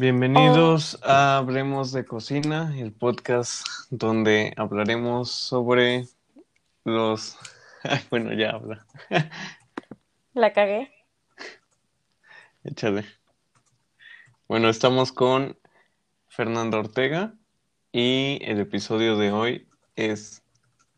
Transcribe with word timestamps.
Bienvenidos 0.00 0.96
a 1.02 1.38
Hablemos 1.38 1.90
de 1.90 2.04
Cocina, 2.04 2.72
el 2.78 2.92
podcast 2.92 3.66
donde 3.90 4.54
hablaremos 4.56 5.28
sobre 5.28 6.06
los... 6.84 7.36
Ay, 7.82 7.98
bueno, 8.08 8.32
ya 8.32 8.50
habla. 8.50 8.86
La 10.34 10.52
cagué. 10.52 10.92
Échale. 12.62 13.06
Bueno, 14.46 14.68
estamos 14.68 15.10
con 15.10 15.58
Fernanda 16.28 16.78
Ortega 16.78 17.34
y 17.90 18.38
el 18.42 18.60
episodio 18.60 19.16
de 19.16 19.32
hoy 19.32 19.66
es 19.96 20.44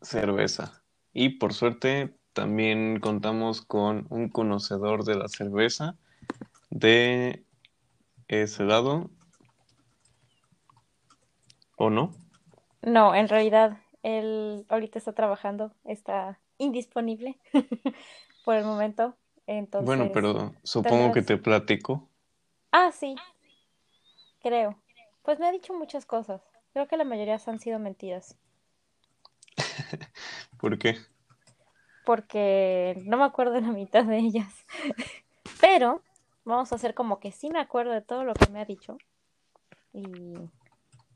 cerveza. 0.03 0.83
Y 1.11 1.39
por 1.39 1.55
suerte 1.55 2.13
también 2.33 2.99
contamos 2.99 3.63
con 3.63 4.05
un 4.11 4.29
conocedor 4.29 5.05
de 5.05 5.15
la 5.15 5.27
cerveza 5.27 5.95
de 6.69 7.43
ese 8.39 8.63
lado. 8.63 9.09
¿O 11.77 11.89
no? 11.89 12.11
No, 12.81 13.15
en 13.15 13.27
realidad 13.27 13.77
él 14.03 14.65
ahorita 14.69 14.99
está 14.99 15.13
trabajando, 15.13 15.73
está 15.83 16.39
indisponible 16.57 17.37
por 18.45 18.55
el 18.55 18.65
momento. 18.65 19.15
Entonces, 19.47 19.85
bueno, 19.85 20.11
pero 20.13 20.53
supongo 20.63 21.11
que 21.11 21.21
te 21.21 21.37
platico. 21.37 22.07
Ah, 22.71 22.91
sí, 22.91 23.15
creo. 24.41 24.77
Pues 25.23 25.39
me 25.39 25.47
ha 25.47 25.51
dicho 25.51 25.73
muchas 25.73 26.05
cosas. 26.05 26.41
Creo 26.73 26.87
que 26.87 26.97
la 26.97 27.03
mayoría 27.03 27.39
han 27.45 27.59
sido 27.59 27.79
mentiras. 27.79 28.37
¿Por 30.57 30.77
qué? 30.77 30.97
Porque 32.05 33.01
no 33.05 33.17
me 33.17 33.25
acuerdo 33.25 33.53
de 33.53 33.61
la 33.61 33.71
mitad 33.71 34.05
de 34.05 34.17
ellas. 34.17 34.65
Pero 35.61 36.01
vamos 36.43 36.71
a 36.71 36.75
hacer 36.75 36.93
como 36.93 37.19
que 37.19 37.31
sí 37.31 37.49
me 37.49 37.59
acuerdo 37.59 37.91
de 37.91 38.01
todo 38.01 38.23
lo 38.23 38.33
que 38.33 38.49
me 38.51 38.61
ha 38.61 38.65
dicho. 38.65 38.97
Y, 39.93 40.03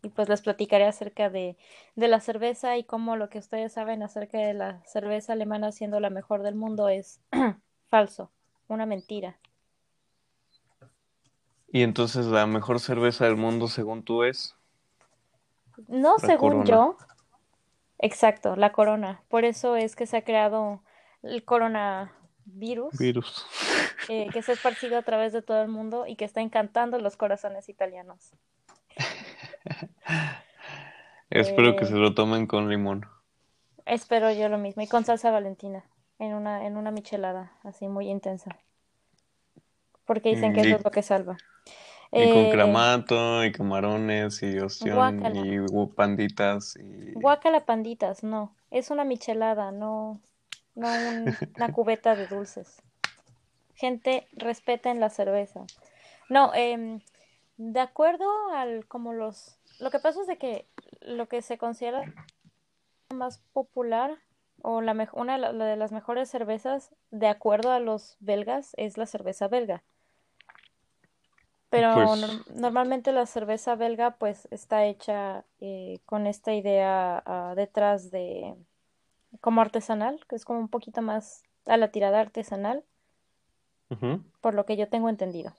y 0.04 0.09
pues 0.09 0.30
les 0.30 0.42
platicaré 0.42 0.86
acerca 0.86 1.30
de, 1.30 1.58
de, 1.95 2.08
la 2.08 2.20
cerveza 2.20 2.78
y 2.78 2.84
cómo 2.84 3.16
lo 3.16 3.30
que 3.30 3.40
ustedes 3.40 3.73
saben 3.73 4.03
acerca 4.03 4.38
de 4.38 4.53
la 4.53 4.84
cerveza 4.86 5.34
alemana 5.34 5.72
siendo 5.72 6.00
la 6.00 6.09
mejor 6.09 6.44
del 6.44 6.56
mundo 6.56 6.90
es 6.90 7.22
falso, 7.88 8.31
una 8.68 8.86
mentira. 8.86 9.40
¿Y 11.68 11.84
entonces 11.84 12.26
la 12.28 12.46
mejor 12.48 12.80
cerveza 12.80 13.26
del 13.26 13.36
mundo 13.36 13.68
según 13.68 14.03
tú 14.03 14.23
es? 14.23 14.56
No, 15.88 16.20
según 16.20 16.66
yo. 16.66 16.96
Exacto, 17.98 18.56
la 18.56 18.72
corona. 18.72 19.23
Por 19.30 19.46
eso 19.46 19.76
es 19.76 19.96
que 19.96 20.06
se 20.06 20.18
ha 20.18 20.23
creado 20.23 20.84
el 21.23 21.44
coronavirus. 21.44 22.25
Virus. 22.46 23.46
Eh, 24.08 24.28
que 24.32 24.42
se 24.42 24.52
ha 24.52 24.54
esparcido 24.54 24.98
a 24.98 25.02
través 25.02 25.34
de 25.34 25.42
todo 25.42 25.62
el 25.62 25.68
mundo 25.68 26.06
y 26.08 26.16
que 26.16 26.26
está 26.26 26.42
encantando 26.42 27.00
los 27.00 27.18
corazones 27.18 27.70
italianos. 27.70 28.32
Espero 31.30 31.76
que 31.76 31.86
se 31.86 31.96
lo 31.96 32.14
tomen 32.14 32.46
con 32.48 32.70
limón. 32.70 33.08
Espero 33.86 34.32
yo 34.32 34.48
lo 34.48 34.58
mismo. 34.58 34.84
Y 34.84 34.88
con 34.88 35.06
salsa 35.06 35.32
valentina. 35.32 35.84
En 36.18 36.34
una, 36.34 36.66
en 36.66 36.78
una 36.78 36.92
michelada, 36.92 37.52
así 37.64 37.88
muy 37.90 38.10
intensa. 38.10 38.58
Porque 40.06 40.30
dicen 40.30 40.54
que 40.54 40.62
eso 40.62 40.78
es 40.78 40.84
lo 40.84 40.92
que 40.92 41.02
salva. 41.02 41.36
Y 42.12 42.32
con 42.32 42.52
clamato, 42.52 43.44
y 43.44 43.52
camarones, 43.52 44.42
y 44.44 44.59
ostión, 44.59 45.22
y 45.36 45.88
panditas. 45.94 46.78
Y... 46.78 47.12
Guacala 47.14 47.66
panditas, 47.66 48.24
no. 48.24 48.56
Es 48.72 48.92
una 48.92 49.04
michelada, 49.04 49.72
no, 49.72 50.22
no 50.76 50.88
una 51.56 51.73
cubeta 51.73 52.16
de 52.16 52.28
dulces. 52.28 52.81
Gente, 53.76 54.28
respeten 54.34 55.00
la 55.00 55.09
cerveza. 55.09 55.66
No, 56.30 56.53
eh, 56.53 57.02
de 57.58 57.80
acuerdo 57.80 58.25
al 58.53 58.86
como 58.88 59.13
los... 59.13 59.58
Lo 59.80 59.91
que 59.91 60.00
pasa 60.00 60.22
es 60.22 60.28
de 60.28 60.38
que 60.38 60.68
lo 61.02 61.28
que 61.28 61.41
se 61.41 61.58
considera 61.58 62.03
más 63.13 63.40
popular 63.53 64.18
o 64.62 64.81
la 64.81 65.09
una 65.13 65.38
de 65.52 65.75
las 65.75 65.91
mejores 65.91 66.30
cervezas, 66.30 66.92
de 67.12 67.28
acuerdo 67.28 67.72
a 67.72 67.80
los 67.80 68.18
belgas, 68.19 68.72
es 68.78 68.97
la 68.97 69.06
cerveza 69.06 69.47
belga. 69.47 69.84
Pero 71.69 71.94
pues 71.94 72.56
normalmente 72.56 73.12
la 73.12 73.25
cerveza 73.25 73.75
belga 73.75 74.12
pues 74.12 74.47
está 74.50 74.86
hecha 74.86 75.44
eh, 75.59 76.00
con 76.06 76.25
esta 76.25 76.53
idea 76.53 77.24
uh, 77.25 77.56
detrás 77.56 78.12
de 78.12 78.56
como 79.41 79.62
artesanal, 79.62 80.19
que 80.28 80.35
es 80.35 80.46
como 80.46 80.59
un 80.59 80.69
poquito 80.69 81.01
más 81.01 81.44
a 81.66 81.78
la 81.78 81.90
tirada 81.90 82.19
artesanal, 82.19 82.84
por 84.41 84.53
lo 84.53 84.66
que 84.66 84.78
yo 84.78 84.90
tengo 84.90 85.09
entendido. 85.09 85.53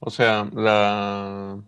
O 0.00 0.10
sea, 0.10 0.48
la 0.52 1.58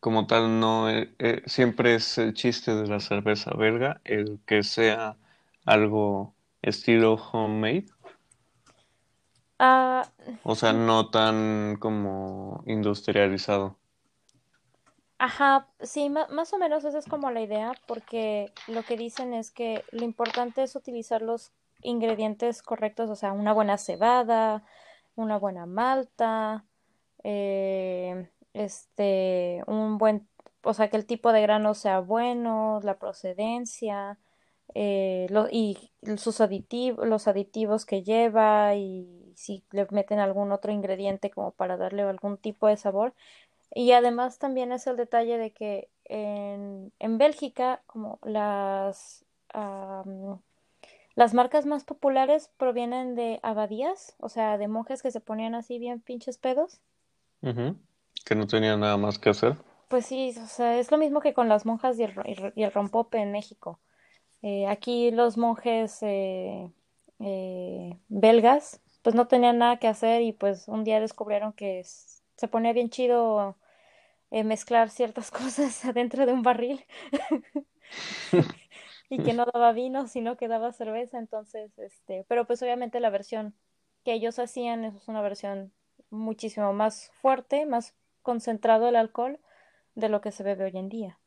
como 0.00 0.26
tal 0.26 0.58
no 0.58 0.90
eh, 0.90 1.14
eh, 1.20 1.42
siempre 1.46 1.94
es 1.94 2.18
el 2.18 2.34
chiste 2.34 2.74
de 2.74 2.88
la 2.88 2.98
cerveza 2.98 3.52
belga 3.52 4.00
el 4.02 4.40
que 4.46 4.64
sea 4.64 5.16
algo 5.64 6.34
estilo 6.60 7.14
homemade. 7.14 7.86
Ah, 9.60 10.08
o 10.42 10.56
sea, 10.56 10.72
no 10.72 11.10
tan 11.10 11.76
como 11.78 12.64
industrializado. 12.66 13.76
Ajá, 15.24 15.68
sí, 15.80 16.10
más 16.10 16.52
o 16.52 16.58
menos 16.58 16.84
esa 16.84 16.98
es 16.98 17.06
como 17.06 17.30
la 17.30 17.40
idea, 17.40 17.74
porque 17.86 18.52
lo 18.66 18.82
que 18.82 18.96
dicen 18.96 19.34
es 19.34 19.52
que 19.52 19.84
lo 19.92 20.04
importante 20.04 20.64
es 20.64 20.74
utilizar 20.74 21.22
los 21.22 21.52
ingredientes 21.80 22.60
correctos, 22.60 23.08
o 23.08 23.14
sea, 23.14 23.32
una 23.32 23.52
buena 23.52 23.78
cebada, 23.78 24.64
una 25.14 25.38
buena 25.38 25.64
malta, 25.64 26.64
eh, 27.22 28.28
este, 28.52 29.62
un 29.68 29.96
buen, 29.96 30.26
o 30.64 30.74
sea, 30.74 30.90
que 30.90 30.96
el 30.96 31.06
tipo 31.06 31.30
de 31.32 31.42
grano 31.42 31.74
sea 31.74 32.00
bueno, 32.00 32.80
la 32.82 32.98
procedencia, 32.98 34.18
eh, 34.74 35.28
y 35.52 35.92
sus 36.16 36.40
aditivos, 36.40 37.06
los 37.06 37.28
aditivos 37.28 37.84
que 37.86 38.02
lleva 38.02 38.74
y 38.74 39.32
si 39.36 39.64
le 39.70 39.86
meten 39.90 40.18
algún 40.18 40.50
otro 40.52 40.72
ingrediente 40.72 41.30
como 41.30 41.52
para 41.52 41.76
darle 41.76 42.02
algún 42.02 42.38
tipo 42.38 42.66
de 42.66 42.76
sabor. 42.76 43.14
Y 43.74 43.92
además 43.92 44.38
también 44.38 44.72
es 44.72 44.86
el 44.86 44.96
detalle 44.96 45.38
de 45.38 45.52
que 45.52 45.88
en, 46.04 46.92
en 46.98 47.18
Bélgica, 47.18 47.82
como 47.86 48.18
las, 48.22 49.24
las 51.14 51.34
marcas 51.34 51.64
más 51.66 51.84
populares 51.84 52.50
provienen 52.58 53.14
de 53.14 53.40
abadías, 53.42 54.14
o 54.18 54.28
sea, 54.28 54.58
de 54.58 54.68
monjes 54.68 55.02
que 55.02 55.10
se 55.10 55.20
ponían 55.20 55.54
así 55.54 55.78
bien 55.78 56.00
pinches 56.00 56.38
pedos. 56.38 56.80
Que 58.24 58.34
no 58.34 58.46
tenían 58.46 58.80
nada 58.80 58.96
más 58.96 59.18
que 59.18 59.30
hacer. 59.30 59.56
Pues 59.88 60.06
sí, 60.06 60.34
o 60.42 60.46
sea, 60.46 60.78
es 60.78 60.90
lo 60.90 60.98
mismo 60.98 61.20
que 61.20 61.34
con 61.34 61.48
las 61.48 61.66
monjas 61.66 61.98
y 61.98 62.04
el, 62.04 62.12
y 62.54 62.62
el 62.62 62.72
rompope 62.72 63.18
en 63.18 63.32
México. 63.32 63.78
Eh, 64.42 64.66
aquí 64.66 65.10
los 65.10 65.36
monjes 65.38 66.02
eh, 66.02 66.68
eh, 67.20 67.96
belgas 68.08 68.80
pues 69.02 69.14
no 69.14 69.26
tenían 69.26 69.58
nada 69.58 69.78
que 69.78 69.88
hacer 69.88 70.22
y 70.22 70.32
pues 70.32 70.68
un 70.68 70.84
día 70.84 71.00
descubrieron 71.00 71.52
que 71.52 71.82
se 71.84 72.48
ponía 72.48 72.72
bien 72.72 72.90
chido 72.90 73.56
eh, 74.32 74.44
mezclar 74.44 74.90
ciertas 74.90 75.30
cosas 75.30 75.84
adentro 75.84 76.26
de 76.26 76.32
un 76.32 76.42
barril 76.42 76.84
y 79.08 79.22
que 79.22 79.34
no 79.34 79.44
daba 79.44 79.72
vino 79.72 80.08
sino 80.08 80.36
que 80.36 80.48
daba 80.48 80.72
cerveza 80.72 81.18
entonces 81.18 81.78
este 81.78 82.24
pero 82.28 82.46
pues 82.46 82.62
obviamente 82.62 82.98
la 82.98 83.10
versión 83.10 83.54
que 84.04 84.14
ellos 84.14 84.38
hacían 84.38 84.84
es 84.84 85.06
una 85.06 85.22
versión 85.22 85.72
muchísimo 86.10 86.72
más 86.72 87.12
fuerte 87.20 87.66
más 87.66 87.94
concentrado 88.22 88.88
el 88.88 88.96
alcohol 88.96 89.38
de 89.94 90.08
lo 90.08 90.20
que 90.20 90.32
se 90.32 90.42
bebe 90.42 90.64
hoy 90.64 90.76
en 90.76 90.88
día 90.88 91.18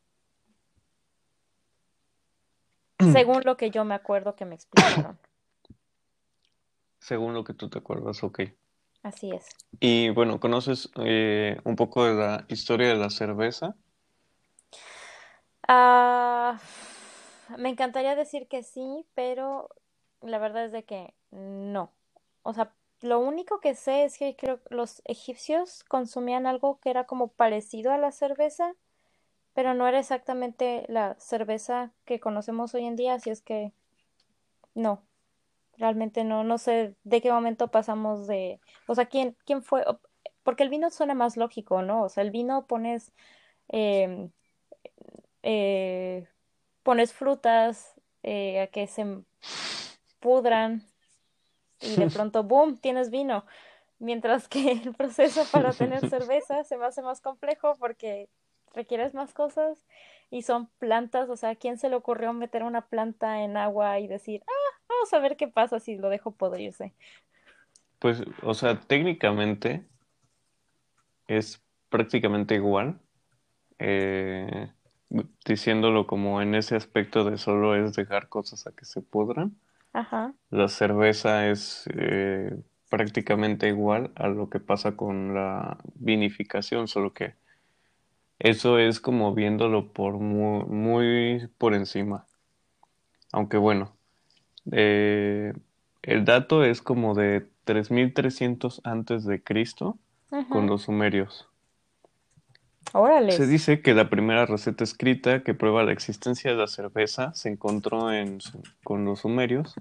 según 3.12 3.42
lo 3.44 3.56
que 3.56 3.70
yo 3.70 3.84
me 3.84 3.94
acuerdo 3.94 4.34
que 4.34 4.44
me 4.44 4.54
explicaron 4.56 5.18
según 7.06 7.34
lo 7.34 7.44
que 7.44 7.54
tú 7.54 7.68
te 7.68 7.78
acuerdas, 7.78 8.24
ok. 8.24 8.40
Así 9.06 9.30
es. 9.30 9.46
Y 9.78 10.10
bueno, 10.10 10.40
¿conoces 10.40 10.90
eh, 10.96 11.60
un 11.62 11.76
poco 11.76 12.04
de 12.04 12.14
la 12.14 12.44
historia 12.48 12.88
de 12.88 12.96
la 12.96 13.08
cerveza? 13.08 13.76
Ah, 15.68 16.58
me 17.56 17.68
encantaría 17.68 18.16
decir 18.16 18.48
que 18.48 18.64
sí, 18.64 19.06
pero 19.14 19.68
la 20.22 20.40
verdad 20.40 20.64
es 20.64 20.72
de 20.72 20.82
que 20.84 21.14
no. 21.30 21.92
O 22.42 22.52
sea, 22.52 22.72
lo 23.00 23.20
único 23.20 23.60
que 23.60 23.76
sé 23.76 24.02
es 24.02 24.18
que 24.18 24.34
creo 24.34 24.60
que 24.64 24.74
los 24.74 25.02
egipcios 25.04 25.84
consumían 25.84 26.48
algo 26.48 26.80
que 26.80 26.90
era 26.90 27.04
como 27.04 27.28
parecido 27.28 27.92
a 27.92 27.98
la 27.98 28.10
cerveza, 28.10 28.74
pero 29.54 29.72
no 29.72 29.86
era 29.86 30.00
exactamente 30.00 30.84
la 30.88 31.14
cerveza 31.20 31.92
que 32.06 32.18
conocemos 32.18 32.74
hoy 32.74 32.86
en 32.86 32.96
día, 32.96 33.14
así 33.14 33.30
es 33.30 33.40
que 33.40 33.70
no, 34.74 35.05
Realmente 35.78 36.24
no, 36.24 36.44
no 36.44 36.58
sé 36.58 36.96
de 37.04 37.20
qué 37.20 37.30
momento 37.30 37.68
pasamos 37.70 38.26
de, 38.26 38.60
o 38.86 38.94
sea, 38.94 39.06
quién, 39.06 39.36
quién 39.44 39.62
fue, 39.62 39.84
porque 40.42 40.62
el 40.62 40.70
vino 40.70 40.90
suena 40.90 41.14
más 41.14 41.36
lógico, 41.36 41.82
¿no? 41.82 42.04
O 42.04 42.08
sea, 42.08 42.22
el 42.22 42.30
vino 42.30 42.66
pones, 42.66 43.12
em, 43.68 44.30
eh, 45.42 46.26
pones 46.82 47.12
frutas 47.12 47.94
eh, 48.22 48.62
a 48.62 48.66
que 48.68 48.86
se 48.86 49.04
pudran 50.20 50.82
y 51.80 51.96
de 51.96 52.06
pronto, 52.10 52.44
¡boom!, 52.44 52.78
tienes 52.78 53.10
vino. 53.10 53.44
Mientras 53.98 54.48
que 54.48 54.72
el 54.72 54.94
proceso 54.94 55.44
para 55.50 55.72
tener 55.72 56.08
cerveza 56.08 56.64
se 56.64 56.76
me 56.76 56.86
hace 56.86 57.02
más 57.02 57.20
complejo 57.20 57.76
porque 57.78 58.28
requieres 58.74 59.14
más 59.14 59.32
cosas 59.32 59.86
y 60.30 60.42
son 60.42 60.68
plantas, 60.78 61.30
o 61.30 61.36
sea, 61.36 61.50
¿a 61.50 61.54
quién 61.54 61.78
se 61.78 61.88
le 61.88 61.96
ocurrió 61.96 62.32
meter 62.32 62.62
una 62.62 62.86
planta 62.88 63.42
en 63.42 63.56
agua 63.56 63.98
y 64.00 64.06
decir, 64.06 64.42
vamos 64.88 65.12
a 65.12 65.18
ver 65.18 65.36
qué 65.36 65.48
pasa 65.48 65.80
si 65.80 65.96
lo 65.96 66.08
dejo 66.08 66.32
podrirse? 66.32 66.92
Pues, 67.98 68.22
o 68.42 68.54
sea, 68.54 68.80
técnicamente 68.80 69.86
es 71.28 71.62
prácticamente 71.88 72.54
igual, 72.54 73.00
eh, 73.78 74.70
diciéndolo 75.44 76.06
como 76.06 76.42
en 76.42 76.54
ese 76.54 76.76
aspecto 76.76 77.24
de 77.24 77.38
solo 77.38 77.74
es 77.74 77.94
dejar 77.94 78.28
cosas 78.28 78.66
a 78.66 78.72
que 78.72 78.84
se 78.84 79.02
pudran. 79.02 79.56
Ajá. 79.92 80.34
La 80.50 80.68
cerveza 80.68 81.48
es 81.48 81.88
eh, 81.94 82.56
prácticamente 82.90 83.68
igual 83.68 84.12
a 84.14 84.28
lo 84.28 84.50
que 84.50 84.60
pasa 84.60 84.96
con 84.96 85.34
la 85.34 85.78
vinificación, 85.94 86.88
solo 86.88 87.12
que 87.12 87.34
eso 88.38 88.78
es 88.78 89.00
como 89.00 89.34
viéndolo 89.34 89.92
por 89.92 90.14
muy, 90.18 90.64
muy 90.66 91.48
por 91.58 91.74
encima. 91.74 92.26
Aunque 93.32 93.56
bueno, 93.56 93.96
eh, 94.72 95.52
el 96.02 96.24
dato 96.24 96.64
es 96.64 96.82
como 96.82 97.14
de 97.14 97.46
3300 97.64 98.80
antes 98.84 99.24
de 99.24 99.42
Cristo 99.42 99.98
con 100.50 100.66
los 100.66 100.82
sumerios. 100.82 101.48
Órale. 102.92 103.32
Se 103.32 103.46
dice 103.46 103.82
que 103.82 103.94
la 103.94 104.08
primera 104.08 104.46
receta 104.46 104.84
escrita 104.84 105.42
que 105.42 105.54
prueba 105.54 105.82
la 105.82 105.92
existencia 105.92 106.52
de 106.52 106.56
la 106.56 106.66
cerveza 106.68 107.34
se 107.34 107.48
encontró 107.48 108.12
en, 108.12 108.38
con 108.84 109.04
los 109.04 109.20
sumerios, 109.20 109.74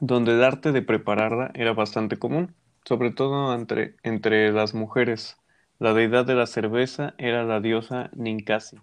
donde 0.00 0.32
el 0.32 0.42
arte 0.42 0.72
de 0.72 0.82
prepararla 0.82 1.50
era 1.54 1.72
bastante 1.72 2.16
común, 2.16 2.54
sobre 2.84 3.10
todo 3.10 3.54
entre, 3.54 3.96
entre 4.02 4.50
las 4.52 4.74
mujeres. 4.74 5.36
La 5.78 5.92
deidad 5.92 6.24
de 6.24 6.34
la 6.34 6.46
cerveza 6.46 7.14
era 7.18 7.44
la 7.44 7.60
diosa 7.60 8.10
Ninkasi, 8.14 8.78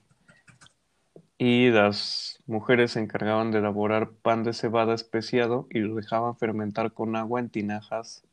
y 1.43 1.71
las 1.71 2.39
mujeres 2.45 2.91
se 2.91 2.99
encargaban 2.99 3.49
de 3.49 3.57
elaborar 3.57 4.11
pan 4.11 4.43
de 4.43 4.53
cebada 4.53 4.93
especiado 4.93 5.65
y 5.71 5.79
lo 5.79 5.95
dejaban 5.95 6.37
fermentar 6.37 6.91
con 6.91 7.15
agua 7.15 7.39
en 7.39 7.49
tinajas 7.49 8.23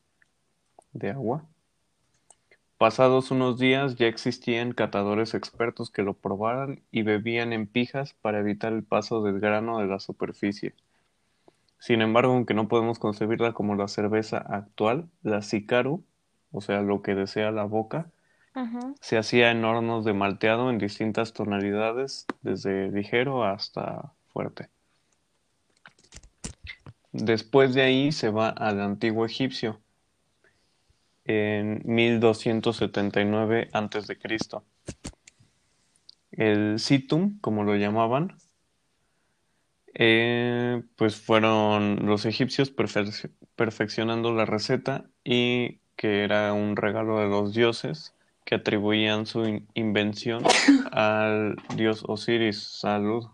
de 0.93 1.12
agua. 1.12 1.46
Pasados 2.76 3.31
unos 3.31 3.58
días 3.58 3.96
ya 3.96 4.08
existían 4.08 4.72
catadores 4.72 5.32
expertos 5.32 5.90
que 5.90 6.02
lo 6.02 6.12
probaran 6.12 6.82
y 6.90 7.00
bebían 7.00 7.55
en 7.55 7.66
pijas 7.66 8.12
para 8.12 8.40
evitar 8.40 8.75
el 8.75 8.82
paso 8.82 9.22
del 9.22 9.40
grano 9.40 9.78
de 9.78 9.87
la 9.87 10.00
superficie. 10.00 10.75
Sin 11.78 12.02
embargo, 12.02 12.34
aunque 12.34 12.52
no 12.52 12.69
podemos 12.69 12.99
concebirla 12.99 13.55
como 13.55 13.75
la 13.75 13.88
cerveza 13.88 14.37
actual, 14.37 15.08
la 15.22 15.40
Sicaru, 15.40 16.05
o 16.52 16.60
sea, 16.60 16.82
lo 16.82 17.00
que 17.00 17.14
desea 17.14 17.52
la 17.52 17.64
boca, 17.64 18.10
se 19.00 19.19
hacía 19.19 19.50
en 19.50 19.64
hornos 19.64 20.05
de 20.05 20.12
malteado 20.12 20.70
en 20.70 20.78
distintas 20.78 21.32
tonalidades, 21.32 22.26
desde 22.43 22.90
ligero 22.90 23.44
hasta 23.44 24.12
fuerte. 24.32 24.69
Después 27.12 27.75
de 27.75 27.82
ahí 27.82 28.12
se 28.12 28.31
va 28.31 28.49
al 28.49 28.81
antiguo 28.81 29.25
egipcio, 29.25 29.81
en 31.25 31.82
1279 31.84 33.69
a.C. 33.72 34.19
El 36.32 36.78
situm, 36.78 37.38
como 37.40 37.64
lo 37.64 37.76
llamaban, 37.76 38.37
eh, 39.94 40.82
pues 40.96 41.16
fueron 41.16 42.06
los 42.06 42.25
egipcios 42.25 42.72
perfeccionando 43.56 44.32
la 44.32 44.44
receta 44.44 45.06
y 45.25 45.81
que 45.96 46.22
era 46.22 46.52
un 46.52 46.76
regalo 46.76 47.19
de 47.19 47.28
los 47.28 47.52
dioses 47.52 48.14
que 48.49 48.55
atribuían 48.55 49.27
su 49.27 49.61
invención 49.75 50.43
al 50.93 51.56
dios 51.77 52.03
Osiris. 52.09 52.59
Salud. 52.59 53.27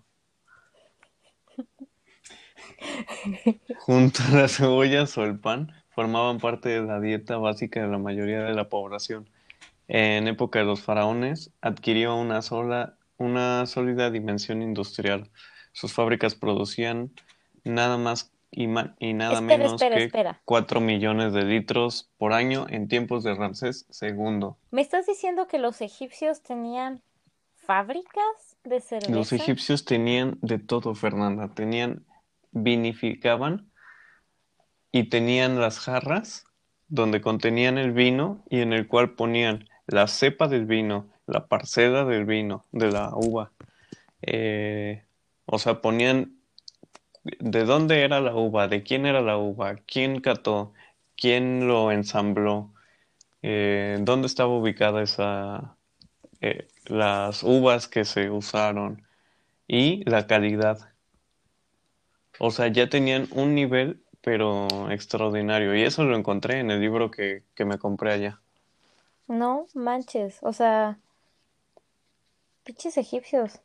Junto 3.78 4.24
a 4.24 4.30
las 4.34 4.56
cebollas 4.56 5.16
o 5.16 5.22
el 5.22 5.38
pan, 5.38 5.72
formaban 5.90 6.38
parte 6.38 6.70
de 6.70 6.82
la 6.82 6.98
dieta 6.98 7.36
básica 7.36 7.80
de 7.80 7.86
la 7.86 7.98
mayoría 7.98 8.42
de 8.42 8.54
la 8.54 8.68
población. 8.68 9.30
En 9.86 10.26
época 10.26 10.58
de 10.58 10.64
los 10.64 10.82
faraones, 10.82 11.52
adquirió 11.60 12.16
una 12.16 12.42
sola, 12.42 12.98
una 13.16 13.66
sólida 13.66 14.10
dimensión 14.10 14.62
industrial. 14.62 15.30
Sus 15.70 15.92
fábricas 15.92 16.34
producían 16.34 17.12
nada 17.62 17.98
más 17.98 18.32
y, 18.56 19.14
nada 19.14 19.40
menos 19.40 19.80
que 19.80 20.10
4 20.44 20.80
millones 20.80 21.32
de 21.32 21.44
litros 21.44 22.10
por 22.16 22.32
año 22.32 22.66
en 22.68 22.88
tiempos 22.88 23.24
de 23.24 23.34
Ramsés 23.34 23.86
II. 24.00 24.50
¿Me 24.70 24.80
estás 24.80 25.06
diciendo 25.06 25.48
que 25.48 25.58
los 25.58 25.80
egipcios 25.80 26.42
tenían 26.42 27.02
fábricas 27.54 28.56
de 28.62 28.80
cerveza? 28.80 29.12
Los 29.12 29.32
egipcios 29.32 29.84
tenían 29.84 30.38
de 30.40 30.58
todo, 30.58 30.94
Fernanda. 30.94 31.52
Tenían, 31.54 32.04
vinificaban 32.52 33.70
y 34.92 35.08
tenían 35.08 35.60
las 35.60 35.80
jarras 35.80 36.44
donde 36.86 37.20
contenían 37.20 37.78
el 37.78 37.92
vino 37.92 38.44
y 38.48 38.60
en 38.60 38.72
el 38.72 38.86
cual 38.86 39.14
ponían 39.14 39.68
la 39.86 40.06
cepa 40.06 40.46
del 40.46 40.66
vino, 40.66 41.08
la 41.26 41.46
parcela 41.46 42.04
del 42.04 42.24
vino, 42.24 42.64
de 42.70 42.92
la 42.92 43.10
uva. 43.14 43.50
Eh, 44.22 45.02
o 45.46 45.58
sea, 45.58 45.80
ponían 45.80 46.33
de 47.24 47.64
dónde 47.64 48.02
era 48.02 48.20
la 48.20 48.34
uva, 48.34 48.68
de 48.68 48.82
quién 48.82 49.06
era 49.06 49.20
la 49.20 49.38
uva, 49.38 49.76
quién 49.86 50.20
cató, 50.20 50.72
quién 51.16 51.66
lo 51.66 51.90
ensambló, 51.92 52.72
eh, 53.42 53.98
dónde 54.00 54.26
estaba 54.26 54.56
ubicada 54.56 55.02
esa, 55.02 55.76
eh, 56.40 56.68
las 56.86 57.42
uvas 57.42 57.88
que 57.88 58.04
se 58.04 58.30
usaron 58.30 59.06
y 59.68 60.08
la 60.08 60.26
calidad. 60.26 60.90
O 62.38 62.50
sea, 62.50 62.68
ya 62.68 62.88
tenían 62.88 63.28
un 63.32 63.54
nivel, 63.54 64.02
pero 64.20 64.90
extraordinario. 64.90 65.74
Y 65.74 65.82
eso 65.82 66.04
lo 66.04 66.16
encontré 66.16 66.60
en 66.60 66.70
el 66.70 66.80
libro 66.80 67.10
que, 67.10 67.44
que 67.54 67.64
me 67.64 67.78
compré 67.78 68.12
allá. 68.12 68.40
No 69.28 69.66
manches, 69.74 70.38
o 70.42 70.52
sea, 70.52 70.98
pinches 72.64 72.96
egipcios 72.98 73.60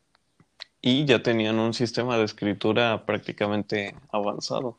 y 0.81 1.05
ya 1.05 1.21
tenían 1.21 1.59
un 1.59 1.73
sistema 1.73 2.17
de 2.17 2.23
escritura 2.23 3.05
prácticamente 3.05 3.95
avanzado. 4.11 4.77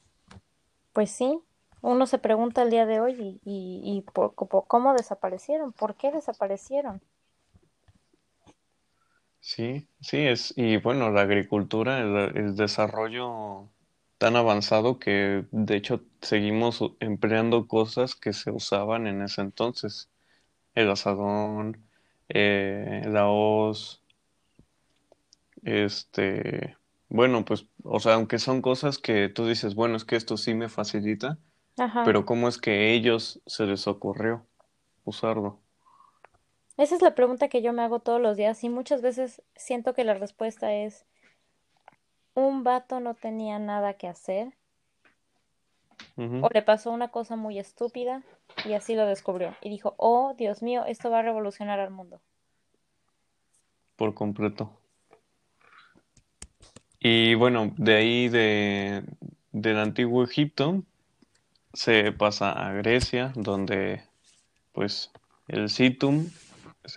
Pues 0.92 1.10
sí, 1.10 1.40
uno 1.82 2.06
se 2.06 2.18
pregunta 2.18 2.62
el 2.62 2.70
día 2.70 2.86
de 2.86 3.00
hoy 3.00 3.40
y, 3.44 3.82
y, 3.84 4.02
por, 4.12 4.34
cómo 4.34 4.94
desaparecieron, 4.94 5.72
por 5.72 5.94
qué 5.94 6.10
desaparecieron. 6.10 7.00
Sí, 9.40 9.88
sí, 10.00 10.18
es, 10.18 10.52
y 10.56 10.76
bueno, 10.76 11.10
la 11.10 11.22
agricultura, 11.22 12.00
el, 12.00 12.54
desarrollo 12.56 13.68
tan 14.18 14.36
avanzado 14.36 14.98
que 14.98 15.46
de 15.50 15.76
hecho 15.76 16.02
seguimos 16.20 16.82
empleando 17.00 17.66
cosas 17.66 18.14
que 18.14 18.34
se 18.34 18.50
usaban 18.50 19.06
en 19.06 19.22
ese 19.22 19.40
entonces. 19.40 20.10
El 20.74 20.90
asadón, 20.90 21.84
eh, 22.28 23.02
la 23.06 23.28
hoz, 23.28 23.99
este, 25.62 26.76
bueno, 27.08 27.44
pues, 27.44 27.66
o 27.82 28.00
sea, 28.00 28.14
aunque 28.14 28.38
son 28.38 28.62
cosas 28.62 28.98
que 28.98 29.28
tú 29.28 29.46
dices, 29.46 29.74
bueno, 29.74 29.96
es 29.96 30.04
que 30.04 30.16
esto 30.16 30.36
sí 30.36 30.54
me 30.54 30.68
facilita, 30.68 31.38
pero 32.04 32.24
¿cómo 32.24 32.48
es 32.48 32.58
que 32.58 32.92
ellos 32.92 33.40
se 33.46 33.66
les 33.66 33.86
ocurrió 33.86 34.46
usarlo? 35.04 35.58
Esa 36.76 36.94
es 36.94 37.02
la 37.02 37.14
pregunta 37.14 37.48
que 37.48 37.62
yo 37.62 37.72
me 37.72 37.82
hago 37.82 38.00
todos 38.00 38.20
los 38.20 38.36
días 38.36 38.62
y 38.64 38.68
muchas 38.68 39.02
veces 39.02 39.42
siento 39.56 39.92
que 39.92 40.04
la 40.04 40.14
respuesta 40.14 40.72
es, 40.72 41.04
un 42.34 42.64
vato 42.64 43.00
no 43.00 43.14
tenía 43.14 43.58
nada 43.58 43.94
que 43.94 44.08
hacer 44.08 44.54
o 46.16 46.48
le 46.52 46.62
pasó 46.62 46.90
una 46.90 47.08
cosa 47.08 47.36
muy 47.36 47.58
estúpida 47.58 48.22
y 48.64 48.74
así 48.74 48.94
lo 48.94 49.06
descubrió 49.06 49.54
y 49.62 49.70
dijo, 49.70 49.94
oh, 49.96 50.34
Dios 50.36 50.62
mío, 50.62 50.84
esto 50.86 51.10
va 51.10 51.20
a 51.20 51.22
revolucionar 51.22 51.80
al 51.80 51.90
mundo. 51.90 52.20
Por 53.96 54.14
completo. 54.14 54.79
Y 57.00 57.34
bueno, 57.34 57.72
de 57.78 57.96
ahí 57.96 58.28
de, 58.28 59.04
del 59.52 59.78
antiguo 59.78 60.22
Egipto 60.22 60.84
se 61.72 62.12
pasa 62.12 62.52
a 62.52 62.72
Grecia, 62.74 63.32
donde 63.34 64.02
pues 64.72 65.10
el 65.48 65.70
situm 65.70 66.28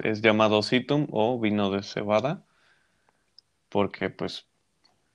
es 0.04 0.22
llamado 0.22 0.62
situm 0.62 1.08
o 1.12 1.40
vino 1.40 1.72
de 1.72 1.84
cebada, 1.84 2.44
porque 3.70 4.10
pues 4.10 4.46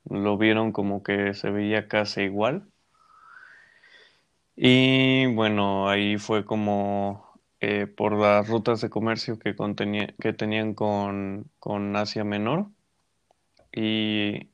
lo 0.08 0.38
vieron 0.38 0.72
como 0.72 1.02
que 1.02 1.34
se 1.34 1.50
veía 1.50 1.86
casi 1.86 2.22
igual. 2.22 2.66
Y 4.56 5.26
bueno, 5.34 5.88
ahí 5.90 6.16
fue 6.16 6.44
como 6.46 7.40
eh, 7.60 7.86
por 7.86 8.18
las 8.18 8.48
rutas 8.48 8.80
de 8.80 8.90
comercio 8.90 9.38
que, 9.38 9.54
contenía, 9.54 10.14
que 10.18 10.32
tenían 10.32 10.74
con, 10.74 11.50
con 11.58 11.94
Asia 11.94 12.24
Menor. 12.24 12.68
Y 13.72 14.48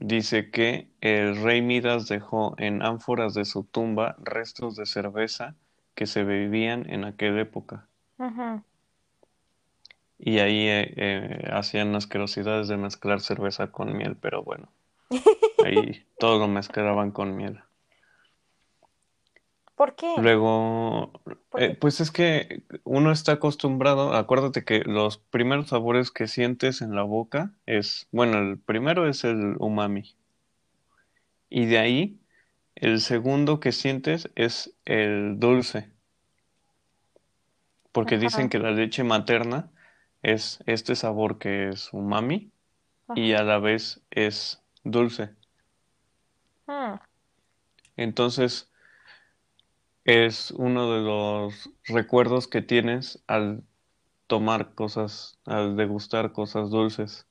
Dice 0.00 0.50
que 0.50 0.88
el 1.00 1.42
rey 1.42 1.62
Midas 1.62 2.08
dejó 2.08 2.54
en 2.58 2.82
ánforas 2.82 3.34
de 3.34 3.44
su 3.44 3.64
tumba 3.64 4.16
restos 4.22 4.76
de 4.76 4.86
cerveza 4.86 5.54
que 5.94 6.06
se 6.06 6.24
bebían 6.24 6.88
en 6.90 7.04
aquella 7.04 7.40
época. 7.40 7.88
Y 10.18 10.38
ahí 10.38 10.68
eh, 10.68 10.94
eh, 10.96 11.50
hacían 11.52 11.94
asquerosidades 11.94 12.68
de 12.68 12.76
mezclar 12.76 13.20
cerveza 13.20 13.70
con 13.70 13.96
miel, 13.96 14.16
pero 14.16 14.42
bueno, 14.42 14.68
ahí 15.64 16.06
todo 16.18 16.38
lo 16.38 16.48
mezclaban 16.48 17.10
con 17.10 17.36
miel. 17.36 17.60
¿Por 19.76 19.96
qué? 19.96 20.14
Luego, 20.18 21.12
¿Por 21.50 21.62
eh, 21.62 21.76
pues 21.80 22.00
es 22.00 22.10
que 22.10 22.62
uno 22.84 23.10
está 23.10 23.32
acostumbrado, 23.32 24.14
acuérdate 24.14 24.64
que 24.64 24.80
los 24.84 25.18
primeros 25.18 25.68
sabores 25.68 26.10
que 26.10 26.28
sientes 26.28 26.80
en 26.80 26.94
la 26.94 27.02
boca 27.02 27.52
es, 27.66 28.08
bueno, 28.12 28.38
el 28.38 28.58
primero 28.58 29.08
es 29.08 29.24
el 29.24 29.56
umami. 29.58 30.14
Y 31.50 31.66
de 31.66 31.78
ahí, 31.78 32.20
el 32.76 33.00
segundo 33.00 33.60
que 33.60 33.72
sientes 33.72 34.30
es 34.36 34.76
el 34.84 35.38
dulce, 35.40 35.90
porque 37.92 38.18
dicen 38.18 38.48
que 38.48 38.58
la 38.58 38.70
leche 38.72 39.04
materna 39.04 39.70
es 40.22 40.62
este 40.66 40.96
sabor 40.96 41.38
que 41.38 41.68
es 41.68 41.92
umami 41.92 42.50
y 43.14 43.32
a 43.32 43.42
la 43.42 43.58
vez 43.58 44.02
es 44.10 44.62
dulce. 44.82 45.30
Mm, 46.66 46.98
Entonces, 47.96 48.70
es 50.04 50.50
uno 50.52 50.92
de 50.94 51.02
los 51.02 51.70
recuerdos 51.84 52.48
que 52.48 52.62
tienes 52.62 53.22
al 53.26 53.64
tomar 54.26 54.74
cosas, 54.74 55.38
al 55.46 55.76
degustar 55.76 56.32
cosas 56.32 56.70
dulces. 56.70 57.26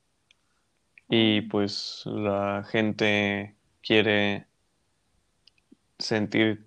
Y 1.08 1.42
pues 1.42 2.02
la 2.04 2.62
gente 2.70 3.56
quiere 3.82 4.46
sentir 5.98 6.66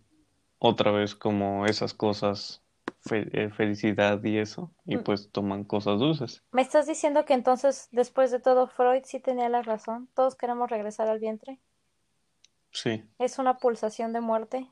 otra 0.60 0.92
vez 0.92 1.16
como 1.16 1.66
esas 1.66 1.94
cosas, 1.94 2.62
fe- 3.02 3.30
eh, 3.34 3.50
felicidad 3.50 4.24
y 4.24 4.38
eso, 4.38 4.72
y 4.86 4.98
Mm, 4.98 5.04
pues 5.04 5.32
toman 5.32 5.64
cosas 5.64 6.00
dulces. 6.00 6.44
¿Me 6.52 6.62
estás 6.62 6.88
diciendo 6.88 7.26
que 7.26 7.34
entonces, 7.34 7.90
después 7.92 8.32
de 8.32 8.40
todo, 8.40 8.68
Freud 8.68 9.04
sí 9.06 9.20
tenía 9.20 9.50
la 9.50 9.62
razón? 9.62 10.10
Todos 10.16 10.36
queremos 10.36 10.70
regresar 10.70 11.08
al 11.10 11.20
vientre. 11.20 11.60
Sí, 12.72 13.04
Es 13.20 13.38
una 13.38 13.58
pulsación 13.58 14.14
de 14.14 14.22
muerte. 14.22 14.68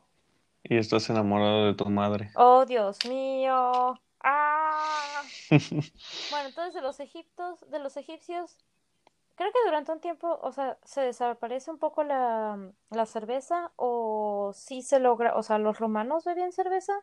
Y 0.67 0.77
estás 0.77 1.09
enamorado 1.09 1.67
de 1.67 1.73
tu 1.75 1.85
madre. 1.85 2.31
Oh, 2.35 2.65
Dios 2.65 3.05
mío. 3.05 3.99
Ah. 4.23 5.21
Bueno, 6.31 6.49
entonces 6.49 6.73
de 6.73 6.81
los 6.81 6.99
egiptos, 6.99 7.69
de 7.69 7.79
los 7.79 7.97
egipcios, 7.97 8.57
creo 9.35 9.51
que 9.51 9.59
durante 9.65 9.91
un 9.91 9.99
tiempo, 9.99 10.39
o 10.41 10.51
sea, 10.51 10.77
se 10.83 11.01
desaparece 11.01 11.69
un 11.69 11.77
poco 11.77 12.03
la, 12.03 12.71
la 12.89 13.05
cerveza 13.05 13.71
o 13.75 14.51
sí 14.53 14.81
se 14.81 14.99
logra, 14.99 15.35
o 15.35 15.43
sea, 15.43 15.59
los 15.59 15.77
romanos 15.77 16.25
bebían 16.25 16.51
cerveza. 16.51 16.93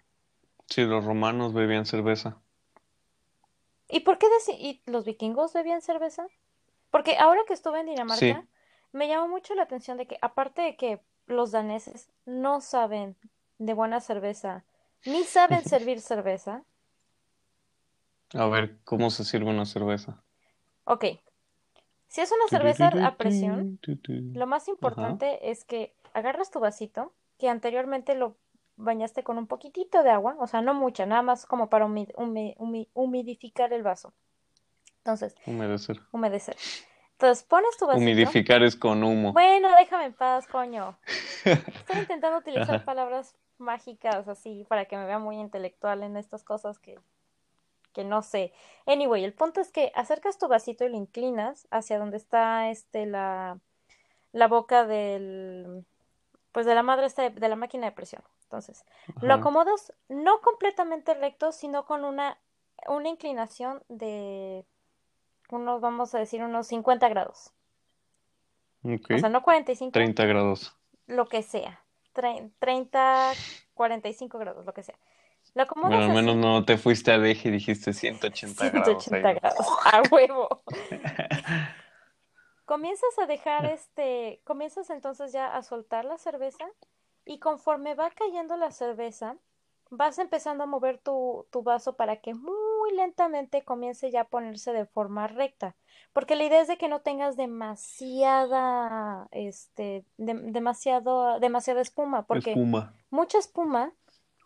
Sí, 0.67 0.83
los 0.85 1.05
romanos 1.05 1.53
bebían 1.53 1.87
cerveza. 1.87 2.39
¿Y 3.89 4.01
por 4.01 4.19
qué 4.19 4.27
y 4.59 4.83
los 4.87 5.05
vikingos 5.05 5.53
bebían 5.53 5.83
cerveza? 5.83 6.27
Porque 6.91 7.17
ahora 7.19 7.43
que 7.47 7.55
estuve 7.55 7.81
en 7.81 7.87
Dinamarca, 7.87 8.19
Sí, 8.19 8.35
me 8.93 9.09
llamó 9.09 9.29
mucho 9.29 9.55
la 9.55 9.63
atención 9.63 9.99
de 9.99 10.07
que, 10.07 10.19
aparte 10.21 10.63
de 10.63 10.77
que 10.77 11.01
los 11.27 11.53
daneses 11.53 12.11
no 12.25 12.61
saben 12.61 13.17
de 13.59 13.75
buena 13.75 14.01
cerveza, 14.01 14.65
ni 15.05 15.25
saben 15.25 15.65
servir 15.65 16.01
cerveza, 16.01 16.65
a 18.35 18.47
ver, 18.47 18.79
¿cómo 18.85 19.11
se 19.11 19.25
sirve 19.25 19.51
una 19.51 19.65
cerveza? 19.65 20.23
ok, 20.85 21.05
si 22.09 22.21
es 22.21 22.31
una 22.33 22.49
cerveza 22.49 22.89
a 22.89 23.17
presión, 23.17 23.81
lo 24.35 24.47
más 24.47 24.65
Ajá, 24.65 24.71
importante 24.71 25.51
es 25.51 25.65
que 25.65 25.95
agarras 26.15 26.51
tu 26.51 26.61
vasito, 26.61 27.13
que 27.39 27.49
anteriormente 27.49 28.15
lo 28.15 28.37
bañaste 28.77 29.23
con 29.23 29.39
un 29.39 29.47
poquitito 29.47 30.03
de 30.03 30.11
agua, 30.11 30.37
o 30.39 30.47
sea, 30.47 30.61
no 30.63 30.75
mucha, 30.75 31.07
nada 31.07 31.23
más 31.23 31.47
como 31.47 31.69
para 31.69 31.87
humi- 31.87 32.13
humi- 32.17 32.55
humi- 32.59 32.89
humidificar 32.95 33.73
el 33.73 33.83
vaso. 33.83 34.13
Entonces, 34.99 35.35
humedecer. 35.47 36.01
humedecer. 36.13 36.57
Entonces, 37.13 37.45
pones 37.45 37.77
tu 37.77 37.87
vasito. 37.87 38.07
Humidificar 38.07 38.63
es 38.63 38.77
con 38.77 39.03
humo. 39.05 39.33
Bueno, 39.33 39.69
déjame 39.77 40.07
en 40.07 40.15
paz, 40.15 40.47
coño. 40.47 40.99
Estoy 41.81 41.99
intentando 41.99 42.39
utilizar 42.39 42.85
palabras 42.85 43.35
mágicas 43.63 44.29
así 44.29 44.65
para 44.69 44.85
que 44.85 44.97
me 44.97 45.07
vea 45.07 45.19
muy 45.19 45.39
intelectual 45.39 46.03
en 46.03 46.17
estas 46.17 46.45
cosas 46.45 46.79
que, 46.79 46.99
que 47.93 48.05
no 48.05 48.23
sé. 48.23 48.53
Anyway, 48.87 49.25
el 49.25 49.33
punto 49.33 49.61
es 49.61 49.73
que 49.73 49.93
acercas 49.95 50.39
tu 50.39 50.49
vasito 50.49 50.85
y 50.85 50.91
lo 50.91 50.97
inclinas 50.97 51.67
hacia 51.71 51.99
donde 51.99 52.19
está 52.19 52.69
este 52.71 53.07
la, 53.07 53.59
la 54.33 54.49
boca 54.49 54.87
del 54.87 55.87
pues 56.53 56.67
de 56.67 56.75
la 56.75 56.83
madre 56.83 57.07
esta 57.07 57.23
de, 57.23 57.31
de 57.31 57.49
la 57.49 57.57
máquina 57.57 57.87
de 57.87 57.93
presión. 57.93 58.23
Entonces, 58.45 58.85
lo 59.23 59.33
acomodas 59.33 59.95
no 60.11 60.43
completamente 60.43 61.15
recto, 61.15 61.53
sino 61.53 61.87
con 61.87 62.05
una, 62.05 62.37
una 62.87 63.09
inclinación 63.09 63.83
de 63.89 64.67
unos, 65.49 65.81
vamos 65.81 66.15
a 66.15 66.19
decir, 66.19 66.43
unos 66.43 66.67
50 66.67 67.09
grados. 67.09 67.53
O 68.85 69.19
sea, 69.19 69.31
no 69.31 69.43
45, 69.43 69.93
30 69.93 70.25
grados. 70.27 70.77
lo 71.07 71.27
que 71.29 71.43
sea. 71.43 71.82
Tre- 72.15 72.51
30, 72.59 73.33
45 73.75 74.39
grados, 74.39 74.65
lo 74.67 74.73
que 74.75 74.83
sea. 74.83 74.97
Lo 75.55 75.63
Bueno, 75.63 75.65
acomodas 75.65 76.09
al 76.09 76.15
menos 76.15 76.37
así, 76.37 76.41
no 76.47 76.65
te 76.65 76.79
fuiste 76.79 77.13
al 77.13 77.27
eje 77.27 77.49
y 77.49 77.53
dijiste 77.53 77.93
180 77.93 78.71
grados 78.71 79.13
ahí, 79.13 79.23
180 79.23 79.33
¿no? 79.35 79.41
grados, 79.41 79.67
a 79.85 80.03
huevo. 80.11 80.63
Comienzas 82.65 83.19
a 83.19 83.27
dejar 83.27 83.67
este, 83.67 84.41
comienzas 84.45 84.89
entonces 84.91 85.33
ya 85.33 85.55
a 85.57 85.63
soltar 85.63 86.05
la 86.05 86.17
cerveza 86.17 86.65
y 87.27 87.39
conforme 87.39 87.95
va 87.95 88.11
cayendo 88.11 88.57
la 88.57 88.71
cerveza, 88.71 89.37
vas 89.91 90.19
empezando 90.19 90.65
a 90.65 90.67
mover 90.67 90.99
tu, 90.99 91.47
tu 91.51 91.63
vaso 91.63 91.97
para 91.97 92.17
que 92.17 92.35
muy 92.35 92.55
lentamente 92.97 93.63
comience 93.65 94.11
ya 94.11 94.23
a 94.23 94.29
ponerse 94.29 94.73
de 94.73 94.87
forma 94.87 95.27
recta. 95.27 95.75
Porque 96.13 96.37
la 96.37 96.45
idea 96.45 96.61
es 96.61 96.69
de 96.69 96.77
que 96.79 96.89
no 96.89 97.01
tengas 97.01 97.37
demasiada, 97.37 99.29
este, 99.31 100.05
dem- 100.19 100.53
demasiado, 100.53 101.39
demasiada 101.41 101.81
espuma, 101.81 102.23
porque 102.27 102.51
Espuma. 102.51 102.95
mucha 103.11 103.39
espuma, 103.39 103.93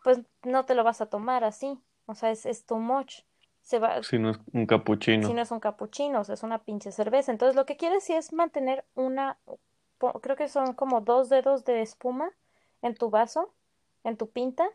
pues 0.05 0.21
no 0.45 0.65
te 0.65 0.75
lo 0.75 0.85
vas 0.85 1.01
a 1.01 1.07
tomar 1.07 1.45
así. 1.45 1.79
O 2.07 2.15
sea, 2.15 2.31
es, 2.31 2.47
es 2.47 2.65
too 2.67 2.79
much. 2.79 3.21
Se 3.63 3.81
va, 3.81 4.01
Si 4.05 4.19
no 4.19 4.31
es 4.31 4.39
un 4.53 4.63
si 4.63 4.67
capuchino. 4.67 5.29
no 5.35 5.41
es 5.43 5.51
un 5.51 5.59
capuchino, 5.59 6.21
o 6.21 6.25
sea, 6.25 6.35
es 6.35 6.45
una 6.45 6.63
pinche 6.63 6.93
cerveza. 6.93 7.33
Entonces, 7.33 7.57
lo 7.57 7.67
que 7.67 7.77
quieres 7.77 8.05
sí 8.05 8.13
es 8.13 8.33
mantener 8.33 8.85
una, 8.95 9.39
creo 10.23 10.37
que 10.37 10.47
son 10.49 10.75
como 10.75 11.01
dos 11.01 11.29
dedos 11.29 11.65
de 11.65 11.83
espuma 11.83 12.31
en 12.83 12.95
tu 12.95 13.11
vaso, 13.11 13.53
en 14.05 14.17
tu 14.17 14.31
pinta, 14.31 14.69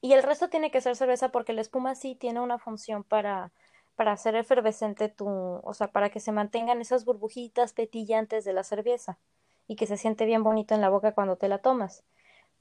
y 0.00 0.12
el 0.12 0.22
resto 0.22 0.48
tiene 0.48 0.70
que 0.70 0.80
ser 0.80 0.96
cerveza 0.96 1.30
porque 1.30 1.52
la 1.52 1.60
espuma 1.60 1.94
sí 1.94 2.14
tiene 2.14 2.40
una 2.40 2.58
función 2.58 3.04
para, 3.04 3.52
para 3.96 4.12
hacer 4.12 4.34
efervescente 4.34 5.08
tu, 5.08 5.28
o 5.28 5.74
sea, 5.74 5.88
para 5.88 6.10
que 6.10 6.20
se 6.20 6.32
mantengan 6.32 6.80
esas 6.80 7.04
burbujitas 7.04 7.72
petillantes 7.72 8.44
de 8.44 8.52
la 8.52 8.64
cerveza 8.64 9.18
y 9.66 9.76
que 9.76 9.86
se 9.86 9.96
siente 9.96 10.24
bien 10.24 10.42
bonito 10.42 10.74
en 10.74 10.80
la 10.80 10.88
boca 10.88 11.12
cuando 11.12 11.36
te 11.36 11.48
la 11.48 11.58
tomas. 11.58 12.02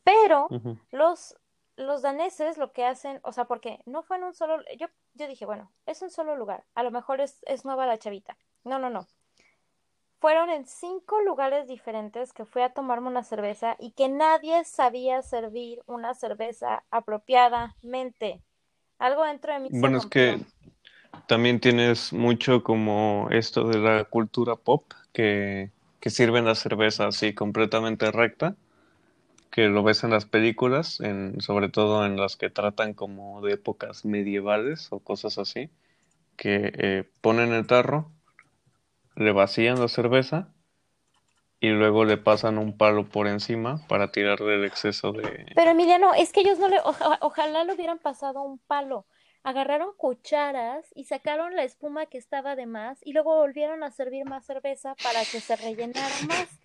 Pero 0.03 0.47
los, 0.91 1.35
los 1.75 2.01
daneses 2.01 2.57
lo 2.57 2.71
que 2.73 2.85
hacen, 2.85 3.19
o 3.23 3.31
sea, 3.31 3.45
porque 3.45 3.81
no 3.85 4.03
fue 4.03 4.17
en 4.17 4.23
un 4.23 4.33
solo, 4.33 4.57
yo, 4.77 4.87
yo 5.13 5.27
dije, 5.27 5.45
bueno, 5.45 5.71
es 5.85 6.01
un 6.01 6.09
solo 6.09 6.35
lugar, 6.35 6.65
a 6.75 6.83
lo 6.83 6.91
mejor 6.91 7.21
es, 7.21 7.39
es 7.45 7.65
nueva 7.65 7.85
la 7.85 7.97
chavita. 7.97 8.37
No, 8.63 8.79
no, 8.79 8.89
no. 8.89 9.07
Fueron 10.19 10.49
en 10.49 10.65
cinco 10.65 11.21
lugares 11.21 11.67
diferentes 11.67 12.33
que 12.33 12.45
fui 12.45 12.61
a 12.61 12.69
tomarme 12.69 13.07
una 13.07 13.23
cerveza 13.23 13.77
y 13.79 13.91
que 13.91 14.09
nadie 14.09 14.65
sabía 14.65 15.21
servir 15.21 15.81
una 15.85 16.13
cerveza 16.13 16.83
apropiadamente. 16.91 18.41
Algo 18.97 19.23
dentro 19.23 19.53
de 19.53 19.59
mí 19.59 19.69
Bueno, 19.71 19.97
es 19.97 20.05
que 20.07 20.37
también 21.27 21.61
tienes 21.61 22.11
mucho 22.11 22.63
como 22.63 23.29
esto 23.31 23.67
de 23.69 23.79
la 23.79 24.03
cultura 24.03 24.57
pop, 24.57 24.91
que, 25.13 25.71
que 26.01 26.09
sirven 26.09 26.45
la 26.45 26.55
cerveza 26.55 27.07
así 27.07 27.33
completamente 27.33 28.11
recta, 28.11 28.55
que 29.51 29.67
lo 29.67 29.83
ves 29.83 30.03
en 30.03 30.11
las 30.11 30.25
películas, 30.25 30.99
en, 30.99 31.41
sobre 31.41 31.69
todo 31.69 32.05
en 32.05 32.17
las 32.17 32.35
que 32.35 32.49
tratan 32.49 32.93
como 32.93 33.41
de 33.41 33.53
épocas 33.53 34.05
medievales 34.05 34.87
o 34.91 34.99
cosas 34.99 35.37
así, 35.37 35.69
que 36.37 36.71
eh, 36.75 37.03
ponen 37.21 37.53
el 37.53 37.67
tarro, 37.67 38.11
le 39.19 39.31
vacían 39.33 39.79
la 39.79 39.87
cerveza 39.89 40.47
y 41.59 41.69
luego 41.69 42.05
le 42.05 42.17
pasan 42.17 42.57
un 42.57 42.77
palo 42.77 43.09
por 43.09 43.27
encima 43.27 43.85
para 43.87 44.11
tirarle 44.11 44.55
el 44.55 44.63
exceso 44.63 45.11
de... 45.11 45.45
Pero 45.55 45.71
Emiliano, 45.71 46.13
es 46.13 46.31
que 46.31 46.39
ellos 46.39 46.57
no 46.57 46.69
le, 46.69 46.79
oja- 46.79 47.17
ojalá 47.21 47.65
le 47.65 47.73
hubieran 47.73 47.99
pasado 47.99 48.41
un 48.41 48.59
palo. 48.59 49.05
Agarraron 49.43 49.93
cucharas 49.97 50.85
y 50.95 51.03
sacaron 51.03 51.55
la 51.55 51.63
espuma 51.63 52.05
que 52.05 52.17
estaba 52.17 52.55
de 52.55 52.65
más 52.65 52.99
y 53.03 53.11
luego 53.11 53.35
volvieron 53.35 53.83
a 53.83 53.91
servir 53.91 54.25
más 54.25 54.45
cerveza 54.45 54.95
para 55.03 55.19
que 55.19 55.41
se 55.41 55.55
rellenara 55.57 56.15
más. 56.27 56.59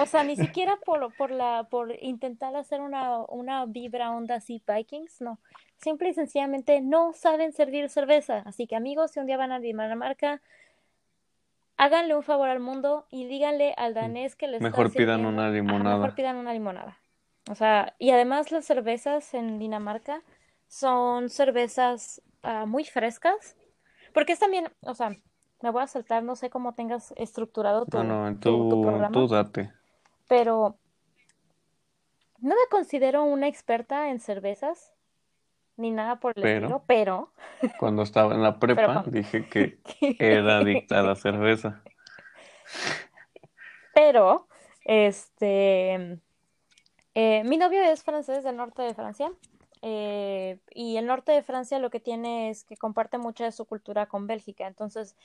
O 0.00 0.06
sea, 0.06 0.24
ni 0.24 0.36
siquiera 0.36 0.76
por, 0.84 1.14
por 1.14 1.30
la, 1.30 1.68
por 1.70 1.94
intentar 2.00 2.54
hacer 2.56 2.80
una, 2.80 3.18
una 3.28 3.66
vibra 3.66 4.12
onda 4.12 4.36
así 4.36 4.62
Vikings, 4.66 5.20
no. 5.20 5.38
Simple 5.76 6.10
y 6.10 6.14
sencillamente 6.14 6.80
no 6.80 7.12
saben 7.12 7.52
servir 7.52 7.88
cerveza. 7.88 8.42
Así 8.46 8.66
que 8.66 8.76
amigos, 8.76 9.12
si 9.12 9.20
un 9.20 9.26
día 9.26 9.36
van 9.36 9.52
a 9.52 9.60
Dinamarca, 9.60 10.40
háganle 11.80 12.14
un 12.14 12.22
favor 12.22 12.48
al 12.48 12.60
mundo 12.60 13.06
y 13.10 13.26
díganle 13.26 13.74
al 13.76 13.94
danés 13.94 14.36
que 14.36 14.48
le 14.48 14.58
está 14.58 14.64
Mejor 14.64 14.92
pidan 14.92 15.26
una 15.26 15.42
Ajá, 15.42 15.50
mejor 15.50 15.62
limonada. 15.64 16.14
pidan 16.14 16.36
una 16.36 16.52
limonada. 16.52 16.98
O 17.50 17.54
sea, 17.54 17.94
y 17.98 18.10
además 18.10 18.52
las 18.52 18.64
cervezas 18.66 19.34
en 19.34 19.58
Dinamarca 19.58 20.22
son 20.68 21.28
cervezas 21.30 22.22
ah, 22.42 22.66
muy 22.66 22.84
frescas, 22.84 23.56
porque 24.14 24.32
es 24.34 24.38
también, 24.38 24.68
o 24.82 24.94
sea, 24.94 25.10
me 25.62 25.70
voy 25.70 25.82
a 25.82 25.86
saltar, 25.86 26.22
no 26.22 26.36
sé 26.36 26.50
cómo 26.50 26.74
tengas 26.74 27.12
estructurado 27.16 27.86
tu, 27.86 27.98
No, 27.98 28.30
no, 28.30 28.38
tu, 28.40 28.66
tu 28.68 28.76
tú, 28.76 28.82
programa, 28.82 29.12
tú 29.12 29.28
date. 29.28 29.72
pero 30.28 30.78
no 32.40 32.50
me 32.50 32.66
considero 32.70 33.24
una 33.24 33.48
experta 33.48 34.10
en 34.10 34.20
cervezas, 34.20 34.92
ni 35.80 35.90
nada 35.90 36.16
por 36.20 36.32
el 36.36 36.42
Pero 36.42 36.66
estilo, 36.66 36.82
pero, 36.86 37.32
cuando 37.78 38.02
estaba 38.02 38.34
en 38.34 38.42
la 38.42 38.58
prepa 38.60 39.02
dije 39.06 39.48
que 39.48 39.78
era 40.18 40.58
adicta 40.58 41.00
a 41.00 41.02
la 41.02 41.16
cerveza. 41.16 41.82
pero, 43.94 44.46
este, 44.84 46.20
eh, 47.14 47.42
mi 47.44 47.56
novio 47.56 47.82
es 47.82 48.02
francés 48.02 48.44
del 48.44 48.56
norte 48.56 48.82
de 48.82 48.94
Francia. 48.94 49.32
eh, 49.82 50.58
y 50.74 50.98
el 50.98 51.06
norte 51.06 51.32
de 51.32 51.42
Francia 51.42 51.78
lo 51.78 51.88
que 51.90 52.00
tiene 52.00 52.50
es 52.50 52.64
que 52.64 52.76
comparte 52.76 53.16
mucha 53.16 53.44
de 53.44 53.52
su 53.52 53.64
cultura 53.64 54.06
con 54.06 54.26
Bélgica. 54.26 54.66
Entonces, 54.66 55.16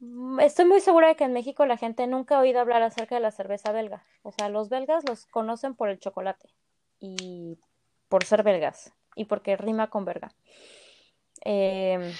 mm, 0.00 0.40
estoy 0.40 0.64
muy 0.64 0.80
segura 0.80 1.08
de 1.08 1.16
que 1.16 1.24
en 1.24 1.32
México 1.34 1.66
la 1.66 1.76
gente 1.76 2.06
nunca 2.06 2.36
ha 2.36 2.40
oído 2.40 2.60
hablar 2.60 2.82
acerca 2.82 3.14
de 3.16 3.20
la 3.20 3.30
cerveza 3.30 3.70
belga. 3.72 4.02
O 4.22 4.32
sea, 4.32 4.48
los 4.48 4.70
belgas 4.70 5.04
los 5.04 5.26
conocen 5.26 5.74
por 5.74 5.90
el 5.90 5.98
chocolate 6.00 6.48
y 7.00 7.58
por 8.08 8.24
ser 8.24 8.42
belgas 8.42 8.94
y 9.14 9.24
porque 9.26 9.56
rima 9.56 9.88
con 9.90 10.04
verga. 10.04 10.32
Eh, 11.44 12.14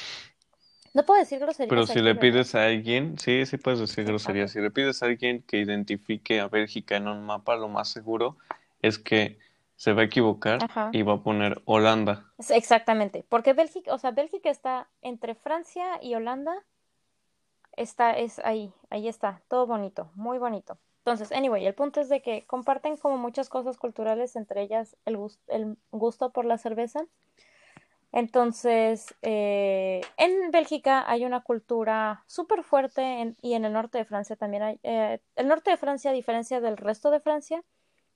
no 0.94 1.04
puedo 1.04 1.20
decir 1.20 1.40
Pero 1.68 1.86
groserías 1.86 1.86
si 1.86 1.98
aquí, 1.98 2.02
le 2.02 2.14
¿verdad? 2.14 2.20
pides 2.20 2.54
a 2.54 2.66
alguien, 2.66 3.18
sí, 3.18 3.46
sí 3.46 3.56
puedes 3.56 3.80
decir 3.80 4.04
groserías. 4.04 4.52
Si 4.52 4.60
le 4.60 4.70
pides 4.70 5.02
a 5.02 5.06
alguien 5.06 5.42
que 5.42 5.58
identifique 5.58 6.40
a 6.40 6.48
Bélgica 6.48 6.96
en 6.96 7.08
un 7.08 7.24
mapa, 7.24 7.56
lo 7.56 7.68
más 7.68 7.88
seguro 7.88 8.36
es 8.80 8.98
que 8.98 9.38
se 9.76 9.92
va 9.92 10.02
a 10.02 10.04
equivocar 10.04 10.62
Ajá. 10.62 10.90
y 10.92 11.02
va 11.02 11.14
a 11.14 11.22
poner 11.22 11.60
Holanda. 11.64 12.32
Exactamente, 12.48 13.24
porque 13.28 13.54
Bélgica, 13.54 13.92
o 13.92 13.98
sea, 13.98 14.12
Bélgica 14.12 14.50
está 14.50 14.88
entre 15.02 15.34
Francia 15.34 15.98
y 16.00 16.14
Holanda, 16.14 16.54
está, 17.76 18.12
es 18.12 18.38
ahí, 18.40 18.72
ahí 18.90 19.08
está, 19.08 19.42
todo 19.48 19.66
bonito, 19.66 20.12
muy 20.14 20.38
bonito. 20.38 20.78
Entonces, 21.04 21.32
anyway, 21.32 21.66
el 21.66 21.74
punto 21.74 22.00
es 22.00 22.08
de 22.08 22.22
que 22.22 22.46
comparten 22.46 22.96
como 22.96 23.18
muchas 23.18 23.50
cosas 23.50 23.76
culturales, 23.76 24.36
entre 24.36 24.62
ellas 24.62 24.96
el 25.04 25.18
el 25.48 25.76
gusto 25.90 26.30
por 26.30 26.46
la 26.46 26.56
cerveza. 26.56 27.04
Entonces, 28.10 29.14
eh, 29.20 30.00
en 30.16 30.50
Bélgica 30.50 31.04
hay 31.06 31.26
una 31.26 31.40
cultura 31.42 32.24
súper 32.26 32.62
fuerte 32.62 33.34
y 33.42 33.52
en 33.52 33.64
el 33.66 33.72
norte 33.74 33.98
de 33.98 34.06
Francia 34.06 34.34
también 34.36 34.62
hay. 34.62 34.80
eh, 34.82 35.18
el 35.36 35.48
norte 35.48 35.70
de 35.72 35.76
Francia, 35.76 36.10
a 36.10 36.14
diferencia 36.14 36.62
del 36.62 36.78
resto 36.78 37.10
de 37.10 37.20
Francia, 37.20 37.62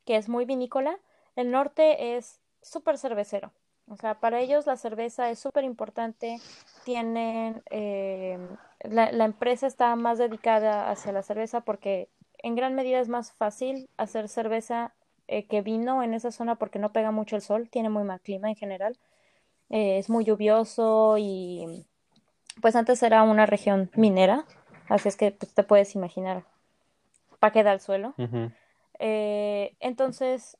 que 0.07 0.17
es 0.17 0.31
muy 0.31 0.47
vinícola, 0.47 0.99
el 1.37 1.51
norte 1.51 2.17
es 2.17 2.41
súper 2.63 2.97
cervecero. 2.97 3.53
O 3.89 3.97
sea, 3.97 4.19
para 4.21 4.41
ellos 4.41 4.67
la 4.67 4.77
cerveza 4.77 5.29
es 5.31 5.41
súper 5.41 5.65
importante. 5.65 6.39
Tienen, 6.85 7.63
eh, 7.71 8.39
la 8.85 9.25
empresa 9.25 9.67
está 9.67 9.95
más 9.97 10.19
dedicada 10.19 10.91
hacia 10.91 11.13
la 11.13 11.23
cerveza 11.23 11.61
porque 11.63 12.09
en 12.43 12.55
gran 12.55 12.75
medida 12.75 13.01
es 13.01 13.09
más 13.09 13.33
fácil 13.33 13.89
hacer 13.97 14.29
cerveza 14.29 14.93
eh, 15.27 15.47
que 15.47 15.61
vino 15.63 16.03
en 16.03 16.15
esa 16.15 16.31
zona 16.31 16.57
porque 16.57 16.79
no 16.79 16.93
pega 16.93 17.11
mucho 17.11 17.37
el 17.37 17.43
sol, 17.43 17.69
tiene 17.69 17.91
muy 17.91 18.05
mal 18.05 18.21
clima 18.21 18.49
en 18.49 18.57
general. 18.57 18.99
Eh, 19.71 19.99
es 19.99 20.09
muy 20.09 20.25
lluvioso 20.25 21.17
y 21.19 21.87
pues 22.63 22.75
antes 22.77 23.03
era 23.03 23.23
una 23.23 23.47
región 23.47 23.91
minera, 23.95 24.47
así 24.89 25.09
es 25.09 25.17
que 25.17 25.33
pues, 25.33 25.53
te 25.53 25.63
puedes 25.63 25.95
imaginar 25.95 26.45
para 27.39 27.53
qué 27.53 27.63
da 27.63 27.73
el 27.73 27.81
suelo. 27.81 28.15
Eh, 28.99 29.77
entonces, 29.81 30.57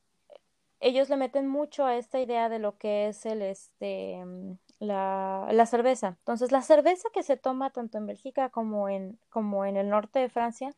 ellos 0.81 1.09
le 1.09 1.17
meten 1.17 1.49
mucho 1.49 1.85
a 1.87 1.97
esta 1.97 2.21
idea 2.21 2.49
de 2.49 2.59
lo 2.59 2.77
que 2.77 3.09
es 3.09 3.27
el, 3.27 3.43
este, 3.43 4.23
mm, 4.25 4.59
la, 4.81 5.49
la 5.51 5.67
cerveza. 5.67 6.17
Entonces, 6.19 6.53
la 6.53 6.63
cerveza 6.63 7.09
que 7.13 7.23
se 7.23 7.37
toma 7.37 7.71
tanto 7.71 7.99
en 7.99 8.07
Bélgica 8.07 8.51
como 8.51 8.89
en, 8.89 9.19
como 9.31 9.65
en 9.65 9.77
el 9.77 9.89
norte 9.89 10.19
de 10.21 10.29
Francia 10.29 10.75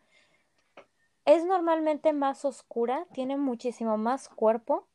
es 1.24 1.44
normalmente 1.44 2.12
más 2.12 2.44
oscura, 2.44 3.06
tiene 3.12 3.36
muchísimo 3.36 3.96
más 3.96 4.28
cuerpo 4.28 4.88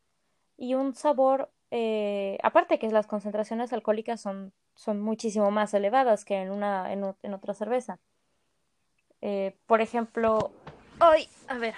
y 0.58 0.74
un 0.74 0.96
sabor, 0.96 1.52
eh, 1.72 2.38
aparte 2.44 2.80
que 2.80 2.90
las 2.90 3.08
concentraciones 3.08 3.74
alcohólicas 3.74 4.22
son, 4.22 4.54
son 4.76 5.02
muchísimo 5.02 5.52
más 5.52 5.74
elevadas 5.74 6.26
que 6.26 6.36
en 6.36 6.52
una, 6.52 6.92
en, 6.92 7.34
otra 7.34 7.54
cerveza. 7.54 8.00
Eh, 9.22 9.58
por 9.66 9.82
ejemplo, 9.82 10.52
hoy, 11.02 11.28
a 11.48 11.58
ver, 11.58 11.76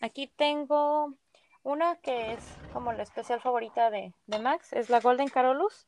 aquí 0.00 0.26
tengo 0.26 1.14
una 1.62 1.96
que 1.96 2.32
es 2.32 2.44
como 2.72 2.92
la 2.92 3.02
especial 3.02 3.40
favorita 3.40 3.90
de, 3.90 4.14
de 4.26 4.38
Max, 4.38 4.72
es 4.72 4.90
la 4.90 5.00
Golden 5.00 5.28
Carolus, 5.28 5.86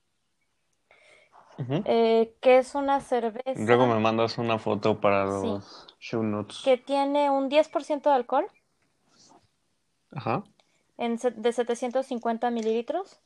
Eh, 1.84 2.34
que 2.40 2.58
es 2.58 2.74
una 2.74 3.00
Luego 3.00 3.08
cerveza 3.08 3.86
me 3.86 4.00
mandas 4.00 4.38
una 4.38 4.58
foto 4.58 5.00
para 5.00 5.24
sí, 5.24 5.48
los 5.48 5.86
show 6.00 6.22
notes. 6.22 6.62
que 6.64 6.76
tiene 6.78 7.30
un 7.30 7.48
10% 7.48 8.10
de 8.10 8.16
alcohol 8.16 8.46
Ajá. 10.12 10.42
en, 10.98 11.16
de 11.16 11.52
750 11.52 12.50
mililitros. 12.50 13.20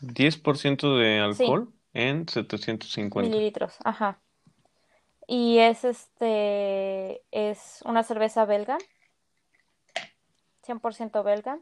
10% 0.00 0.96
de 0.96 1.20
Sí, 1.32 1.44
alcohol 1.44 1.72
en 1.92 2.28
750. 2.28 3.28
mililitros, 3.30 3.76
ajá. 3.84 4.20
Y 5.26 5.58
es 5.58 5.84
este, 5.84 7.22
es 7.30 7.82
una 7.84 8.02
cerveza 8.02 8.44
belga, 8.46 8.78
100% 10.62 11.22
belga, 11.22 11.60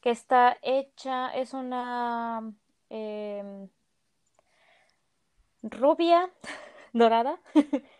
que 0.00 0.10
está 0.10 0.56
hecha, 0.62 1.28
es 1.34 1.52
una 1.52 2.52
em, 2.96 3.68
rubia 5.62 6.30
dorada. 6.92 7.38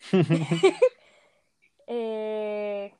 Eh, 1.86 2.94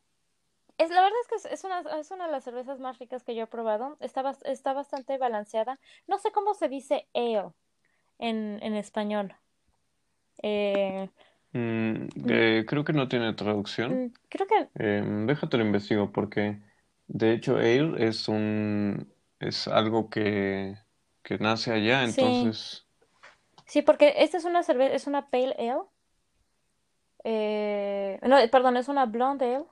es, 0.78 0.90
la 0.90 1.02
verdad 1.02 1.18
es 1.22 1.42
que 1.44 1.54
es, 1.54 1.64
una, 1.64 1.80
es 2.00 2.10
una 2.10 2.26
de 2.26 2.32
las 2.32 2.44
cervezas 2.44 2.80
más 2.80 2.98
ricas 2.98 3.24
que 3.24 3.34
yo 3.34 3.44
he 3.44 3.46
probado. 3.46 3.96
Está, 4.00 4.36
está 4.44 4.72
bastante 4.74 5.18
balanceada. 5.18 5.78
No 6.06 6.18
sé 6.18 6.32
cómo 6.32 6.54
se 6.54 6.68
dice 6.68 7.08
ale 7.14 7.52
en, 8.18 8.60
en 8.62 8.74
español. 8.76 9.36
Eh, 10.42 11.10
Mm, 11.52 12.08
mm, 12.14 12.30
eh, 12.30 12.64
creo 12.66 12.84
que 12.84 12.92
no 12.92 13.08
tiene 13.08 13.34
traducción. 13.34 13.92
mm, 13.92 14.06
creo 14.28 14.46
que 14.46 14.68
Em, 14.74 15.26
déjate 15.26 15.58
lo 15.58 15.64
investigo 15.64 16.12
porque 16.12 16.62
de 17.06 17.32
hecho 17.34 17.56
ale 17.56 18.06
es 18.08 18.28
un 18.28 19.12
es 19.40 19.68
algo 19.68 20.08
que, 20.10 20.76
que 21.22 21.38
nace 21.38 21.72
allá, 21.72 22.04
entonces 22.04 22.86
sí, 23.66 23.82
porque 23.82 24.14
esta 24.18 24.36
es 24.38 24.44
una 24.44 24.62
cerveza, 24.62 24.94
es 24.94 25.06
una 25.06 25.28
pale 25.30 25.54
ale. 25.58 25.82
Eh, 27.24 28.18
no, 28.22 28.36
perdón, 28.50 28.76
es 28.76 28.88
una 28.88 29.06
blonde 29.06 29.56
ale 29.56 29.64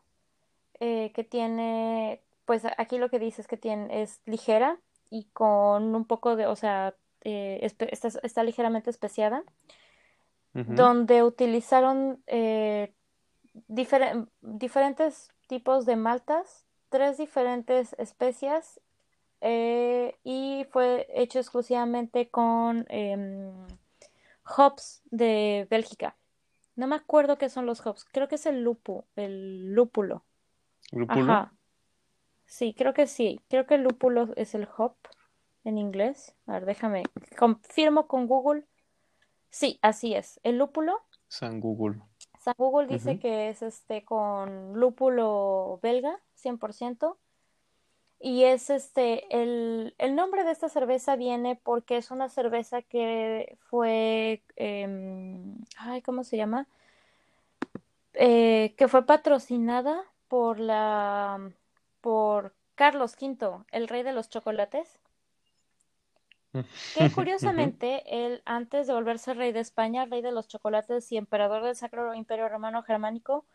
eh, 0.79 1.13
que 1.13 1.25
tiene, 1.25 2.23
pues 2.45 2.63
aquí 2.79 2.99
lo 2.99 3.11
que 3.11 3.19
dice 3.19 3.43
es 3.43 3.49
que 3.49 3.57
tiene, 3.57 4.03
es 4.03 4.21
ligera 4.25 4.79
y 5.11 5.25
con 5.33 5.95
un 5.95 6.05
poco 6.05 6.37
de, 6.37 6.47
o 6.47 6.57
sea, 6.57 6.95
eh, 7.23 7.59
espe- 7.63 7.89
está, 7.91 8.09
está 8.23 8.43
ligeramente 8.45 8.91
especiada, 8.91 9.43
donde 10.77 11.23
utilizaron 11.23 12.23
eh, 12.27 12.93
diferen- 13.69 14.29
diferentes 14.41 15.31
tipos 15.49 15.85
de 15.87 15.97
maltas, 15.97 16.65
tres 16.89 17.19
diferentes 17.19 17.95
especias 17.99 18.81
eh, 19.41 20.17
y 20.23 20.67
fue 20.71 21.07
hecho 21.15 21.39
exclusivamente 21.39 22.29
con 22.29 22.87
em, 22.89 23.53
hops 24.45 25.03
de 25.11 25.67
Bélgica. 25.71 26.17
No 26.77 26.87
me 26.87 26.97
acuerdo 26.97 27.39
qué 27.39 27.49
son 27.49 27.67
los 27.67 27.85
hops, 27.85 28.05
creo 28.05 28.29
que 28.29 28.37
es 28.37 28.47
el 28.47 28.63
lupu, 28.63 29.05
el 29.17 29.75
lúpulo. 29.75 30.25
lúpulo. 30.93 31.33
Ajá, 31.33 31.53
sí, 32.47 32.75
creo 32.75 32.95
que 32.95 33.07
sí. 33.07 33.41
Creo 33.49 33.67
que 33.67 33.75
el 33.75 33.83
lúpulo 33.83 34.29
es 34.37 34.55
el 34.55 34.69
hop 34.77 34.97
en 35.65 35.79
inglés. 35.79 36.35
A 36.47 36.53
ver, 36.53 36.67
déjame, 36.67 37.03
confirmo 37.39 38.07
con 38.07 38.27
Google. 38.27 38.67
Sí, 39.51 39.79
así 39.83 40.15
es. 40.15 40.41
El 40.43 40.59
lúpulo, 40.59 41.03
San 41.29 41.61
Google. 41.61 42.01
San 42.41 42.55
Google 42.57 42.89
dice 42.89 43.19
que 43.19 43.51
es 43.51 43.63
este 43.63 44.05
con 44.05 44.73
lúpulo 44.75 45.79
belga, 45.83 46.19
100%. 46.43 47.17
Y 48.23 48.45
es 48.45 48.69
este, 48.69 49.25
el, 49.35 49.95
el 49.97 50.15
nombre 50.15 50.45
de 50.45 50.53
esta 50.53 50.69
cerveza 50.69 51.17
viene 51.17 51.59
porque 51.63 51.97
es 51.97 52.11
una 52.11 52.29
cerveza 52.29 52.83
que 52.83 53.57
fue, 53.71 54.43
em, 54.57 55.57
ay, 55.79 56.03
¿cómo 56.03 56.23
se 56.23 56.37
llama? 56.37 56.67
Eh, 58.13 58.75
que 58.77 58.89
fue 58.89 59.07
patrocinada 59.07 60.05
por 60.29 60.59
la, 60.61 61.51
por 62.03 62.55
Carlos 62.75 63.17
V, 63.19 63.65
el 63.73 63.89
rey 63.89 64.03
de 64.03 64.13
los 64.13 64.29
chocolates. 64.29 65.01
Que 66.95 67.11
curiosamente, 67.15 68.03
él, 68.27 68.43
antes 68.45 68.87
de 68.87 68.93
volverse 68.93 69.33
rey 69.33 69.53
de 69.53 69.61
España, 69.61 70.05
rey 70.05 70.21
de 70.21 70.33
los 70.33 70.47
chocolates 70.47 71.11
y 71.11 71.17
emperador 71.17 71.63
del 71.63 71.77
Sacro 71.77 72.13
Imperio 72.15 72.51
Romano 72.51 72.83
Germánico, 72.83 73.47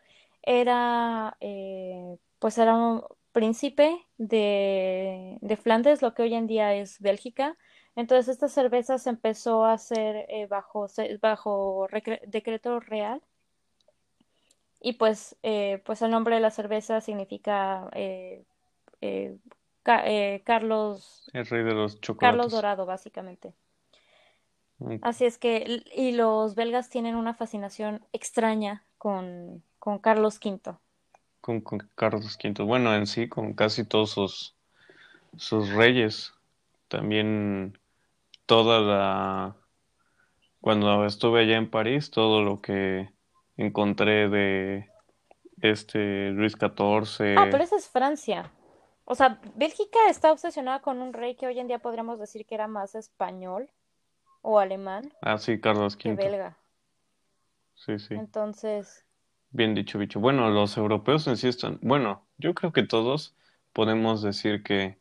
era, 0.42 1.36
eh, 1.40 2.18
pues 2.40 2.58
era 2.58 2.74
un- 2.74 3.04
príncipe 3.36 3.98
de, 4.16 5.36
de 5.42 5.56
Flandes, 5.58 6.00
lo 6.00 6.14
que 6.14 6.22
hoy 6.22 6.32
en 6.32 6.46
día 6.46 6.72
es 6.74 6.98
Bélgica. 7.00 7.54
Entonces 7.94 8.28
esta 8.28 8.48
cerveza 8.48 8.96
se 8.96 9.10
empezó 9.10 9.66
a 9.66 9.74
hacer 9.74 10.24
eh, 10.30 10.46
bajo, 10.46 10.88
decreto 12.26 12.80
real 12.80 13.20
y 14.80 14.94
pues, 14.94 15.36
eh, 15.42 15.82
pues 15.84 16.00
el 16.00 16.10
nombre 16.10 16.36
de 16.36 16.40
la 16.40 16.50
cerveza 16.50 17.02
significa 17.02 17.90
eh, 17.92 18.42
Ca- 19.82 20.04
Carlos, 20.44 21.30
El 21.34 21.44
rey 21.44 21.62
de 21.62 21.74
los 21.74 22.00
Carlos. 22.18 22.52
Dorado, 22.52 22.86
básicamente. 22.86 23.52
Mm, 24.78 24.96
Así 25.02 25.26
es 25.26 25.36
que, 25.36 25.82
y 25.94 26.12
los 26.12 26.54
belgas 26.54 26.88
tienen 26.88 27.16
una 27.16 27.34
fascinación 27.34 28.00
extraña 28.14 28.82
con, 28.96 29.62
con 29.78 29.98
Carlos 29.98 30.40
V. 30.42 30.78
Con, 31.46 31.60
con 31.60 31.78
Carlos 31.94 32.36
V. 32.42 32.64
Bueno, 32.64 32.92
en 32.96 33.06
sí, 33.06 33.28
con 33.28 33.54
casi 33.54 33.84
todos 33.84 34.10
sus, 34.10 34.56
sus 35.38 35.70
reyes. 35.70 36.34
También 36.88 37.78
toda 38.46 38.80
la... 38.80 39.56
Cuando 40.60 41.06
estuve 41.06 41.42
allá 41.42 41.56
en 41.56 41.70
París, 41.70 42.10
todo 42.10 42.42
lo 42.42 42.60
que 42.60 43.08
encontré 43.56 44.28
de 44.28 44.90
este 45.62 46.30
Luis 46.30 46.56
Ah, 47.36 47.48
pero 47.50 47.62
XIV. 47.62 47.64
esa 47.64 47.76
es 47.76 47.88
Francia. 47.88 48.50
O 49.04 49.14
sea, 49.14 49.40
Bélgica 49.54 49.98
está 50.08 50.32
obsesionada 50.32 50.80
con 50.82 51.00
un 51.00 51.12
rey 51.12 51.36
que 51.36 51.46
hoy 51.46 51.60
en 51.60 51.68
día 51.68 51.78
podríamos 51.78 52.18
decir 52.18 52.44
que 52.46 52.56
era 52.56 52.66
más 52.66 52.94
español 52.94 53.70
o 54.42 54.58
alemán 54.58 55.12
Ah, 55.22 55.38
sí, 55.38 55.60
Carlos 55.60 55.96
que 55.96 56.10
V. 56.10 56.16
belga. 56.16 56.56
Sí, 57.74 57.98
sí. 57.98 58.16
Entonces, 58.16 59.05
Bien 59.50 59.74
dicho, 59.74 59.98
bicho. 59.98 60.20
Bueno, 60.20 60.50
los 60.50 60.76
europeos 60.76 61.26
en 61.26 61.36
sí 61.36 61.48
están... 61.48 61.78
Bueno, 61.82 62.26
yo 62.38 62.54
creo 62.54 62.72
que 62.72 62.82
todos 62.82 63.34
podemos 63.72 64.22
decir 64.22 64.62
que 64.62 64.98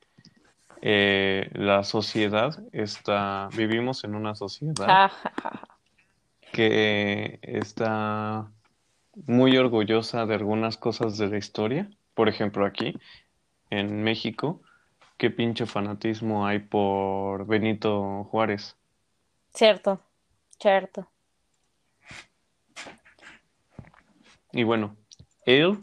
eh, 0.81 1.49
la 1.53 1.84
sociedad 1.84 2.58
está... 2.71 3.49
Vivimos 3.55 4.03
en 4.03 4.15
una 4.15 4.36
sociedad 4.36 4.86
ja. 4.86 5.12
que 6.51 7.39
está 7.41 8.51
muy 9.25 9.58
orgullosa 9.58 10.25
de 10.25 10.36
algunas 10.36 10.77
cosas 10.77 11.17
de 11.17 11.27
la 11.27 11.38
historia. 11.38 11.89
Por 12.13 12.29
ejemplo, 12.29 12.65
aquí 12.65 12.97
en 13.69 14.03
México, 14.03 14.62
qué 15.17 15.29
pinche 15.29 15.65
fanatismo 15.65 16.45
hay 16.45 16.60
por 16.60 17.45
Benito 17.45 18.25
Juárez. 18.25 18.77
Cierto, 19.53 20.01
cierto. 20.60 21.08
Y 24.55 24.63
bueno, 24.63 24.95
él 25.45 25.77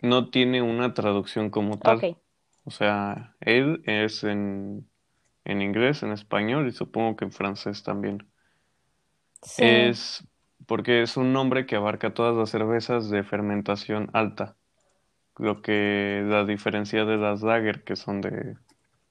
no 0.00 0.30
tiene 0.30 0.62
una 0.62 0.94
traducción 0.94 1.50
como 1.50 1.78
tal. 1.78 2.16
O 2.64 2.70
sea, 2.70 3.36
él 3.40 3.82
es 3.84 4.24
en, 4.24 4.88
en 5.44 5.62
inglés, 5.62 6.02
en 6.02 6.10
español 6.10 6.66
y 6.66 6.72
supongo 6.72 7.16
que 7.16 7.26
en 7.26 7.32
francés 7.32 7.82
también. 7.82 8.26
sí. 9.42 9.62
Es 9.62 10.26
porque 10.66 11.02
es 11.02 11.16
un 11.16 11.32
nombre 11.32 11.66
que 11.66 11.76
abarca 11.76 12.12
todas 12.14 12.34
las 12.34 12.50
cervezas 12.50 13.08
de 13.10 13.22
fermentación 13.22 14.10
alta, 14.14 14.56
lo 15.36 15.62
que 15.62 16.24
la 16.24 16.44
diferencia 16.44 17.04
de 17.04 17.18
las 17.18 17.42
lager, 17.42 17.84
que 17.84 17.94
son 17.94 18.20
de, 18.20 18.56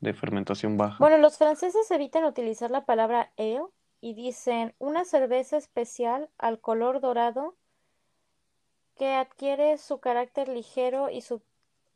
de 0.01 0.13
fermentación 0.13 0.75
baja. 0.75 0.97
Bueno, 0.99 1.17
los 1.17 1.37
franceses 1.37 1.89
evitan 1.91 2.25
utilizar 2.25 2.71
la 2.71 2.85
palabra 2.85 3.31
ale 3.37 3.61
y 4.01 4.15
dicen 4.15 4.73
una 4.79 5.05
cerveza 5.05 5.57
especial 5.57 6.29
al 6.37 6.59
color 6.59 6.99
dorado 6.99 7.55
que 8.95 9.13
adquiere 9.13 9.77
su 9.77 9.99
carácter 9.99 10.47
ligero 10.49 11.09
y, 11.09 11.21
su- 11.21 11.41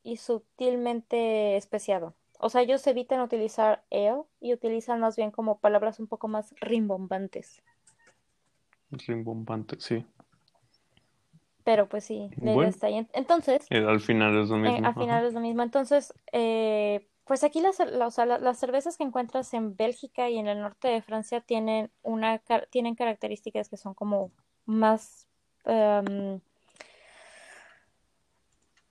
y 0.03 0.17
sutilmente 0.17 1.55
especiado. 1.57 2.13
O 2.39 2.49
sea, 2.49 2.61
ellos 2.61 2.85
evitan 2.87 3.21
utilizar 3.21 3.83
ale 3.91 4.23
y 4.39 4.53
utilizan 4.53 4.99
más 4.99 5.15
bien 5.15 5.31
como 5.31 5.59
palabras 5.59 5.99
un 5.99 6.07
poco 6.07 6.27
más 6.27 6.53
rimbombantes. 6.61 7.61
Rimbombante, 8.91 9.77
sí. 9.79 10.05
Pero 11.63 11.87
pues 11.87 12.03
sí, 12.05 12.29
la 12.37 12.43
idea 12.45 12.53
Bueno, 12.53 12.69
está 12.69 12.87
ahí. 12.87 13.07
Entonces, 13.13 13.67
eh, 13.69 13.85
al 13.85 13.99
final 13.99 14.41
es 14.41 14.49
lo 14.49 14.55
eh, 14.57 14.59
mismo. 14.61 14.87
al 14.87 14.93
final 14.93 15.09
Ajá. 15.19 15.27
es 15.27 15.33
lo 15.33 15.39
mismo. 15.41 15.61
Entonces, 15.61 16.13
eh, 16.31 17.07
pues 17.25 17.43
aquí 17.43 17.61
las, 17.61 17.77
la- 17.79 18.07
o 18.07 18.11
sea, 18.11 18.25
la- 18.25 18.39
las 18.39 18.57
cervezas 18.57 18.97
que 18.97 19.03
encuentras 19.03 19.53
en 19.53 19.75
Bélgica 19.75 20.29
y 20.29 20.37
en 20.39 20.47
el 20.47 20.61
norte 20.61 20.87
de 20.87 21.01
Francia 21.01 21.41
tienen 21.41 21.91
una, 22.01 22.39
car- 22.39 22.67
tienen 22.71 22.95
características 22.95 23.69
que 23.69 23.77
son 23.77 23.93
como 23.93 24.31
más, 24.65 25.27
em, 25.65 26.39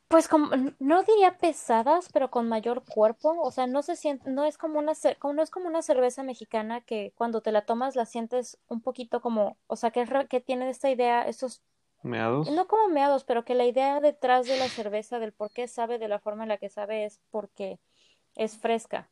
pues 0.09 0.29
como, 0.29 0.51
no 0.79 1.03
diría 1.03 1.39
pesadas, 1.39 2.09
pero 2.13 2.31
con 2.31 2.49
mayor 2.49 2.85
cuerpo. 2.87 3.41
O 3.43 3.51
sea, 3.51 3.67
no 3.67 3.83
se 3.83 3.97
siente, 3.97 4.31
no 4.31 4.45
es 4.45 4.57
como 4.59 4.79
una, 4.79 4.93
como, 5.19 5.35
no 5.35 5.43
es 5.43 5.51
como 5.51 5.67
una 5.69 5.83
cerveza 5.83 6.23
mexicana 6.23 6.81
que 6.83 7.13
cuando 7.17 7.43
te 7.43 7.53
la 7.53 7.67
tomas 7.67 7.97
la 7.97 8.07
sientes 8.07 8.59
un 8.69 8.81
poquito 8.83 9.21
como, 9.21 9.59
o 9.67 9.77
sea, 9.77 9.91
que, 9.91 10.07
que 10.31 10.41
tiene 10.41 10.69
esta 10.71 10.91
idea, 10.91 11.23
estos 11.29 11.63
¿Meados? 12.03 12.49
no 12.55 12.67
como 12.69 12.89
meados, 12.89 13.25
pero 13.25 13.45
que 13.45 13.55
la 13.55 13.67
idea 13.67 14.01
detrás 14.01 14.47
de 14.47 14.57
la 14.59 14.69
cerveza, 14.69 15.19
del 15.19 15.33
por 15.33 15.51
qué 15.53 15.69
sabe 15.69 15.99
de 15.99 16.09
la 16.09 16.19
forma 16.21 16.45
en 16.45 16.49
la 16.51 16.59
que 16.59 16.69
sabe, 16.71 17.05
es 17.05 17.21
porque 17.31 17.81
es 18.37 18.59
fresca. 18.59 19.11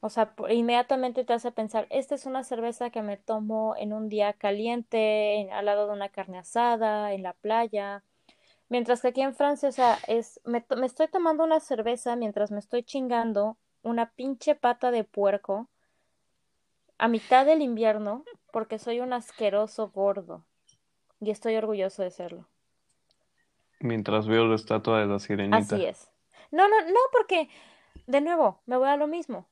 O 0.00 0.08
sea, 0.10 0.34
inmediatamente 0.50 1.24
te 1.24 1.32
hace 1.34 1.52
pensar, 1.52 1.86
esta 1.90 2.14
es 2.14 2.26
una 2.26 2.44
cerveza 2.44 2.90
que 2.90 3.02
me 3.02 3.16
tomo 3.18 3.74
en 3.78 3.92
un 3.92 4.08
día 4.08 4.32
caliente, 4.34 5.36
en- 5.40 5.52
al 5.52 5.66
lado 5.66 5.86
de 5.88 5.92
una 5.94 6.08
carne 6.10 6.38
asada, 6.38 7.12
en 7.12 7.22
la 7.22 7.34
playa. 7.34 8.02
Mientras 8.70 9.02
que 9.02 9.08
aquí 9.08 9.20
en 9.20 9.34
Francia, 9.34 9.68
o 9.68 9.72
sea, 9.72 9.98
es, 10.06 10.40
me, 10.44 10.64
me 10.78 10.86
estoy 10.86 11.08
tomando 11.08 11.44
una 11.44 11.60
cerveza 11.60 12.16
mientras 12.16 12.50
me 12.50 12.58
estoy 12.60 12.82
chingando 12.84 13.58
una 13.82 14.12
pinche 14.12 14.54
pata 14.54 14.90
de 14.90 15.04
puerco 15.04 15.68
a 16.98 17.08
mitad 17.08 17.46
del 17.46 17.62
invierno 17.62 18.24
porque 18.52 18.78
soy 18.78 19.00
un 19.00 19.12
asqueroso 19.12 19.90
gordo 19.90 20.46
y 21.20 21.30
estoy 21.30 21.56
orgulloso 21.56 22.02
de 22.02 22.12
serlo. 22.12 22.48
Mientras 23.80 24.26
veo 24.28 24.46
la 24.46 24.54
estatua 24.54 25.00
de 25.00 25.06
la 25.06 25.18
Así 25.18 25.26
sirenita. 25.26 25.76
es. 25.84 26.10
No, 26.50 26.68
no, 26.68 26.80
no, 26.86 27.00
porque, 27.12 27.48
de 28.06 28.20
nuevo, 28.20 28.62
me 28.66 28.76
voy 28.76 28.88
a 28.88 28.96
lo 28.96 29.06
mismo. 29.06 29.48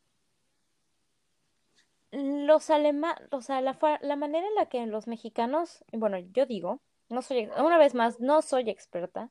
Los 2.10 2.70
alemanes, 2.70 3.22
o 3.32 3.40
sea, 3.42 3.60
la, 3.62 3.78
la 4.02 4.16
manera 4.16 4.46
en 4.46 4.54
la 4.54 4.66
que 4.66 4.86
los 4.86 5.06
mexicanos, 5.06 5.84
bueno, 5.92 6.18
yo 6.18 6.46
digo, 6.46 6.80
no 7.08 7.22
soy, 7.22 7.48
una 7.58 7.78
vez 7.78 7.94
más, 7.94 8.20
no 8.20 8.42
soy 8.42 8.68
experta. 8.70 9.30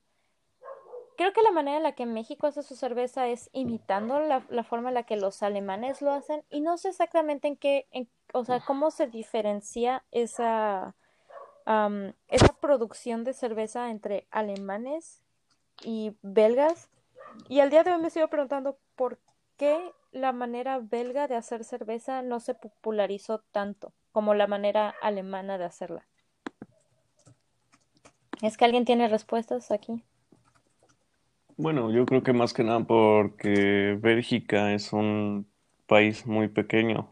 Creo 1.18 1.34
que 1.34 1.42
la 1.42 1.52
manera 1.52 1.78
en 1.78 1.84
la 1.84 1.94
que 1.94 2.06
México 2.06 2.46
hace 2.46 2.62
su 2.62 2.76
cerveza 2.76 3.28
es 3.28 3.50
imitando 3.52 4.20
la, 4.20 4.46
la 4.50 4.63
forma 4.63 4.90
en 4.90 4.94
la 4.96 5.04
que 5.04 5.18
los 5.18 5.42
alemanes 5.42 6.02
lo 6.02 6.12
hacen, 6.12 6.44
y 6.50 6.62
no 6.62 6.78
sé 6.78 6.90
exactamente 6.90 7.48
en 7.48 7.58
qué, 7.58 7.88
en- 7.92 8.10
o 8.34 8.44
sea, 8.46 8.60
cómo 8.60 8.92
se 8.92 9.08
diferencia 9.08 10.04
esa, 10.12 10.96
am, 11.66 12.13
esa 12.28 12.54
producción 12.60 13.24
de 13.24 13.34
cerveza 13.34 13.90
entre 13.90 14.28
alemanes 14.30 15.24
y 15.82 16.16
belgas. 16.22 16.90
Y 17.50 17.62
al 17.62 17.70
día 17.70 17.84
de 17.84 17.94
hoy 17.94 18.02
me 18.02 18.10
sigo 18.10 18.28
preguntando 18.28 18.78
por 18.96 19.20
qué 19.58 19.92
la 20.12 20.32
manera 20.34 20.80
belga 20.80 21.28
de 21.28 21.36
hacer 21.36 21.63
cerveza 21.63 22.22
no 22.22 22.40
se 22.40 22.54
popularizó 22.54 23.40
tanto 23.52 23.94
como 24.12 24.34
la 24.34 24.48
manera 24.48 24.94
alemana 25.02 25.58
de 25.58 25.66
hacerla. 25.66 26.08
¿Es 28.41 28.58
que 28.58 28.65
alguien 28.65 28.86
tiene 28.86 29.08
respuestas 29.08 29.71
aquí? 29.71 30.04
Bueno, 31.56 31.91
yo 31.91 32.06
creo 32.06 32.21
que 32.21 32.34
más 32.34 32.54
que 32.54 32.63
nada 32.63 32.82
porque 32.82 33.97
Bélgica 34.00 34.73
es 34.73 34.93
un 34.93 35.47
país 35.88 36.28
muy 36.28 36.50
pequeño. 36.50 37.10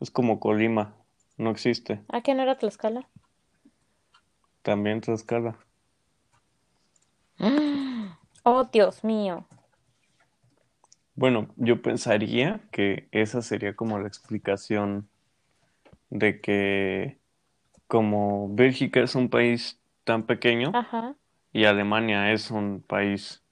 Es 0.00 0.10
como 0.10 0.40
Colima, 0.40 0.94
no 1.36 1.50
existe. 1.50 2.00
¿A 2.08 2.22
qué 2.22 2.34
no 2.34 2.42
era 2.42 2.56
Tlaxcala? 2.56 3.08
También 4.62 5.00
Tlaxcala. 5.00 5.58
Oh, 8.44 8.64
Dios 8.64 9.04
mío. 9.04 9.44
Bueno, 11.14 11.48
yo 11.56 11.82
pensaría 11.82 12.62
que 12.72 13.08
esa 13.10 13.42
sería 13.42 13.76
como 13.76 13.98
la 13.98 14.08
explicación 14.08 15.10
de 16.08 16.40
que 16.40 17.18
como 17.88 18.48
Bélgica 18.54 19.00
es 19.00 19.14
un 19.14 19.28
país 19.28 19.77
tan 20.08 20.22
pequeño 20.22 20.70
Ajá. 20.72 21.16
y 21.52 21.66
Alemania 21.66 22.32
es 22.32 22.50
un 22.50 22.80
país 22.80 23.44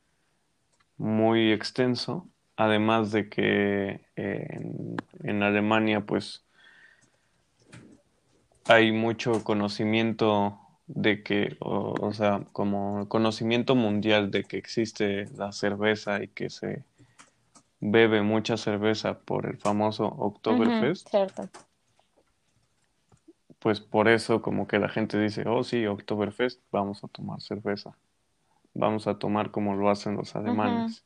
muy 0.96 1.52
extenso, 1.52 2.30
además 2.56 3.12
de 3.12 3.28
que 3.28 4.00
eh, 4.16 4.46
en, 4.48 4.96
en 5.22 5.42
Alemania 5.42 6.06
pues 6.06 6.46
hay 8.64 8.90
mucho 8.90 9.44
conocimiento 9.44 10.58
de 10.86 11.22
que, 11.22 11.58
o, 11.60 11.92
o 12.00 12.14
sea, 12.14 12.46
como 12.52 13.06
conocimiento 13.06 13.74
mundial 13.74 14.30
de 14.30 14.44
que 14.44 14.56
existe 14.56 15.26
la 15.36 15.52
cerveza 15.52 16.22
y 16.22 16.28
que 16.28 16.48
se 16.48 16.84
bebe 17.80 18.22
mucha 18.22 18.56
cerveza 18.56 19.18
por 19.18 19.44
el 19.44 19.58
famoso 19.58 20.06
Oktoberfest, 20.06 21.06
cierto. 21.10 21.50
Pues 23.66 23.80
por 23.80 24.06
eso 24.06 24.42
como 24.42 24.68
que 24.68 24.78
la 24.78 24.88
gente 24.88 25.18
dice, 25.18 25.42
oh 25.44 25.64
sí, 25.64 25.86
Oktoberfest, 25.86 26.62
vamos 26.70 27.02
a 27.02 27.08
tomar 27.08 27.40
cerveza, 27.40 27.96
vamos 28.74 29.08
a 29.08 29.18
tomar 29.18 29.50
como 29.50 29.74
lo 29.74 29.90
hacen 29.90 30.14
los 30.14 30.36
alemanes. 30.36 31.04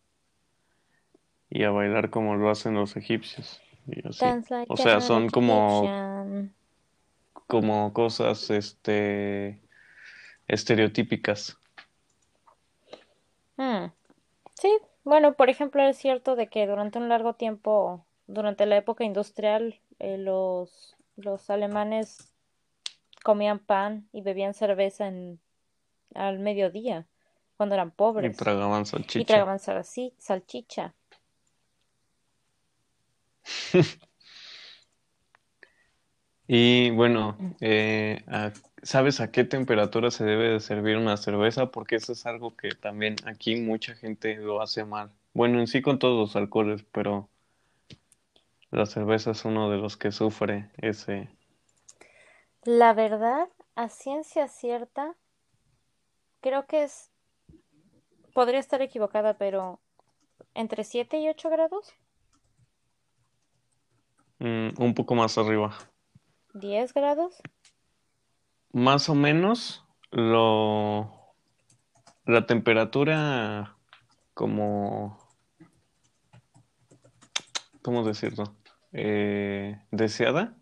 y 1.49 1.64
a 1.64 1.70
bailar 1.70 2.11
como 2.11 2.37
lo 2.37 2.51
hacen 2.51 2.75
los 2.75 2.99
egipcios. 2.99 3.62
Y 3.87 4.07
así. 4.07 4.18
Dance 4.20 4.53
like 4.53 4.70
O 4.70 4.77
sea, 4.77 5.01
son 5.01 5.31
como, 5.31 5.85
Egyptian. 5.85 6.55
como 7.46 7.94
cosas 7.94 8.51
este, 8.51 9.59
estereotípicas. 10.46 11.57
Hmm. 13.57 13.87
Sí, 14.53 14.70
bueno, 15.05 15.33
por 15.33 15.49
ejemplo, 15.49 15.83
es 15.83 15.96
cierto 15.96 16.37
de 16.37 16.49
que 16.49 16.66
durante 16.66 16.99
un 16.99 17.09
largo 17.09 17.33
tiempo, 17.33 18.05
durante 18.27 18.66
la 18.66 18.77
época 18.77 19.03
industrial, 19.03 19.81
eh, 19.99 20.18
los, 20.18 20.94
los 21.16 21.49
alemanes 21.49 22.30
comían 23.24 23.59
pan 23.61 24.09
y 24.12 24.22
bebían 24.22 24.54
cerveza 24.54 25.09
en, 25.09 25.40
al 26.14 26.38
mediodía, 26.40 27.06
cuando 27.56 27.74
eran 27.76 27.90
Y 27.90 27.92
pobres, 27.92 28.37
tragaban 28.37 28.87
y 28.87 28.87
salchicha. 28.87 29.24
tragaban 29.24 29.59
salsi- 29.59 30.14
salchicha. 30.18 30.94
Y 36.46 36.90
bueno, 36.90 37.37
eh, 37.61 38.24
¿sabes 38.83 39.20
a 39.20 39.30
qué 39.30 39.44
temperatura 39.44 40.11
se 40.11 40.24
debe 40.24 40.48
de 40.50 40.61
servir 40.61 40.96
una 40.96 41.16
cerveza? 41.16 41.70
Porque 41.70 41.96
eso 41.96 42.12
es 42.12 42.26
algo 42.26 42.56
que 42.56 42.70
también 42.70 43.16
aquí 43.24 43.56
mucha 43.56 43.94
gente 43.94 44.37
lo 44.37 44.61
hace 44.61 44.85
mal. 44.85 45.12
Bueno, 45.33 45.61
en 45.61 45.68
sí 45.68 45.80
con 45.80 45.98
todos 46.00 46.18
los 46.18 46.37
alcoholes, 46.37 46.85
pero 46.92 47.28
la 48.72 48.85
cerveza 48.87 49.30
es 49.30 49.44
uno 49.44 49.70
de 49.70 49.78
los 49.78 49.96
que 49.96 50.11
sufre 50.11 50.70
ese... 50.78 51.28
La 52.64 52.92
verdad, 52.92 53.49
a 53.75 53.88
ciencia 53.88 54.46
cierta, 54.46 55.16
creo 56.42 56.66
que 56.66 56.83
es, 56.83 57.11
podría 58.35 58.61
estar 58.61 58.83
equivocada, 58.83 59.38
pero 59.38 59.81
entre 60.53 60.85
7 60.85 61.18
y 61.20 61.29
8 61.31 61.49
grados, 61.49 61.94
mm, 64.40 64.70
un 64.77 64.94
poco 64.94 65.14
más 65.14 65.38
arriba. 65.38 65.75
10 66.53 66.92
grados. 66.92 67.40
Más 68.73 69.09
o 69.09 69.14
menos 69.14 69.85
lo... 70.11 71.16
La 72.27 72.46
temperatura 72.46 73.79
como... 74.35 75.18
¿Cómo 77.81 78.05
decirlo? 78.05 78.55
Eh, 78.92 79.81
deseada 79.90 80.60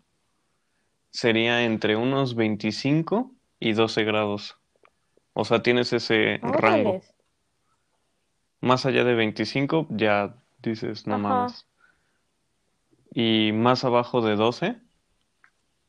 sería 1.11 1.63
entre 1.63 1.95
unos 1.95 2.35
25 2.35 3.31
y 3.59 3.73
12 3.73 4.03
grados. 4.03 4.57
O 5.33 5.45
sea, 5.45 5.61
tienes 5.63 5.93
ese 5.93 6.39
rango. 6.41 6.89
Órales. 6.91 7.13
Más 8.61 8.85
allá 8.85 9.03
de 9.03 9.15
25 9.15 9.87
ya 9.89 10.35
dices, 10.61 11.07
no 11.07 11.15
Ajá. 11.15 11.23
mames. 11.23 11.65
Y 13.13 13.51
más 13.53 13.83
abajo 13.85 14.21
de 14.21 14.35
12 14.35 14.77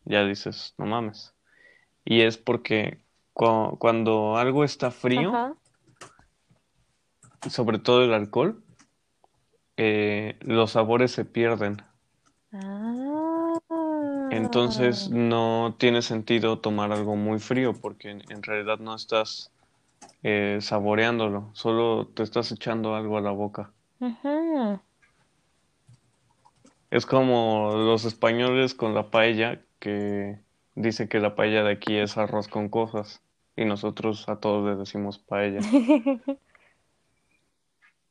ya 0.05 0.25
dices, 0.25 0.75
no 0.79 0.87
mames. 0.87 1.35
Y 2.05 2.23
es 2.23 2.39
porque 2.39 3.03
cu- 3.33 3.77
cuando 3.79 4.37
algo 4.37 4.65
está 4.65 4.91
frío, 4.91 5.31
Ajá. 5.31 5.55
sobre 7.49 7.79
todo 7.79 8.05
el 8.05 8.15
alcohol, 8.15 8.63
eh, 9.77 10.37
los 10.41 10.73
sabores 10.73 11.11
se 11.13 11.25
pierden. 11.25 11.83
Ah. 12.53 12.90
Entonces 14.31 15.11
no 15.11 15.75
tiene 15.79 16.03
sentido 16.03 16.59
tomar 16.59 16.93
algo 16.93 17.17
muy 17.17 17.39
frío 17.39 17.73
porque 17.75 18.11
en, 18.11 18.23
en 18.31 18.43
realidad 18.43 18.79
no 18.79 18.95
estás 18.95 19.51
eh, 20.23 20.59
saboreándolo, 20.61 21.51
solo 21.55 22.07
te 22.07 22.23
estás 22.23 22.53
echando 22.53 22.95
algo 22.95 23.17
a 23.19 23.23
la 23.23 23.31
boca. 23.31 23.73
Es 26.91 27.07
como 27.07 27.73
los 27.75 28.05
españoles 28.05 28.75
con 28.75 28.95
la 28.95 29.11
paella, 29.11 29.63
que 29.79 30.39
dice 30.75 31.09
que 31.09 31.21
la 31.21 31.35
paella 31.35 31.63
de 31.63 31.73
aquí 31.73 31.97
es 31.97 32.17
arroz 32.19 32.49
con 32.49 32.69
cosas 32.69 33.23
y 33.57 33.65
nosotros 33.65 34.29
a 34.29 34.37
todos 34.37 34.69
les 34.69 34.79
decimos 34.79 35.19
paella 35.19 35.61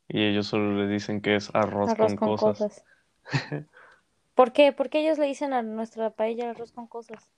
y 0.08 0.24
ellos 0.24 0.48
solo 0.48 0.76
le 0.76 0.88
dicen 0.88 1.22
que 1.22 1.36
es 1.36 1.50
arroz 1.54 1.92
Arroz 1.92 2.16
con 2.16 2.18
con 2.18 2.38
cosas. 2.38 2.58
cosas. 2.60 3.66
¿Por 4.40 4.54
qué? 4.54 4.72
¿Por 4.72 4.90
qué 4.90 5.02
ellos 5.02 5.18
le 5.18 5.26
dicen 5.26 5.52
a 5.52 5.62
nuestra 5.64 6.12
paella 6.12 6.52
arroz 6.52 6.72
con 6.72 6.88
cosas? 6.88 7.30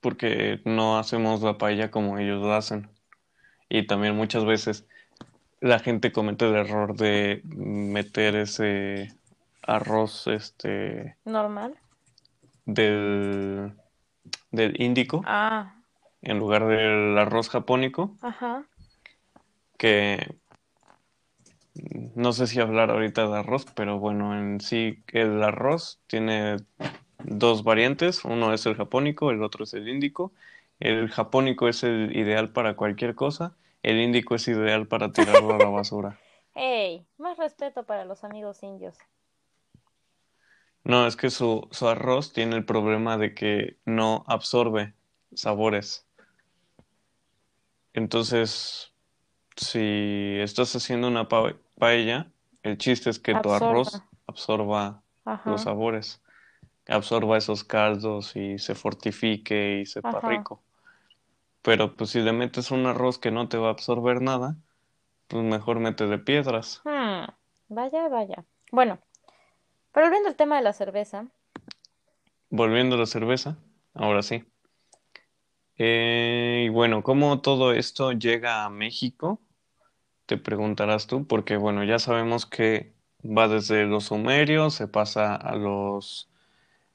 porque 0.00 0.62
no 0.64 0.98
hacemos 0.98 1.42
la 1.42 1.58
paella 1.58 1.90
como 1.90 2.18
ellos 2.18 2.42
la 2.42 2.56
hacen. 2.56 2.88
Y 3.68 3.86
también 3.86 4.16
muchas 4.16 4.46
veces 4.46 4.86
la 5.60 5.78
gente 5.78 6.10
comete 6.10 6.46
el 6.46 6.54
error 6.56 6.96
de 6.96 7.42
meter 7.44 8.34
ese 8.34 9.12
arroz 9.62 10.26
este 10.26 11.18
¿Normal? 11.26 11.76
del, 12.64 13.74
del 14.52 14.80
índico 14.80 15.22
Ah, 15.26 15.76
en 16.22 16.38
lugar 16.38 16.66
del 16.66 17.18
arroz 17.18 17.50
japónico, 17.50 18.16
ajá. 18.22 18.64
que 19.76 20.34
no 21.74 22.32
sé 22.32 22.46
si 22.46 22.60
hablar 22.60 22.90
ahorita 22.90 23.26
de 23.28 23.38
arroz, 23.38 23.66
pero 23.74 23.98
bueno, 23.98 24.38
en 24.38 24.60
sí 24.60 25.02
el 25.12 25.42
arroz 25.42 26.00
tiene 26.06 26.56
dos 27.24 27.64
variantes, 27.64 28.24
uno 28.24 28.52
es 28.52 28.66
el 28.66 28.76
japónico, 28.76 29.30
el 29.30 29.42
otro 29.42 29.64
es 29.64 29.74
el 29.74 29.88
índico. 29.88 30.32
El 30.80 31.08
japónico 31.10 31.68
es 31.68 31.84
el 31.84 32.16
ideal 32.16 32.50
para 32.50 32.74
cualquier 32.74 33.14
cosa, 33.14 33.54
el 33.82 34.00
índico 34.00 34.34
es 34.34 34.48
ideal 34.48 34.88
para 34.88 35.12
tirarlo 35.12 35.54
a 35.54 35.58
la 35.58 35.68
basura. 35.70 36.18
Ey, 36.54 37.06
más 37.18 37.38
respeto 37.38 37.84
para 37.84 38.04
los 38.04 38.24
amigos 38.24 38.62
indios. 38.62 38.98
No, 40.84 41.06
es 41.06 41.16
que 41.16 41.30
su, 41.30 41.68
su 41.70 41.86
arroz 41.86 42.32
tiene 42.32 42.56
el 42.56 42.64
problema 42.64 43.16
de 43.16 43.34
que 43.34 43.76
no 43.84 44.24
absorbe 44.26 44.94
sabores. 45.32 46.04
Entonces, 47.94 48.92
si 49.56 50.38
estás 50.40 50.74
haciendo 50.74 51.08
una 51.08 51.28
paella, 51.82 52.30
el 52.62 52.78
chiste 52.78 53.10
es 53.10 53.18
que 53.18 53.32
tu 53.34 53.50
arroz 53.50 54.04
Absorba. 54.28 55.02
los 55.46 55.62
sabores, 55.62 56.22
absorba 56.86 57.36
esos 57.36 57.64
caldos 57.64 58.36
y 58.36 58.60
se 58.60 58.76
fortifique 58.76 59.80
y 59.80 59.86
sepa 59.86 60.10
Ajá. 60.10 60.28
rico. 60.28 60.62
Pero 61.62 61.96
pues 61.96 62.10
si 62.10 62.20
le 62.20 62.32
metes 62.32 62.70
un 62.70 62.86
arroz 62.86 63.18
que 63.18 63.32
no 63.32 63.48
te 63.48 63.56
va 63.56 63.66
a 63.66 63.70
absorber 63.72 64.22
nada, 64.22 64.54
pues 65.26 65.42
mejor 65.42 65.80
métele 65.80 66.18
piedras. 66.18 66.82
Hmm, 66.84 67.26
Vaya, 67.68 68.08
vaya. 68.08 68.44
Bueno, 68.70 69.00
pero 69.90 70.06
volviendo 70.06 70.28
al 70.28 70.36
tema 70.36 70.58
de 70.58 70.62
la 70.62 70.72
cerveza, 70.72 71.26
Volviendo 72.48 72.94
a 72.94 72.98
la 72.98 73.06
cerveza, 73.06 73.58
ahora 73.92 74.22
sí. 74.22 74.44
Eh, 75.78 76.64
y 76.66 76.68
bueno, 76.68 77.02
¿cómo 77.02 77.40
todo 77.40 77.72
esto 77.72 78.12
llega 78.12 78.64
a 78.64 78.70
México? 78.70 79.40
Te 80.26 80.36
preguntarás 80.38 81.06
tú, 81.06 81.26
porque 81.26 81.56
bueno, 81.56 81.84
ya 81.84 81.98
sabemos 81.98 82.46
que 82.46 82.92
va 83.24 83.48
desde 83.48 83.84
los 83.86 84.04
sumerios, 84.04 84.74
se 84.74 84.88
pasa 84.88 85.34
a 85.34 85.56
los 85.56 86.28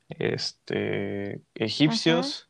este, 0.10 1.42
egipcios, 1.56 2.50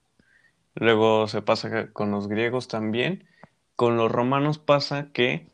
luego 0.75 1.27
se 1.27 1.41
pasa 1.41 1.91
con 1.91 2.11
los 2.11 2.27
griegos 2.27 2.67
también. 2.67 3.27
Con 3.75 3.97
los 3.97 4.11
romanos 4.11 4.57
pasa 4.59 5.11
que 5.11 5.51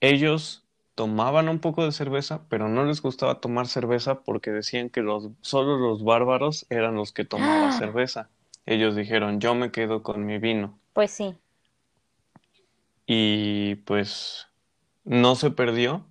ellos 0.00 0.64
tomaban 0.94 1.48
un 1.48 1.58
poco 1.58 1.84
de 1.84 1.92
cerveza, 1.92 2.42
pero 2.48 2.68
no 2.68 2.84
les 2.84 3.02
gustaba 3.02 3.40
tomar 3.40 3.66
cerveza 3.66 4.22
porque 4.22 4.50
decían 4.50 4.88
que 4.88 5.02
los, 5.02 5.30
solo 5.42 5.76
los 5.76 6.04
bárbaros 6.04 6.66
eran 6.70 6.94
los 6.94 7.12
que 7.12 7.24
tomaban 7.24 7.68
Ah. 7.70 7.72
cerveza. 7.72 8.28
Ellos 8.64 8.96
dijeron, 8.96 9.38
yo 9.40 9.54
me 9.54 9.70
quedo 9.70 10.02
con 10.02 10.24
mi 10.24 10.38
vino. 10.38 10.78
pues 10.94 11.10
sí. 11.10 11.34
Y 13.06 13.76
pues 13.76 14.48
no 15.04 15.36
se 15.36 15.50
perdió, 15.50 16.04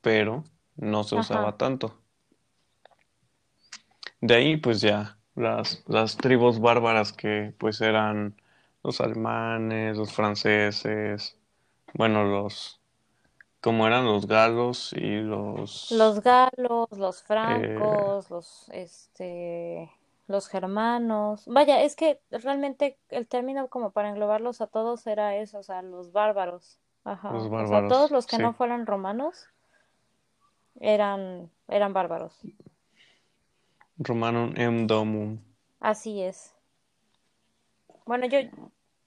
pero 0.00 0.44
no 0.76 1.04
se 1.04 1.16
Ajá. 1.16 1.22
usaba 1.22 1.56
tanto. 1.58 1.98
De 4.20 4.34
ahí 4.34 4.56
pues 4.56 4.80
ya 4.80 5.18
las, 5.34 5.84
las 5.86 6.16
tribus 6.16 6.58
bárbaras 6.60 7.12
que 7.12 7.54
pues 7.58 7.80
eran 7.80 8.34
los 8.82 9.00
alemanes, 9.00 9.96
los 9.96 10.12
franceses, 10.12 11.36
bueno, 11.94 12.24
los, 12.24 12.80
como 13.60 13.86
eran 13.86 14.04
los 14.04 14.26
galos 14.26 14.92
y 14.92 15.20
los... 15.20 15.90
Los 15.90 16.22
galos, 16.22 16.88
Eh. 16.90 16.96
los 16.96 17.22
francos, 17.22 18.30
los, 18.30 18.68
este, 18.70 19.90
los 20.26 20.48
germanos. 20.48 21.44
Vaya, 21.46 21.82
es 21.82 21.96
que 21.96 22.20
realmente 22.30 22.98
el 23.08 23.26
término 23.28 23.68
como 23.68 23.90
para 23.92 24.08
englobarlos 24.10 24.60
a 24.60 24.66
todos 24.66 25.06
era 25.06 25.36
eso, 25.36 25.58
o 25.58 25.62
sea, 25.62 25.82
los 25.82 26.12
bárbaros. 26.12 26.78
Ajá. 27.04 27.32
Los 27.32 27.44
O 27.44 27.48
sea, 27.48 27.56
bárbaros, 27.58 27.88
todos 27.88 28.10
los 28.10 28.26
que 28.26 28.36
sí. 28.36 28.42
no 28.42 28.52
fueran 28.52 28.86
romanos 28.86 29.48
eran, 30.80 31.50
eran 31.68 31.92
bárbaros. 31.92 32.40
Romanum 33.98 34.52
em 34.56 34.86
domum. 34.86 35.38
Así 35.80 36.22
es. 36.22 36.54
Bueno, 38.04 38.26
yo, 38.26 38.40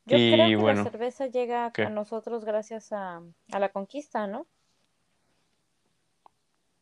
yo 0.05 0.17
Y 0.17 0.31
creo 0.33 0.47
que 0.57 0.63
la 0.63 0.83
cerveza 0.83 1.27
llega 1.27 1.71
¿qué? 1.71 1.83
a 1.83 1.89
nosotros 1.89 2.45
gracias 2.45 2.91
a, 2.91 3.21
a 3.51 3.59
la 3.59 3.69
conquista, 3.69 4.27
¿no? 4.27 4.45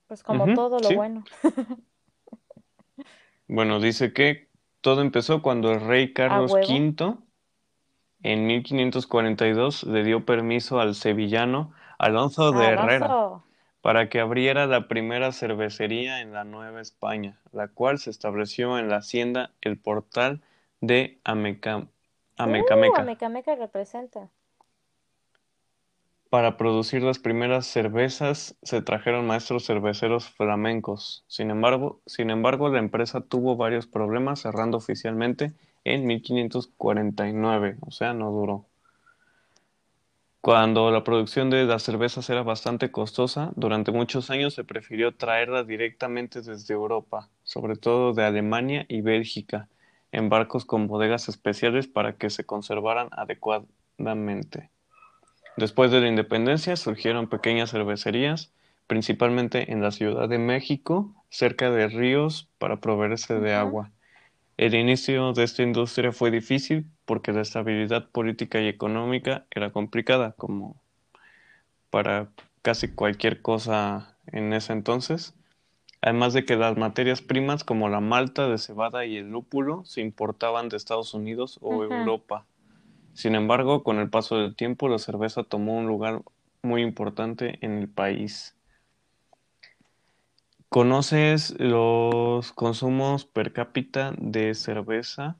Pues 0.07 0.23
como 0.23 0.53
todo 0.55 0.79
lo 0.79 0.87
sí. 0.87 0.95
bueno. 0.95 1.23
Bueno, 3.47 3.79
dice 3.79 4.13
que 4.13 4.49
todo 4.81 5.01
empezó 5.01 5.41
cuando 5.41 5.71
el 5.71 5.81
rey 5.81 6.13
Carlos. 6.13 6.51
V 6.53 7.15
en 8.23 8.47
1542 8.47 9.83
le 9.83 10.03
dio 10.03 10.25
permiso 10.25 10.79
al 10.79 10.95
sevillano 10.95 11.71
Alonso 11.99 12.51
de 12.51 12.65
Herrera 12.65 13.07
para 13.81 14.09
que 14.09 14.19
abriera 14.19 14.65
la 14.67 14.87
primera 14.87 15.31
cervecería 15.31 16.19
en 16.21 16.33
la 16.33 16.43
Nueva 16.43 16.81
España, 16.81 17.39
la 17.53 17.67
cual 17.67 17.99
se 17.99 18.09
estableció 18.09 18.77
en 18.79 18.89
la 18.89 18.97
hacienda 18.97 19.51
El 19.61 19.77
Portal 19.77 20.41
de 20.81 21.19
Ameca- 21.23 21.87
Uh, 22.39 22.43
Amecameca. 22.43 23.01
Amecameca 23.01 23.55
representa. 23.55 24.29
Para 26.29 26.57
producir 26.57 27.03
las 27.03 27.19
primeras 27.19 27.65
cervezas 27.67 28.57
se 28.61 28.81
trajeron 28.81 29.27
maestros 29.27 29.65
cerveceros 29.65 30.29
flamencos. 30.29 31.23
Sin 31.27 31.49
embargo, 31.51 32.01
sin 32.05 32.29
embargo, 32.31 32.67
la 32.67 32.79
empresa 32.79 33.21
tuvo 33.21 33.55
varios 33.55 33.87
problemas, 33.87 34.41
cerrando 34.41 34.75
oficialmente 34.77 35.53
en 35.85 36.05
1549, 36.05 37.77
o 37.79 37.91
sea, 37.91 38.13
no 38.13 38.29
duró. 38.31 38.65
Cuando 40.41 40.91
la 40.91 41.05
producción 41.05 41.49
de 41.49 41.63
las 41.63 41.83
cervezas 41.83 42.29
era 42.29 42.43
bastante 42.43 42.91
costosa, 42.91 43.51
durante 43.55 43.91
muchos 43.91 44.29
años 44.29 44.53
se 44.53 44.65
prefirió 44.65 45.15
traerlas 45.15 45.65
directamente 45.65 46.41
desde 46.41 46.73
Europa, 46.73 47.29
sobre 47.43 47.77
todo 47.77 48.13
de 48.13 48.25
Alemania 48.25 48.85
y 48.89 48.99
Bélgica, 48.99 49.69
en 50.11 50.27
barcos 50.27 50.65
con 50.65 50.87
bodegas 50.87 51.29
especiales 51.29 51.87
para 51.87 52.17
que 52.17 52.29
se 52.29 52.45
conservaran 52.45 53.07
adecuadamente. 53.11 54.71
Después 55.57 55.89
de 55.89 56.01
la 56.01 56.07
independencia 56.07 56.75
surgieron 56.75 57.27
pequeñas 57.27 57.71
cervecerías, 57.71 58.53
principalmente 58.85 59.71
en 59.71 59.81
la 59.81 59.91
Ciudad 59.91 60.29
de 60.29 60.37
México, 60.37 61.15
cerca 61.29 61.71
de 61.71 61.87
ríos 61.87 62.47
para 62.59 62.77
proveerse 62.77 63.39
de 63.39 63.55
agua. 63.55 63.91
El 64.57 64.75
inicio 64.75 65.33
de 65.33 65.43
esta 65.43 65.63
industria 65.63 66.11
fue 66.11 66.29
difícil 66.29 66.85
porque 67.05 67.33
la 67.33 67.41
estabilidad 67.41 68.07
política 68.09 68.61
y 68.61 68.67
económica 68.67 69.45
era 69.49 69.71
complicada, 69.71 70.33
como 70.33 70.79
para 71.89 72.29
casi 72.61 72.89
cualquier 72.89 73.41
cosa 73.41 74.15
en 74.27 74.53
ese 74.53 74.73
entonces. 74.73 75.33
Además 76.01 76.33
de 76.33 76.45
que 76.45 76.55
las 76.55 76.77
materias 76.77 77.23
primas 77.23 77.63
como 77.63 77.89
la 77.89 77.99
malta 77.99 78.47
de 78.47 78.59
cebada 78.59 79.07
y 79.07 79.17
el 79.17 79.31
lúpulo 79.31 79.83
se 79.85 80.01
importaban 80.01 80.69
de 80.69 80.77
Estados 80.77 81.15
Unidos 81.15 81.57
o. 81.61 81.83
Europa. 81.83 82.45
Sin 83.17 83.33
embargo, 83.33 83.81
con 83.81 83.97
el 83.97 84.11
paso 84.11 84.37
del 84.37 84.55
tiempo, 84.55 84.89
la 84.89 84.99
cerveza 84.99 85.41
tomó 85.41 85.75
un 85.75 85.87
lugar 85.87 86.21
muy 86.61 86.83
importante 86.83 87.57
en 87.65 87.79
el 87.79 87.89
país. 87.89 88.55
¿Conoces 90.69 91.59
los 91.59 92.53
consumos 92.53 93.25
per 93.25 93.53
cápita 93.53 94.13
de 94.19 94.53
cerveza 94.53 95.35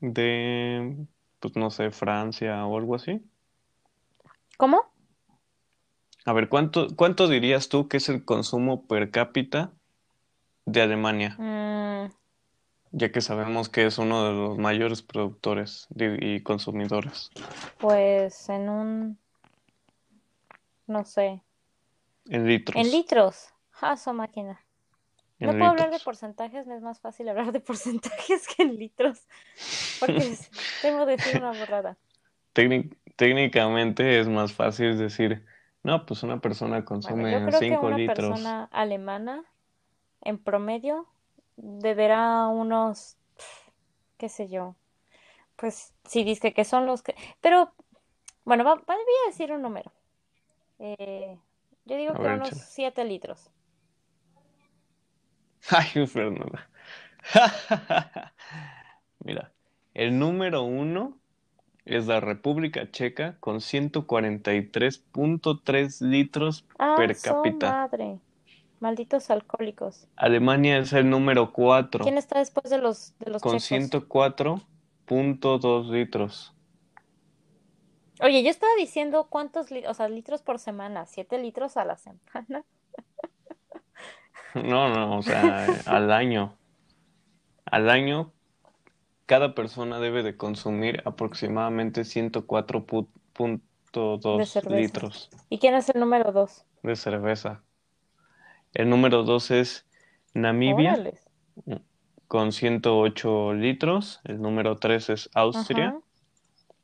de, 0.00 0.96
pues 1.38 1.54
no 1.54 1.70
sé, 1.70 1.92
Francia 1.92 2.66
o 2.66 2.76
algo 2.76 2.96
así? 2.96 3.22
¿Cómo? 4.56 4.82
A 6.24 6.32
ver, 6.32 6.48
¿cuánto, 6.48 6.88
cuánto 6.96 7.28
dirías 7.28 7.68
tú 7.68 7.86
que 7.86 7.98
es 7.98 8.08
el 8.08 8.24
consumo 8.24 8.84
per 8.88 9.12
cápita 9.12 9.70
de 10.66 10.82
Alemania? 10.82 11.36
Mm, 11.38 12.17
Ya 12.92 13.12
que 13.12 13.20
sabemos 13.20 13.68
que 13.68 13.86
es 13.86 13.98
uno 13.98 14.24
de 14.24 14.32
los 14.32 14.58
mayores 14.58 15.02
productores 15.02 15.86
y 15.96 16.40
consumidores 16.42 17.30
pues 17.78 18.48
en 18.48 18.68
un, 18.68 19.18
no 20.86 21.04
sé, 21.04 21.42
en 22.28 22.46
litros. 22.46 22.76
en 22.76 22.90
litros. 22.90 23.54
Ah, 23.80 23.96
su 23.96 24.12
máquina. 24.12 24.60
No 25.38 25.52
puedo 25.52 25.66
hablar 25.70 25.90
de 25.92 26.00
porcentajes, 26.00 26.66
me 26.66 26.74
es 26.74 26.82
más 26.82 26.98
fácil 27.00 27.28
hablar 27.28 27.52
de 27.52 27.60
porcentajes 27.68 28.48
que 28.48 28.62
en 28.64 28.76
litros, 28.76 29.20
porque 30.00 30.18
es- 30.32 30.50
temo 30.82 31.06
decir 31.06 31.36
una 31.36 31.52
borrada. 31.52 31.96
Técnic- 32.54 32.96
técnicamente 33.16 34.18
es 34.18 34.28
más 34.28 34.52
fácil 34.52 34.98
decir, 34.98 35.44
no, 35.84 36.06
pues 36.06 36.22
una 36.24 36.40
persona 36.40 36.70
Bueno, 36.70 36.80
yo 36.80 36.86
consume 36.86 37.30
creo 37.46 37.60
que 37.60 37.68
5 37.68 37.86
una 37.86 37.98
litros. 37.98 38.16
persona 38.16 38.64
alemana 38.72 39.44
en 40.22 40.38
promedio 40.38 41.06
deberá 41.58 42.48
unos, 42.48 43.16
qué 44.18 44.28
sé 44.28 44.48
yo, 44.48 44.76
pues 45.56 45.92
sí 46.06 46.24
dice 46.24 46.52
que 46.54 46.64
son 46.64 46.86
los 46.86 47.02
que... 47.02 47.14
Pero, 47.40 47.72
bueno, 48.44 48.64
va- 48.64 48.76
voy 48.76 48.96
a 49.26 49.30
decir 49.30 49.52
un 49.52 49.62
número. 49.62 49.92
Eh, 50.80 51.38
yo 51.86 51.96
digo 51.96 52.12
A 52.14 52.18
que 52.18 52.22
ver, 52.22 52.28
unos 52.28 52.38
échale. 52.38 52.54
7 52.54 53.04
litros. 53.04 53.50
Ay, 55.70 56.06
Fernanda. 56.06 56.68
Mira, 59.20 59.52
el 59.94 60.18
número 60.18 60.62
uno 60.62 61.18
es 61.86 62.06
la 62.06 62.20
República 62.20 62.90
Checa 62.90 63.36
con 63.40 63.60
143.3 63.60 66.00
litros 66.02 66.64
Ah, 66.78 66.94
per 66.94 67.18
cápita. 67.20 67.52
madre. 67.52 68.20
Malditos 68.80 69.30
alcohólicos. 69.30 70.06
Alemania 70.16 70.78
es 70.78 70.92
el 70.92 71.10
número 71.10 71.52
4 71.52 72.04
¿Quién 72.04 72.18
está 72.18 72.38
después 72.38 72.70
de 72.70 72.78
los, 72.78 73.18
de 73.18 73.30
los 73.32 73.42
con 73.42 73.58
checos? 73.58 73.90
104.2 73.90 75.90
litros. 75.90 76.54
Oye, 78.20 78.42
yo 78.42 78.50
estaba 78.50 78.72
diciendo 78.76 79.28
cuántos 79.30 79.70
li- 79.70 79.86
o 79.86 79.94
sea, 79.94 80.08
litros 80.08 80.42
por 80.42 80.58
semana, 80.58 81.06
7 81.06 81.38
litros 81.38 81.76
a 81.76 81.84
la 81.84 81.96
semana. 81.96 82.64
No, 84.54 84.88
no, 84.88 85.18
o 85.18 85.22
sea, 85.22 85.66
al 85.86 86.10
año. 86.12 86.56
Al 87.64 87.90
año, 87.90 88.32
cada 89.26 89.54
persona 89.54 89.98
debe 90.00 90.22
de 90.22 90.36
consumir 90.36 91.02
aproximadamente 91.04 92.04
104.2 92.04 94.38
de 94.38 94.46
cerveza. 94.46 94.76
litros 94.76 95.30
¿Y 95.50 95.58
quién 95.58 95.74
es 95.74 95.88
el 95.90 96.00
número 96.00 96.32
2? 96.32 96.64
de 96.82 96.96
cerveza. 96.96 97.62
El 98.74 98.90
número 98.90 99.22
2 99.22 99.50
es 99.52 99.86
Namibia 100.34 100.92
Órales. 100.94 101.26
con 102.26 102.52
108 102.52 103.54
litros. 103.54 104.20
El 104.24 104.40
número 104.40 104.76
3 104.76 105.10
es 105.10 105.30
Austria 105.34 105.88
Ajá. 105.88 106.00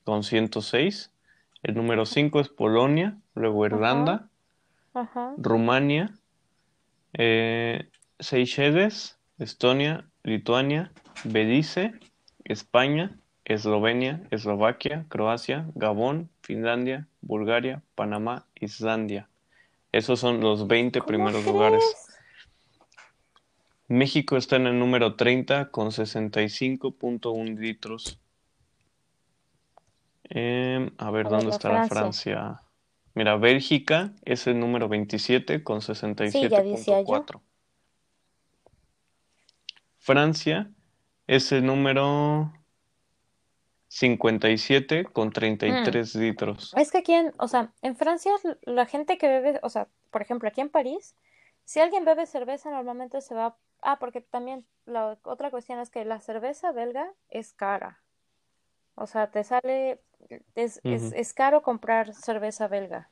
con 0.04 0.22
106. 0.22 1.12
El 1.62 1.74
número 1.74 2.04
5 2.06 2.40
es 2.40 2.48
Polonia, 2.48 3.16
luego 3.34 3.64
Irlanda, 3.66 4.28
Ajá. 4.92 5.34
Rumania, 5.38 6.14
eh, 7.14 7.88
Seychelles, 8.18 9.18
Estonia, 9.38 10.06
Lituania, 10.22 10.92
Belice, 11.24 11.94
España, 12.44 13.18
Eslovenia, 13.44 14.22
Eslovaquia, 14.30 15.04
Croacia, 15.08 15.66
Gabón, 15.74 16.30
Finlandia, 16.42 17.08
Bulgaria, 17.20 17.82
Panamá, 17.94 18.46
Islandia. 18.54 19.28
Esos 19.94 20.18
son 20.18 20.40
los 20.40 20.66
20 20.66 20.98
¿Cómo 20.98 21.06
primeros 21.06 21.44
lugares. 21.44 21.78
crees? 21.78 22.18
México 23.86 24.36
está 24.36 24.56
en 24.56 24.66
el 24.66 24.76
número 24.76 25.14
30 25.14 25.70
con 25.70 25.92
65.1 25.92 27.60
litros. 27.60 28.18
Em, 30.24 30.90
a 30.98 31.12
ver, 31.12 31.26
A 31.26 31.28
ver, 31.28 31.28
¿dónde 31.28 31.50
está 31.50 31.68
la 31.68 31.86
Francia. 31.86 32.34
Francia? 32.34 32.62
Mira, 33.14 33.36
Bélgica 33.36 34.12
es 34.24 34.48
el 34.48 34.58
número 34.58 34.88
27 34.88 35.62
con 35.62 35.80
Sí, 35.80 35.92
ya 35.94 36.60
decía 36.60 37.00
yo. 37.02 37.24
67.4. 37.24 37.40
Francia 40.00 40.72
es 41.28 41.52
el 41.52 41.64
número 41.66 42.52
57 43.94 45.04
con 45.04 45.28
Mm. 45.28 45.32
33 45.32 46.14
litros. 46.16 46.74
Es 46.76 46.90
que 46.90 46.98
aquí 46.98 47.12
en, 47.12 47.32
o 47.38 47.46
sea, 47.46 47.72
en 47.80 47.94
Francia 47.94 48.32
la 48.62 48.86
gente 48.86 49.18
que 49.18 49.28
bebe, 49.28 49.60
o 49.62 49.68
sea, 49.70 49.86
por 50.10 50.20
ejemplo, 50.20 50.48
aquí 50.48 50.60
en 50.60 50.68
París, 50.68 51.14
si 51.64 51.78
alguien 51.78 52.04
bebe 52.04 52.26
cerveza 52.26 52.70
normalmente 52.70 53.20
se 53.20 53.36
va, 53.36 53.56
ah, 53.82 54.00
porque 54.00 54.20
también 54.20 54.66
la 54.84 55.16
otra 55.22 55.52
cuestión 55.52 55.78
es 55.78 55.90
que 55.90 56.04
la 56.04 56.20
cerveza 56.20 56.72
belga 56.72 57.08
es 57.28 57.52
cara. 57.52 58.00
O 58.96 59.06
sea, 59.06 59.30
te 59.30 59.44
sale, 59.44 60.00
es, 60.56 60.80
es, 60.82 61.12
es 61.12 61.32
caro 61.32 61.62
comprar 61.62 62.12
cerveza 62.14 62.66
belga. 62.66 63.10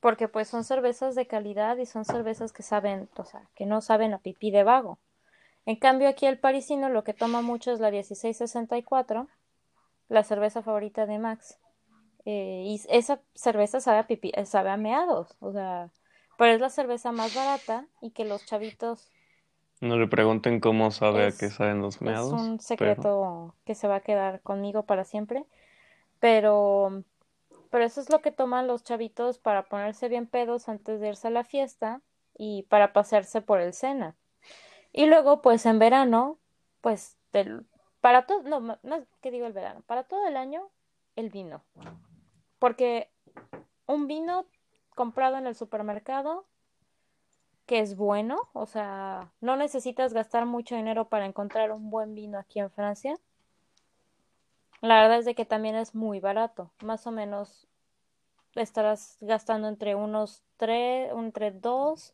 Porque 0.00 0.28
pues 0.28 0.48
son 0.48 0.64
cervezas 0.64 1.14
de 1.14 1.26
calidad 1.26 1.76
y 1.76 1.84
son 1.84 2.06
cervezas 2.06 2.52
que 2.52 2.62
saben, 2.62 3.08
o 3.16 3.24
sea, 3.24 3.42
que 3.54 3.66
no 3.66 3.82
saben 3.82 4.14
a 4.14 4.18
pipí 4.18 4.50
de 4.50 4.64
vago. 4.64 4.98
En 5.66 5.76
cambio 5.76 6.08
aquí 6.08 6.24
el 6.24 6.38
parisino 6.38 6.88
lo 6.88 7.04
que 7.04 7.12
toma 7.12 7.42
mucho 7.42 7.70
es 7.72 7.80
la 7.80 7.90
1664, 7.90 9.28
la 10.08 10.22
cerveza 10.24 10.62
favorita 10.62 11.06
de 11.06 11.18
Max. 11.18 11.58
Eh, 12.26 12.64
y 12.66 12.80
esa 12.88 13.20
cerveza 13.34 13.80
sabe 13.80 13.98
a 13.98 14.06
pipí, 14.06 14.32
eh, 14.34 14.46
sabe 14.46 14.70
a 14.70 14.76
meados, 14.78 15.36
o 15.40 15.52
sea, 15.52 15.90
pero 16.38 16.54
es 16.54 16.60
la 16.60 16.70
cerveza 16.70 17.12
más 17.12 17.34
barata 17.34 17.86
y 18.00 18.10
que 18.12 18.24
los 18.24 18.46
chavitos 18.46 19.12
No 19.80 19.98
le 19.98 20.08
pregunten 20.08 20.60
cómo 20.60 20.90
sabe 20.90 21.26
a 21.26 21.32
qué 21.32 21.46
es, 21.46 21.54
saben 21.54 21.80
los 21.80 22.00
es 22.02 22.02
meados, 22.02 22.32
un 22.32 22.58
pero 22.76 23.04
secreto 23.04 23.54
que 23.64 23.74
se 23.74 23.88
va 23.88 23.96
a 23.96 24.00
quedar 24.00 24.40
conmigo 24.42 24.84
para 24.84 25.04
siempre. 25.04 25.44
Pero, 26.20 27.04
pero 27.70 27.84
eso 27.84 28.00
es 28.00 28.10
lo 28.10 28.20
que 28.22 28.32
toman 28.32 28.66
los 28.66 28.84
chavitos 28.84 29.38
para 29.38 29.64
ponerse 29.68 30.08
bien 30.08 30.26
pedos 30.26 30.68
antes 30.68 31.00
de 31.00 31.08
irse 31.08 31.28
a 31.28 31.30
la 31.30 31.44
fiesta 31.44 32.00
y 32.36 32.64
para 32.64 32.92
pasearse 32.92 33.42
por 33.42 33.60
el 33.60 33.74
Sena. 33.74 34.16
Y 34.92 35.06
luego, 35.06 35.42
pues 35.42 35.66
en 35.66 35.78
verano, 35.78 36.38
pues 36.80 37.18
para 38.04 38.26
todo, 38.26 38.42
no, 38.42 38.60
más 38.60 39.02
que 39.22 39.30
digo 39.30 39.46
el 39.46 39.54
verano, 39.54 39.80
para 39.86 40.04
todo 40.04 40.26
el 40.26 40.36
año, 40.36 40.68
el 41.16 41.30
vino. 41.30 41.62
Porque 42.58 43.10
un 43.86 44.06
vino 44.06 44.44
comprado 44.94 45.38
en 45.38 45.46
el 45.46 45.54
supermercado, 45.54 46.44
que 47.64 47.78
es 47.78 47.96
bueno, 47.96 48.50
o 48.52 48.66
sea, 48.66 49.32
no 49.40 49.56
necesitas 49.56 50.12
gastar 50.12 50.44
mucho 50.44 50.76
dinero 50.76 51.08
para 51.08 51.24
encontrar 51.24 51.72
un 51.72 51.88
buen 51.88 52.14
vino 52.14 52.38
aquí 52.38 52.60
en 52.60 52.70
Francia. 52.70 53.14
La 54.82 55.00
verdad 55.00 55.20
es 55.20 55.24
de 55.24 55.34
que 55.34 55.46
también 55.46 55.74
es 55.74 55.94
muy 55.94 56.20
barato, 56.20 56.70
más 56.82 57.06
o 57.06 57.10
menos 57.10 57.66
estarás 58.54 59.16
gastando 59.22 59.66
entre 59.66 59.94
unos 59.94 60.42
3, 60.58 61.10
entre 61.10 61.52
2 61.52 62.12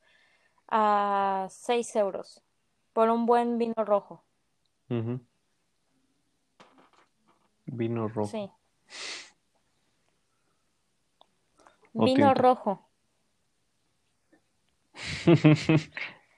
a 0.69 1.49
6 1.51 1.97
euros 1.97 2.45
por 2.93 3.11
un 3.11 3.27
buen 3.27 3.59
vino 3.59 3.75
rojo. 3.85 4.23
Vino 7.73 8.09
rojo. 8.09 8.31
Sí. 8.31 8.51
Vino 11.93 12.35
rojo. 12.35 12.89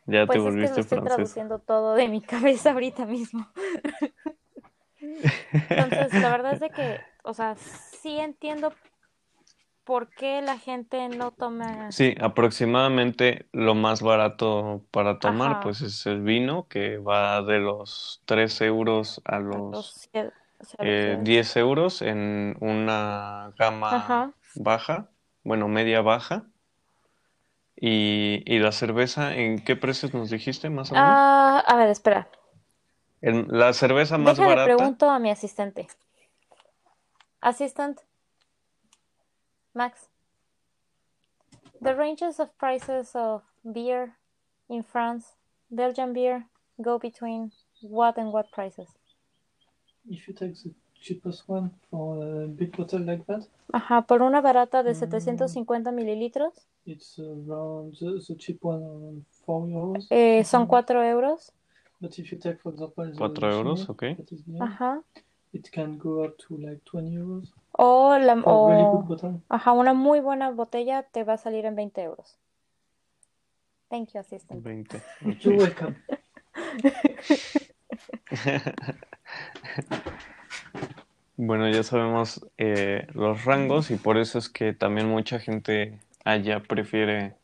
ya 0.06 0.20
te 0.20 0.26
pues 0.26 0.42
volviste 0.42 0.64
es 0.64 0.72
que 0.72 0.80
estoy 0.80 1.00
traduciendo 1.00 1.58
todo 1.58 1.94
de 1.94 2.08
mi 2.08 2.20
cabeza 2.22 2.72
ahorita 2.72 3.06
mismo. 3.06 3.48
Entonces, 5.00 6.12
la 6.12 6.30
verdad 6.30 6.52
es 6.52 6.60
de 6.60 6.70
que, 6.70 7.00
o 7.24 7.34
sea, 7.34 7.56
sí 7.56 8.18
entiendo 8.18 8.72
por 9.84 10.08
qué 10.10 10.42
la 10.42 10.58
gente 10.58 11.08
no 11.08 11.32
toma. 11.32 11.90
Sí, 11.90 12.14
aproximadamente 12.20 13.46
lo 13.52 13.74
más 13.74 14.02
barato 14.02 14.84
para 14.90 15.18
tomar, 15.18 15.60
pues 15.62 15.80
es 15.80 16.06
el 16.06 16.20
vino, 16.22 16.68
que 16.68 16.98
va 16.98 17.42
de 17.42 17.58
los 17.58 18.22
3 18.26 18.60
euros 18.60 19.20
a 19.24 19.40
los, 19.40 20.08
10 20.78 21.56
euros 21.56 22.02
en 22.02 22.56
una 22.60 23.52
gama 23.58 24.34
baja 24.54 25.08
bueno, 25.44 25.68
media 25.68 26.02
baja. 26.02 26.46
Y, 27.76 28.42
y, 28.46 28.58
la 28.60 28.70
cerveza, 28.70 29.34
¿en 29.34 29.64
qué 29.64 29.74
precios 29.74 30.14
nos 30.14 30.30
dijiste 30.30 30.70
más 30.70 30.92
o 30.92 30.94
menos? 30.94 31.10
Ah, 31.10 31.64
a 31.66 31.76
ver, 31.76 31.88
espera. 31.88 32.28
la 33.20 33.72
cerveza 33.72 34.18
más 34.18 34.36
Déjale, 34.36 34.56
barata. 34.56 34.76
pregunto 34.76 35.10
a 35.10 35.18
mi 35.18 35.30
asistente. 35.30 35.88
Assistant. 37.40 38.00
Max. 39.74 40.08
The 41.80 41.94
ranges 41.94 42.38
of 42.38 42.50
prices 42.56 43.16
of 43.16 43.42
beer 43.64 44.16
in 44.68 44.84
France, 44.84 45.34
Belgian 45.70 46.12
beer, 46.12 46.46
go 46.78 46.98
between 46.98 47.52
what 47.80 48.16
and 48.16 48.32
what 48.32 48.46
prices? 48.52 48.88
If 50.08 50.28
you 50.28 50.34
take 50.34 50.54
the 50.54 50.70
cheapest 51.02 51.48
one 51.48 51.70
for 51.90 52.24
a 52.24 52.46
big 52.46 52.76
bottle 52.76 53.00
like 53.00 53.24
that. 53.26 53.42
Ajá, 53.72 54.02
por 54.02 54.22
una 54.22 54.40
barata 54.40 54.82
de 54.82 54.94
750 54.94 55.90
mm. 55.90 55.94
mililitros. 55.94 56.66
It's 56.86 57.18
around 57.18 57.96
the, 57.98 58.22
the 58.26 58.36
cheap 58.36 58.64
one 58.64 59.24
4 59.46 59.68
euros. 59.68 60.06
Eh, 60.10 60.44
son 60.44 60.66
4 60.66 61.04
euros. 61.04 61.52
But 62.00 62.18
if 62.18 62.32
you 62.32 62.38
take, 62.38 62.58
for 62.60 62.72
example, 62.72 63.10
the 63.10 63.16
4 63.16 63.52
euros, 63.52 63.88
okay. 63.88 64.16
Ajá. 64.60 65.02
It 65.52 65.70
can 65.70 65.98
go 65.98 66.24
up 66.24 66.38
to 66.48 66.56
like 66.56 66.80
20 66.84 67.14
euros. 67.14 67.52
O, 67.72 68.18
la, 68.18 68.34
o 68.44 68.68
really 68.68 68.84
good 68.84 69.06
bottle. 69.06 69.40
Ajá, 69.48 69.72
una 69.72 69.92
muy 69.92 70.20
buena 70.20 70.50
botella 70.50 71.02
te 71.02 71.24
va 71.24 71.34
a 71.34 71.38
salir 71.38 71.66
en 71.66 71.76
20 71.76 72.02
euros. 72.02 72.38
Thank 73.90 74.14
you, 74.14 74.20
assistant. 74.20 74.62
20. 74.62 74.96
Okay. 74.96 75.38
You're 75.40 75.58
welcome. 75.58 75.96
Bueno, 81.36 81.68
ya 81.70 81.82
sabemos 81.82 82.46
eh, 82.58 83.06
los 83.14 83.44
rangos 83.44 83.90
y 83.90 83.96
por 83.96 84.18
eso 84.18 84.38
es 84.38 84.48
que 84.48 84.72
también 84.72 85.08
mucha 85.08 85.38
gente 85.38 85.98
allá 86.24 86.60
prefiere 86.60 87.34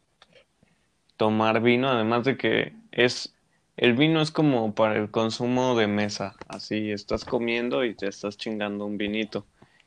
tomar 1.16 1.60
vino, 1.60 1.88
además 1.88 2.24
de 2.24 2.36
que 2.36 2.72
es 2.92 3.34
el 3.76 3.94
vino 3.94 4.20
es 4.20 4.30
como 4.32 4.74
para 4.74 4.96
el 4.96 5.10
consumo 5.10 5.76
de 5.76 5.86
mesa, 5.86 6.34
así 6.48 6.90
estás 6.90 7.24
comiendo 7.24 7.84
y 7.84 7.94
te 7.94 8.08
estás 8.08 8.36
chingando 8.36 8.84
un 8.84 8.98
vinito. 8.98 9.46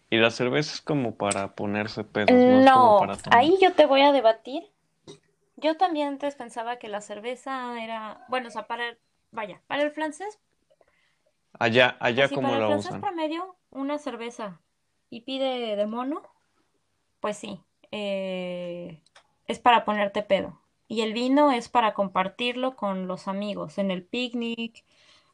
Y 0.10 0.18
la 0.18 0.32
cerveza 0.32 0.74
es 0.76 0.82
como 0.82 1.16
para 1.16 1.56
ponerse 1.56 2.04
pedos, 2.04 2.32
no, 2.32 2.62
no 2.62 3.00
para 3.00 3.18
ahí 3.32 3.58
yo 3.62 3.74
te 3.74 3.86
voy 3.86 4.02
a 4.02 4.12
debatir. 4.12 4.64
Yo 5.58 5.78
también 5.78 6.08
antes 6.08 6.36
pensaba 6.36 6.78
que 6.78 6.88
la 6.88 7.02
cerveza 7.02 7.82
era, 7.84 8.26
bueno, 8.30 8.48
o 8.48 8.52
sea, 8.52 8.66
para 8.68 8.98
vaya, 9.32 9.62
para 9.68 9.84
el 9.84 9.92
francés 9.92 10.40
Allá, 11.60 11.98
allá 12.00 12.30
como 12.30 12.56
el 12.56 12.64
usan. 12.78 13.02
promedio, 13.02 13.56
una 13.72 13.98
cerveza 13.98 14.62
y 15.10 15.22
pide 15.22 15.76
de 15.76 15.86
mono, 15.86 16.22
pues 17.20 17.38
sí, 17.38 17.62
eh, 17.92 19.02
es 19.48 19.60
para 19.60 19.86
ponerte 19.86 20.24
pedo. 20.24 20.60
Y 20.88 21.02
el 21.02 21.14
vino 21.14 21.52
es 21.52 21.70
para 21.70 21.94
compartirlo 21.94 22.76
con 22.76 23.08
los 23.08 23.28
amigos, 23.28 23.78
en 23.78 23.92
el 23.92 24.04
picnic, 24.04 24.84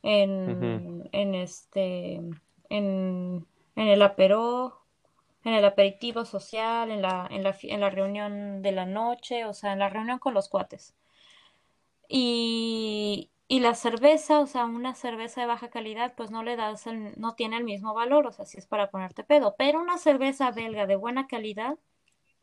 en, 0.03 1.09
en 1.11 1.35
este, 1.35 2.21
en, 2.69 3.47
en 3.75 3.87
el 3.87 4.01
aperó, 4.01 4.81
en 5.43 5.53
el 5.53 5.65
aperitivo 5.65 6.25
social, 6.25 6.91
en 6.91 7.01
la, 7.01 7.27
en 7.31 7.43
la, 7.43 7.55
en 7.61 7.79
la 7.79 7.89
reunión 7.89 8.61
de 8.61 8.71
la 8.71 8.85
noche, 8.85 9.45
o 9.45 9.53
sea, 9.53 9.73
en 9.73 9.79
la 9.79 9.89
reunión 9.89 10.19
con 10.19 10.33
los 10.33 10.49
cuates. 10.49 10.95
Y, 12.09 13.29
y 13.47 13.61
la 13.61 13.75
cerveza, 13.75 14.39
o 14.41 14.47
sea, 14.47 14.65
una 14.65 14.93
cerveza 14.93 15.41
de 15.41 15.47
baja 15.47 15.69
calidad, 15.69 16.13
pues 16.15 16.31
no 16.31 16.43
le 16.43 16.55
das 16.57 16.85
el, 16.87 17.13
no 17.17 17.35
tiene 17.35 17.57
el 17.57 17.63
mismo 17.63 17.93
valor, 17.93 18.27
o 18.27 18.31
sea, 18.31 18.45
si 18.45 18.57
es 18.57 18.65
para 18.67 18.91
ponerte 18.91 19.23
pedo. 19.23 19.55
Pero 19.57 19.79
una 19.81 19.97
cerveza 19.97 20.51
belga 20.51 20.85
de 20.85 20.97
buena 20.97 21.27
calidad, 21.27 21.77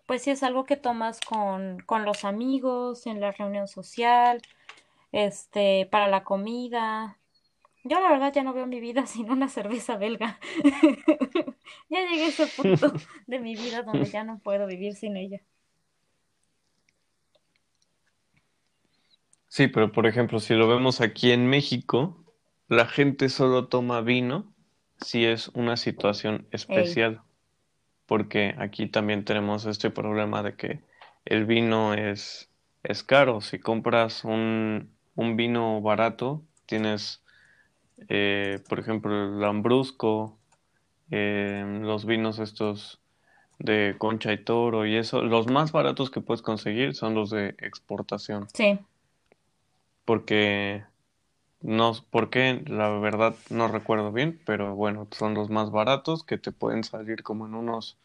pues 0.07 0.23
sí 0.23 0.31
es 0.31 0.43
algo 0.43 0.65
que 0.65 0.77
tomas 0.77 1.21
con, 1.21 1.79
con 1.87 2.05
los 2.05 2.25
amigos, 2.25 3.07
en 3.07 3.21
la 3.21 3.33
reunión 3.33 3.69
social, 3.69 4.43
este, 5.13 5.87
para 5.91 6.09
la 6.09 6.25
comida. 6.25 7.19
Yo 7.85 8.01
la 8.01 8.11
verdad 8.11 8.33
ya 8.33 8.43
no 8.43 8.55
veo 8.55 8.67
mi 8.67 8.81
vida 8.81 9.07
sin 9.07 9.31
una 9.31 9.49
cerveza 9.49 9.97
belga. 9.97 10.41
ya 11.91 12.01
llegué 12.01 12.25
a 12.25 12.29
ese 12.29 12.47
punto 12.49 12.93
de 13.27 13.41
mi 13.41 13.57
vida 13.57 13.83
donde 13.83 14.07
ya 14.07 14.25
no 14.25 14.39
puedo 14.39 14.67
vivir 14.67 14.95
sin 14.95 15.17
ella. 15.17 15.41
Sí, 19.55 19.69
pero 19.69 19.93
por 19.93 20.09
ejemplo, 20.09 20.41
si 20.41 20.53
lo 20.55 20.67
vemos 20.67 21.01
aquí 21.01 21.31
en 21.31 21.47
México, 21.47 22.17
la 22.67 22.87
gente 22.87 23.29
solo 23.29 23.69
toma 23.69 24.01
vino 24.01 24.53
si 24.97 25.27
es 25.27 25.47
una 25.55 25.77
situación 25.77 26.49
especial, 26.51 27.21
porque 28.05 28.57
aquí 28.59 28.89
también 28.89 29.25
tenemos 29.25 29.65
este 29.67 29.91
problema 29.91 30.43
de 30.43 30.57
que 30.57 30.81
el 31.25 31.45
vino 31.45 31.95
es, 31.95 32.51
es 32.83 33.05
caro. 33.05 33.41
Si 33.41 33.61
compras 33.61 34.25
un, 34.25 34.91
un 35.15 35.37
vino 35.37 35.81
barato, 35.81 36.43
tienes, 36.67 37.23
eh, 38.09 38.59
por 38.69 38.81
ejemplo, 38.81 39.13
el 39.13 39.39
Lambrusco, 39.39 40.37
eh, 41.13 41.65
los 41.81 42.07
vinos 42.07 42.41
estos 42.41 43.01
de 43.61 43.95
Concha 43.99 44.33
y 44.33 44.39
Toro 44.43 44.85
y 44.85 44.97
eso, 44.97 45.23
los 45.23 45.47
más 45.47 45.71
baratos 45.71 46.11
que 46.11 46.21
puedes 46.21 46.43
conseguir 46.43 46.97
son 46.97 47.15
los 47.15 47.31
de 47.31 47.55
exportación. 47.61 48.49
Sí 48.53 48.81
porque 50.05 50.85
no, 51.61 51.95
porque 52.11 52.63
la 52.67 52.91
verdad 52.91 53.35
no 53.51 53.69
recuerdo 53.69 54.13
bien, 54.13 54.41
pero 54.45 54.75
bueno, 54.75 55.09
son 55.13 55.35
los 55.35 55.51
más 55.51 55.71
baratos 55.71 56.23
que 56.25 56.39
te 56.39 56.53
pueden 56.53 56.85
salir 56.85 57.23
como 57.23 57.47
en 57.47 57.55
unos 57.55 57.99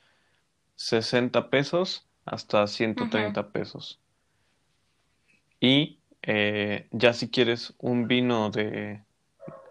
60 0.76 1.50
pesos 1.50 2.08
hasta 2.26 2.66
130 2.68 3.52
pesos. 3.52 4.00
Y 5.60 6.00
eh, 6.22 6.88
ya 6.92 7.14
si 7.14 7.30
quieres 7.30 7.74
un 7.80 8.08
vino 8.08 8.50
de 8.50 9.04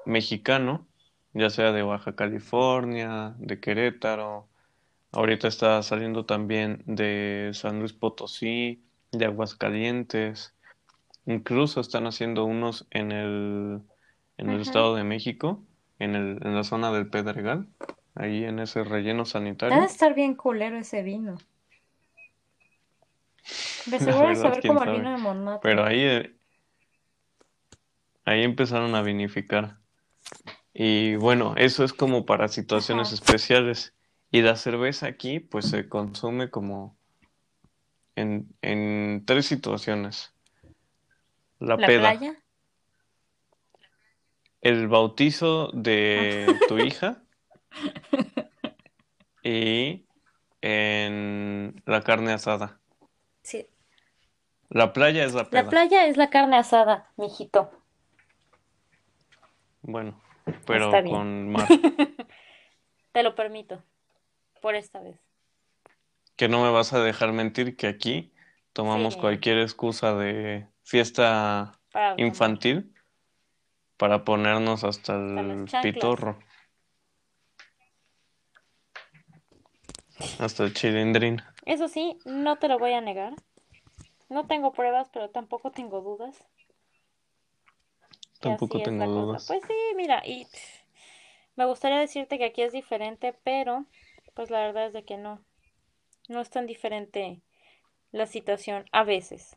mexicano, 0.05 0.87
ya 1.33 1.51
sea 1.51 1.73
de 1.73 1.83
Baja 1.83 2.15
California, 2.15 3.35
de 3.39 3.61
Querétaro, 3.61 4.49
ahorita 5.13 5.49
está 5.49 5.83
saliendo 5.83 6.27
también 6.27 6.83
de 6.87 7.53
San 7.55 7.79
Luis 7.81 7.93
Potosí, 7.93 8.85
de 9.13 9.27
Aguascalientes, 9.27 10.55
Incluso 11.29 11.83
están 11.83 12.07
haciendo 12.07 12.47
unos 12.47 12.87
en 12.91 13.13
el, 13.13 13.83
en 14.39 14.49
el 14.49 14.63
Estado 14.63 14.95
de 14.95 15.05
México, 15.05 15.63
en, 15.99 16.15
el, 16.15 16.39
en 16.43 16.55
la 16.55 16.65
zona 16.65 16.91
del 16.91 17.11
Pedregal, 17.11 17.69
ahí 18.15 18.45
en 18.45 18.59
ese 18.61 18.83
relleno 18.83 19.27
sanitario. 19.27 19.75
Debe 19.75 19.87
estar 19.87 20.15
bien 20.15 20.35
culero 20.35 20.79
ese 20.79 21.03
vino. 21.03 21.37
De 23.85 23.99
seguro 23.99 24.35
saber 24.37 24.67
como 24.67 24.83
el 24.83 24.93
vino 24.93 25.11
de 25.11 25.19
Montmartre. 25.19 25.71
Pero 25.71 25.85
ahí, 25.85 26.01
eh, 26.01 26.35
ahí 28.25 28.43
empezaron 28.43 28.95
a 28.95 29.03
vinificar. 29.03 29.77
Y 30.73 31.17
bueno, 31.17 31.53
eso 31.59 31.85
es 31.85 31.93
como 31.93 32.25
para 32.25 32.49
situaciones 32.49 33.13
especiales. 33.13 33.93
Y 34.31 34.41
la 34.41 34.57
cerveza 34.57 35.09
aquí, 35.09 35.41
pues 35.41 35.67
se 35.69 35.91
consume 35.91 36.49
como 36.49 36.97
en, 38.17 38.49
en 38.63 39.25
tres 39.27 39.45
situaciones 39.45 40.33
La, 41.59 41.77
¿La 41.77 41.87
peda. 41.87 42.01
playa? 42.13 42.37
El 44.61 44.89
bautizo 44.89 45.71
de 45.73 46.59
tu 46.69 46.79
hija. 46.79 47.23
Y 49.43 50.05
en 50.61 51.81
la 51.87 52.03
carne 52.03 52.33
asada. 52.33 52.81
Sí. 53.43 53.67
La 54.69 54.93
playa 54.93 55.25
es 55.25 55.33
la 55.33 55.45
La 55.45 55.49
peda. 55.51 55.71
playa 55.71 56.07
es 56.07 56.17
la 56.19 56.29
carne 56.29 56.57
asada, 56.59 57.11
mijito. 57.17 57.71
Bueno, 59.81 60.21
pero 60.67 60.87
Está 60.87 61.01
bien. 61.01 61.15
con 61.15 61.49
mar. 61.53 61.69
Te 63.13 63.23
lo 63.23 63.35
permito. 63.35 63.83
Por 64.61 64.75
esta 64.75 65.01
vez. 65.01 65.19
Que 66.37 66.49
no 66.49 66.63
me 66.63 66.71
vas 66.71 66.93
a 66.93 67.01
dejar 67.03 67.33
mentir 67.33 67.77
que 67.77 67.87
aquí 67.87 68.35
tomamos 68.75 69.15
Sí. 69.15 69.21
cualquier 69.21 69.59
excusa 69.61 70.15
de 70.15 70.67
fiesta 70.89 71.79
Para 71.93 72.17
tomar. 72.17 72.27
infantil 72.27 72.95
para 73.99 74.25
ponernos 74.25 74.85
hasta 74.85 75.17
el 75.17 75.67
pitorro. 75.83 76.39
Hasta 80.39 80.65
el 80.65 80.73
chilindrín. 80.73 81.43
Eso 81.67 81.89
sí, 81.89 82.19
no 82.25 82.59
te 82.59 82.69
lo 82.69 82.79
voy 82.79 82.93
a 82.93 83.01
negar. 83.01 83.35
No 84.29 84.47
tengo 84.47 84.73
pruebas, 84.73 85.11
pero 85.13 85.31
tampoco 85.31 85.73
tengo 85.73 86.01
dudas. 86.01 86.47
Tampoco 88.41 88.81
tengo 88.81 89.05
cosa. 89.05 89.21
dudas. 89.21 89.47
Pues 89.49 89.63
sí, 89.67 89.75
mira, 89.97 90.23
y 90.25 90.45
pff, 90.45 90.83
me 91.57 91.67
gustaría 91.67 91.99
decirte 91.99 92.39
que 92.39 92.45
aquí 92.45 92.63
es 92.63 92.73
diferente, 92.73 93.35
pero 93.43 93.85
pues 94.35 94.51
la 94.51 94.61
verdad 94.61 94.87
es 94.87 94.93
de 94.93 95.05
que 95.05 95.17
no. 95.17 95.45
No 96.29 96.41
es 96.41 96.51
tan 96.51 96.67
diferente 96.67 97.41
la 98.13 98.27
situación 98.27 98.85
a 98.93 99.03
veces. 99.03 99.57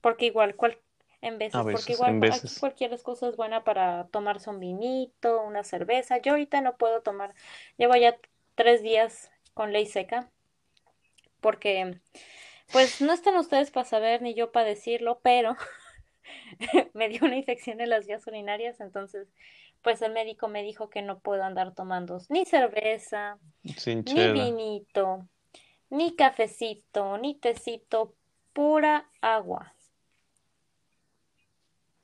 Porque 0.00 0.26
igual, 0.26 0.56
cual, 0.56 0.78
en 1.20 1.38
veces, 1.38 1.56
A 1.56 1.62
porque 1.62 1.92
igual 1.92 2.22
en 2.24 2.32
aquí 2.32 2.48
cualquier 2.58 2.92
excusa 2.92 3.28
es 3.28 3.36
buena 3.36 3.64
para 3.64 4.06
tomarse 4.08 4.50
un 4.50 4.60
vinito, 4.60 5.42
una 5.42 5.64
cerveza. 5.64 6.18
Yo 6.18 6.32
ahorita 6.32 6.60
no 6.60 6.76
puedo 6.76 7.02
tomar, 7.02 7.34
llevo 7.76 7.96
ya 7.96 8.16
tres 8.54 8.82
días 8.82 9.30
con 9.54 9.72
ley 9.72 9.86
seca, 9.86 10.30
porque 11.40 11.98
pues 12.72 13.00
no 13.00 13.12
están 13.12 13.36
ustedes 13.36 13.70
para 13.70 13.84
saber 13.84 14.22
ni 14.22 14.34
yo 14.34 14.52
para 14.52 14.66
decirlo, 14.66 15.20
pero 15.22 15.56
me 16.94 17.08
dio 17.08 17.24
una 17.24 17.36
infección 17.36 17.80
en 17.80 17.90
las 17.90 18.06
vías 18.06 18.26
urinarias, 18.26 18.80
entonces 18.80 19.28
pues 19.82 20.02
el 20.02 20.12
médico 20.12 20.48
me 20.48 20.62
dijo 20.62 20.90
que 20.90 21.02
no 21.02 21.20
puedo 21.20 21.42
andar 21.42 21.74
tomando 21.74 22.18
ni 22.28 22.44
cerveza, 22.44 23.38
Sin 23.76 23.98
ni 23.98 24.04
chela. 24.04 24.32
vinito, 24.32 25.26
ni 25.88 26.14
cafecito, 26.14 27.18
ni 27.18 27.34
tecito, 27.34 28.14
pura 28.52 29.08
agua. 29.20 29.74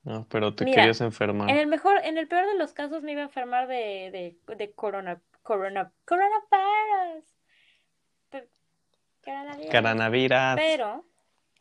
No, 0.07 0.24
pero 0.28 0.54
te 0.54 0.64
Mira, 0.64 0.82
querías 0.82 1.00
enfermar. 1.00 1.50
En 1.50 1.57
el 1.57 1.66
mejor, 1.66 1.98
en 2.04 2.16
el 2.16 2.28
peor 2.28 2.46
de 2.46 2.54
los 2.54 2.72
casos 2.72 3.02
me 3.02 3.11
iba 3.11 3.22
a 3.22 3.24
enfermar 3.24 3.66
de, 3.66 4.36
de, 4.46 4.54
de 4.54 4.72
corona, 4.72 5.20
corona, 5.42 5.92
coronavirus. 6.04 7.24
Coronavirus. 9.24 9.68
Pero 10.61 11.04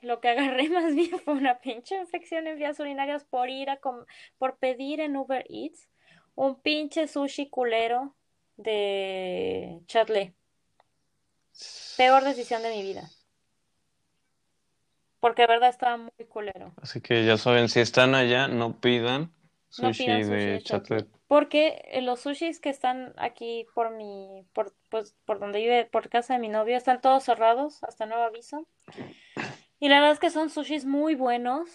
lo 0.02 0.20
que 0.22 0.30
agarré 0.30 0.70
más 0.70 0.94
bien 0.94 1.20
fue 1.22 1.34
una 1.34 1.58
pinche 1.58 1.96
infección 1.98 2.46
en 2.46 2.58
vías 2.60 2.80
urinarias 2.80 3.24
por 3.24 3.50
ir 3.50 3.72
a 3.72 3.78
com- 3.78 4.06
por 4.38 4.58
pedir 4.58 5.00
en 5.00 5.18
Uber 5.18 5.44
Eats 5.50 5.90
un 6.36 6.62
pinche 6.62 7.08
sushi 7.08 7.50
culero 7.50 8.16
de 8.58 9.80
Chatley. 9.88 10.36
Peor 11.98 12.24
decisión 12.24 12.62
de 12.62 12.70
mi 12.70 12.84
vida. 12.84 13.10
Porque 15.26 15.42
de 15.42 15.48
verdad 15.48 15.70
estaba 15.70 15.98
muy 15.98 16.28
culero. 16.30 16.72
Así 16.80 17.02
que 17.02 17.26
ya 17.26 17.36
saben, 17.36 17.68
si 17.68 17.80
están 17.80 18.14
allá, 18.14 18.48
no 18.48 18.80
pidan 18.80 19.34
No 19.80 19.92
sushi 19.92 20.06
pidan 20.06 20.22
sushi 20.22 20.36
de 20.36 20.46
de. 20.52 20.62
Chatlet. 20.62 21.08
Porque 21.26 21.82
eh, 21.86 22.04
los 22.04 22.20
sushis 22.20 22.60
que 22.60 22.70
están 22.70 23.12
aquí 23.18 23.66
por 23.74 23.90
mi, 23.90 24.46
por, 24.54 24.76
pues, 24.92 25.16
por 25.26 25.40
donde 25.40 25.58
vive, 25.58 25.86
por 25.86 26.10
casa 26.10 26.36
de 26.36 26.40
mi 26.40 26.48
novio, 26.48 26.78
están 26.78 27.02
todos 27.02 27.24
cerrados 27.24 27.84
hasta 27.84 28.06
nuevo 28.06 28.22
aviso. 28.22 28.68
Y 29.80 29.90
la 29.90 29.96
verdad 29.96 30.12
es 30.12 30.20
que 30.20 30.30
son 30.30 30.52
sushis 30.52 30.86
muy 30.86 31.16
buenos. 31.16 31.72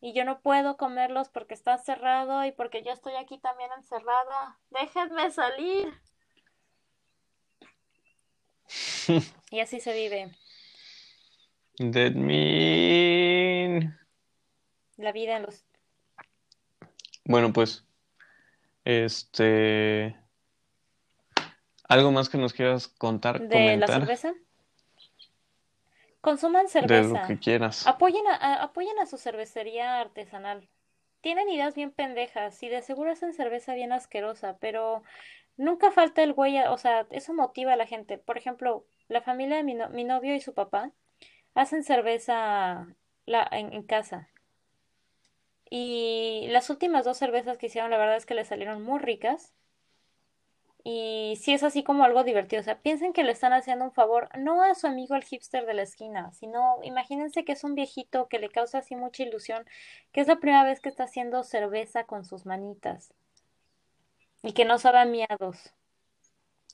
Y 0.00 0.14
yo 0.14 0.24
no 0.24 0.40
puedo 0.40 0.76
comerlos 0.76 1.30
porque 1.30 1.54
está 1.54 1.76
cerrado 1.78 2.44
y 2.44 2.52
porque 2.52 2.84
yo 2.84 2.92
estoy 2.92 3.14
aquí 3.16 3.38
también 3.38 3.70
encerrada. 3.76 4.60
Déjenme 4.70 5.32
salir. 5.32 5.92
Y 9.50 9.60
así 9.60 9.78
se 9.78 9.92
vive 9.92 10.32
That 11.78 12.12
mean. 12.12 13.98
la 14.96 15.12
vida 15.12 15.36
en 15.36 15.42
los... 15.42 15.64
Bueno, 17.24 17.52
pues, 17.52 17.84
este, 18.84 20.16
algo 21.88 22.12
más 22.12 22.28
que 22.28 22.38
nos 22.38 22.52
quieras 22.52 22.86
contar, 22.86 23.40
de 23.48 23.76
la 23.76 23.86
cerveza. 23.88 24.34
Consuman 26.20 26.66
de 26.66 26.80
lo 26.80 26.88
cerveza. 26.88 27.26
que 27.26 27.38
quieras. 27.38 27.86
Apoyen 27.86 28.26
a, 28.28 28.34
a- 28.36 28.62
apoyen 28.62 28.98
a 28.98 29.06
su 29.06 29.18
cervecería 29.18 30.00
artesanal. 30.00 30.68
Tienen 31.22 31.48
ideas 31.48 31.74
bien 31.74 31.90
pendejas 31.90 32.62
y 32.62 32.68
de 32.68 32.82
seguro 32.82 33.10
hacen 33.10 33.32
cerveza 33.32 33.74
bien 33.74 33.92
asquerosa, 33.92 34.58
pero 34.58 35.02
nunca 35.56 35.90
falta 35.90 36.22
el 36.22 36.34
güey, 36.34 36.58
o 36.58 36.78
sea, 36.78 37.06
eso 37.10 37.34
motiva 37.34 37.72
a 37.72 37.76
la 37.76 37.86
gente. 37.86 38.18
Por 38.18 38.38
ejemplo, 38.38 38.86
la 39.08 39.22
familia 39.22 39.56
de 39.56 39.64
mi, 39.64 39.74
no- 39.74 39.88
mi 39.88 40.04
novio 40.04 40.34
y 40.34 40.40
su 40.40 40.54
papá 40.54 40.92
hacen 41.54 41.84
cerveza 41.84 42.86
la, 43.26 43.48
en, 43.50 43.82
casa. 43.82 44.28
Y 45.70 46.46
las 46.50 46.70
últimas 46.70 47.04
dos 47.04 47.16
cervezas 47.16 47.58
que 47.58 47.66
hicieron, 47.66 47.90
la 47.90 47.98
verdad 47.98 48.16
es 48.16 48.26
que 48.26 48.34
le 48.34 48.44
salieron 48.44 48.82
muy 48.82 48.98
ricas. 48.98 49.52
Y 50.86 51.38
sí 51.40 51.54
es 51.54 51.62
así 51.62 51.82
como 51.82 52.04
algo 52.04 52.24
divertido. 52.24 52.60
O 52.60 52.64
sea, 52.64 52.78
piensen 52.80 53.14
que 53.14 53.24
le 53.24 53.32
están 53.32 53.54
haciendo 53.54 53.86
un 53.86 53.92
favor, 53.92 54.28
no 54.38 54.62
a 54.62 54.74
su 54.74 54.86
amigo 54.86 55.14
el 55.14 55.24
hipster 55.24 55.64
de 55.64 55.72
la 55.72 55.82
esquina, 55.82 56.30
sino 56.32 56.78
imagínense 56.82 57.44
que 57.44 57.52
es 57.52 57.64
un 57.64 57.74
viejito 57.74 58.28
que 58.28 58.38
le 58.38 58.50
causa 58.50 58.78
así 58.78 58.94
mucha 58.94 59.22
ilusión, 59.22 59.64
que 60.12 60.20
es 60.20 60.28
la 60.28 60.36
primera 60.36 60.62
vez 60.64 60.80
que 60.80 60.90
está 60.90 61.04
haciendo 61.04 61.42
cerveza 61.42 62.04
con 62.04 62.26
sus 62.26 62.44
manitas 62.44 63.14
y 64.42 64.52
que 64.52 64.66
no 64.66 64.78
sabe 64.78 64.98
a 64.98 65.04
miados. 65.06 65.72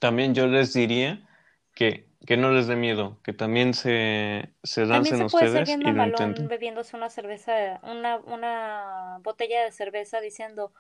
También 0.00 0.34
yo 0.34 0.48
les 0.48 0.72
diría 0.72 1.29
que, 1.74 2.06
que 2.26 2.36
no 2.36 2.52
les 2.52 2.66
dé 2.66 2.76
miedo, 2.76 3.18
que 3.22 3.32
también 3.32 3.74
se, 3.74 4.50
se 4.62 4.86
También 4.88 5.16
lancen 5.16 5.16
se 5.16 5.26
puede 5.26 5.48
ser 5.48 5.64
ustedes 5.64 5.66
bien 5.66 5.82
y 5.82 5.92
lo 5.92 6.04
intenten. 6.04 6.48
bebiéndose 6.48 6.96
una 6.96 7.10
cerveza, 7.10 7.80
una, 7.84 8.16
una 8.18 9.18
botella 9.22 9.64
de 9.64 9.72
cerveza 9.72 10.20
diciendo, 10.20 10.72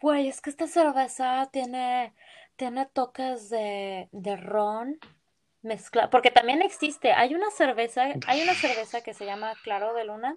güey, 0.00 0.28
es 0.28 0.40
que 0.40 0.50
esta 0.50 0.66
cerveza 0.66 1.48
tiene, 1.52 2.14
tiene 2.56 2.86
toques 2.86 3.48
de, 3.50 4.08
de 4.12 4.36
ron 4.36 4.98
mezclado. 5.62 6.10
Porque 6.10 6.30
también 6.30 6.62
existe, 6.62 7.12
hay 7.12 7.34
una 7.34 7.50
cerveza, 7.50 8.18
hay 8.26 8.42
una 8.42 8.54
cerveza 8.54 9.02
que 9.02 9.14
se 9.14 9.26
llama 9.26 9.54
Claro 9.62 9.94
de 9.94 10.04
Luna, 10.04 10.36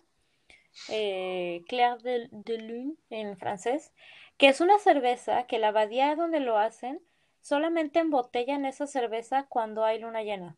eh, 0.90 1.64
Clair 1.68 1.98
de, 2.00 2.30
de 2.32 2.58
Lune 2.60 2.96
en 3.10 3.38
francés, 3.38 3.94
que 4.38 4.50
es 4.50 4.62
una 4.62 4.80
cerveza 4.80 5.48
que 5.48 5.60
la 5.60 5.70
abadía 5.70 6.16
donde 6.16 6.40
lo 6.40 6.58
hacen 6.58 7.02
solamente 7.48 8.00
embotellan 8.00 8.66
esa 8.66 8.88
cerveza 8.88 9.46
cuando 9.48 9.86
hay 9.86 10.00
luna 10.00 10.22
llena. 10.22 10.58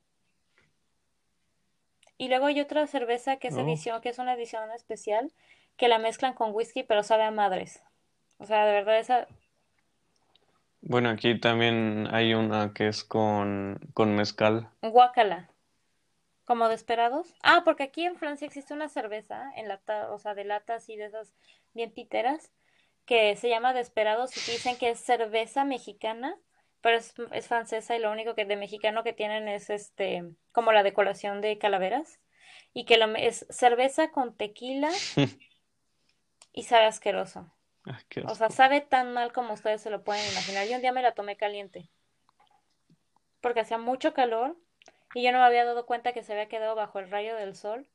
Y 2.17 2.29
luego 2.29 2.47
hay 2.47 2.59
otra 2.59 2.87
cerveza 2.87 3.37
que 3.37 3.49
es 3.49 3.55
Oh. 3.55 3.59
edición, 3.61 4.01
que 4.01 4.09
es 4.09 4.17
una 4.17 4.33
edición 4.33 4.71
especial, 4.71 5.31
que 5.77 5.87
la 5.87 5.99
mezclan 5.99 6.33
con 6.33 6.51
whisky, 6.53 6.81
pero 6.83 7.03
sabe 7.03 7.23
a 7.23 7.31
madres. 7.31 7.83
O 8.39 8.45
sea, 8.45 8.65
de 8.65 8.73
verdad 8.73 8.97
esa, 8.97 9.27
Bueno, 10.81 11.09
aquí 11.09 11.39
también 11.39 12.07
hay 12.11 12.33
una 12.33 12.73
que 12.73 12.87
es 12.87 13.03
con, 13.03 13.79
con 13.93 14.15
mezcal. 14.15 14.69
guácala. 14.81 15.49
Como 16.45 16.69
Desperados. 16.69 17.35
Ah, 17.43 17.61
porque 17.63 17.83
aquí 17.83 18.03
en 18.05 18.15
Francia 18.15 18.47
existe 18.47 18.73
una 18.73 18.89
cerveza 18.89 19.51
en 19.55 19.67
lata, 19.67 20.11
o 20.11 20.17
sea, 20.17 20.33
de 20.33 20.45
lata 20.45 20.73
así 20.75 20.95
de 20.95 21.05
esas 21.05 21.35
bien 21.75 21.91
piteras, 21.93 22.51
que 23.05 23.35
se 23.35 23.49
llama 23.49 23.73
Desperados 23.73 24.35
y 24.35 24.51
dicen 24.51 24.75
que 24.77 24.89
es 24.89 24.99
cerveza 24.99 25.63
mexicana, 25.65 26.35
pero 26.81 26.97
es, 26.97 27.13
es 27.31 27.47
francesa 27.47 27.95
y 27.95 27.99
lo 27.99 28.11
único 28.11 28.35
que 28.35 28.45
de 28.45 28.55
mexicano 28.55 29.03
que 29.03 29.13
tienen 29.13 29.47
es 29.47 29.69
este, 29.69 30.23
como 30.51 30.71
la 30.71 30.83
decoración 30.83 31.41
de 31.41 31.57
calaveras 31.57 32.19
y 32.73 32.85
que 32.85 32.97
lo, 32.97 33.13
es 33.15 33.45
cerveza 33.49 34.11
con 34.11 34.35
tequila 34.35 34.89
y 36.53 36.63
sabe 36.63 36.85
asqueroso. 36.85 37.51
Qué 38.07 38.21
O 38.21 38.35
sea, 38.35 38.49
sabe 38.49 38.81
tan 38.81 39.13
mal 39.13 39.33
como 39.33 39.53
ustedes 39.53 39.81
se 39.81 39.89
lo 39.89 40.03
pueden 40.03 40.29
imaginar. 40.31 40.67
Yo 40.67 40.75
un 40.75 40.81
día 40.81 40.91
me 40.91 41.01
la 41.01 41.13
tomé 41.13 41.37
caliente 41.37 41.89
porque 43.41 43.61
hacía 43.61 43.77
mucho 43.77 44.13
calor 44.13 44.57
y 45.13 45.23
yo 45.23 45.31
no 45.31 45.39
me 45.39 45.45
había 45.45 45.65
dado 45.65 45.85
cuenta 45.85 46.13
que 46.13 46.23
se 46.23 46.33
había 46.33 46.49
quedado 46.49 46.75
bajo 46.75 46.99
el 46.99 47.09
rayo 47.09 47.35
del 47.35 47.55
sol. 47.55 47.87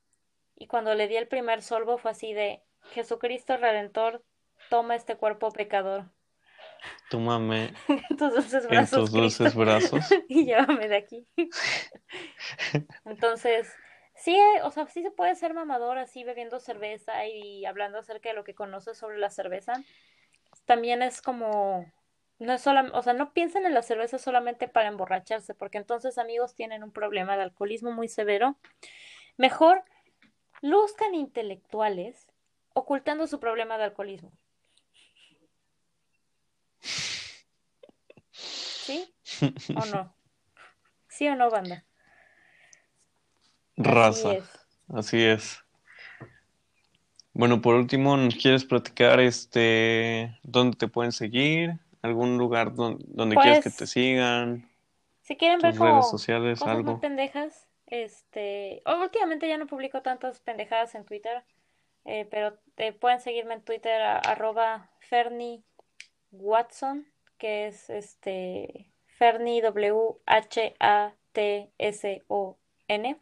Y 0.56 0.66
cuando 0.66 0.94
le 0.94 1.08
di 1.08 1.16
el 1.16 1.28
primer 1.28 1.62
sorbo 1.62 1.98
fue 1.98 2.10
así 2.10 2.32
de 2.32 2.62
Jesucristo 2.92 3.56
Redentor, 3.56 4.24
toma 4.68 4.94
este 4.94 5.16
cuerpo 5.16 5.52
pecador. 5.52 6.10
Tómame 7.10 7.74
En 7.88 8.16
tus 8.16 8.34
dulces 8.34 8.64
en 8.64 8.70
brazos, 8.70 9.00
tus 9.00 9.12
dulces 9.12 9.54
brazos. 9.54 10.04
y 10.28 10.46
llévame 10.46 10.88
de 10.88 10.96
aquí. 10.96 11.26
Entonces, 13.04 13.72
Sí, 14.16 14.38
o 14.62 14.70
sea, 14.70 14.86
sí 14.86 15.02
se 15.02 15.10
puede 15.10 15.34
ser 15.34 15.54
mamador 15.54 15.98
así 15.98 16.24
bebiendo 16.24 16.60
cerveza 16.60 17.26
y 17.26 17.66
hablando 17.66 17.98
acerca 17.98 18.28
de 18.28 18.34
lo 18.34 18.44
que 18.44 18.54
conoces 18.54 18.96
sobre 18.96 19.18
la 19.18 19.28
cerveza. 19.28 19.82
También 20.66 21.02
es 21.02 21.20
como, 21.20 21.92
no 22.38 22.52
es 22.54 22.62
solo, 22.62 22.96
o 22.96 23.02
sea, 23.02 23.12
no 23.12 23.32
piensen 23.32 23.66
en 23.66 23.74
la 23.74 23.82
cerveza 23.82 24.18
solamente 24.18 24.68
para 24.68 24.88
emborracharse, 24.88 25.54
porque 25.54 25.78
entonces 25.78 26.16
amigos 26.16 26.54
tienen 26.54 26.84
un 26.84 26.92
problema 26.92 27.36
de 27.36 27.42
alcoholismo 27.42 27.90
muy 27.90 28.08
severo. 28.08 28.56
Mejor 29.36 29.82
luzcan 30.62 31.14
intelectuales 31.14 32.28
ocultando 32.72 33.26
su 33.26 33.40
problema 33.40 33.78
de 33.78 33.84
alcoholismo. 33.84 34.32
¿Sí 38.84 39.14
o 39.74 39.86
no? 39.86 40.14
¿Sí 41.08 41.28
o 41.28 41.36
no, 41.36 41.50
banda? 41.50 41.84
Raza. 43.76 44.30
Así 44.30 44.36
es. 44.36 44.66
Así 44.88 45.22
es. 45.22 45.58
Bueno, 47.34 47.60
por 47.60 47.74
último, 47.74 48.16
¿nos 48.16 48.34
quieres 48.36 48.64
platicar 48.64 49.20
este 49.20 50.38
dónde 50.42 50.76
te 50.76 50.88
pueden 50.88 51.12
seguir? 51.12 51.78
¿Algún 52.02 52.38
lugar 52.38 52.74
don- 52.74 52.98
donde 53.08 53.36
quieres 53.38 53.60
que 53.60 53.70
Pues, 53.70 53.76
te 53.76 53.86
sigan? 53.86 54.68
si 55.22 55.36
quieren 55.36 55.60
ver 55.62 55.72
¿Tus 55.72 55.80
redes 55.80 56.06
como 56.06 56.10
sociales? 56.10 56.60
cosas 56.60 56.82
muy 56.82 56.94
¿Algo? 56.94 57.00
pendejas, 57.00 57.68
este, 57.86 58.82
últimamente 58.86 59.48
ya 59.48 59.58
no 59.58 59.66
publico 59.66 60.02
tantas 60.02 60.40
pendejadas 60.40 60.94
en 60.94 61.04
Twitter, 61.04 61.44
eh, 62.04 62.26
pero 62.30 62.58
te 62.76 62.92
pueden 62.92 63.20
seguirme 63.20 63.54
en 63.54 63.62
Twitter 63.64 64.02
a- 64.02 64.18
arroba 64.18 64.90
Fernie 65.00 65.62
Watson, 66.32 67.06
que 67.44 67.66
es 67.66 67.90
este 67.90 68.86
Fernie 69.18 69.60
W 69.60 70.16
H 70.24 70.74
A 70.80 71.12
T 71.32 71.68
S 71.76 72.22
O 72.28 72.56
N. 72.88 73.18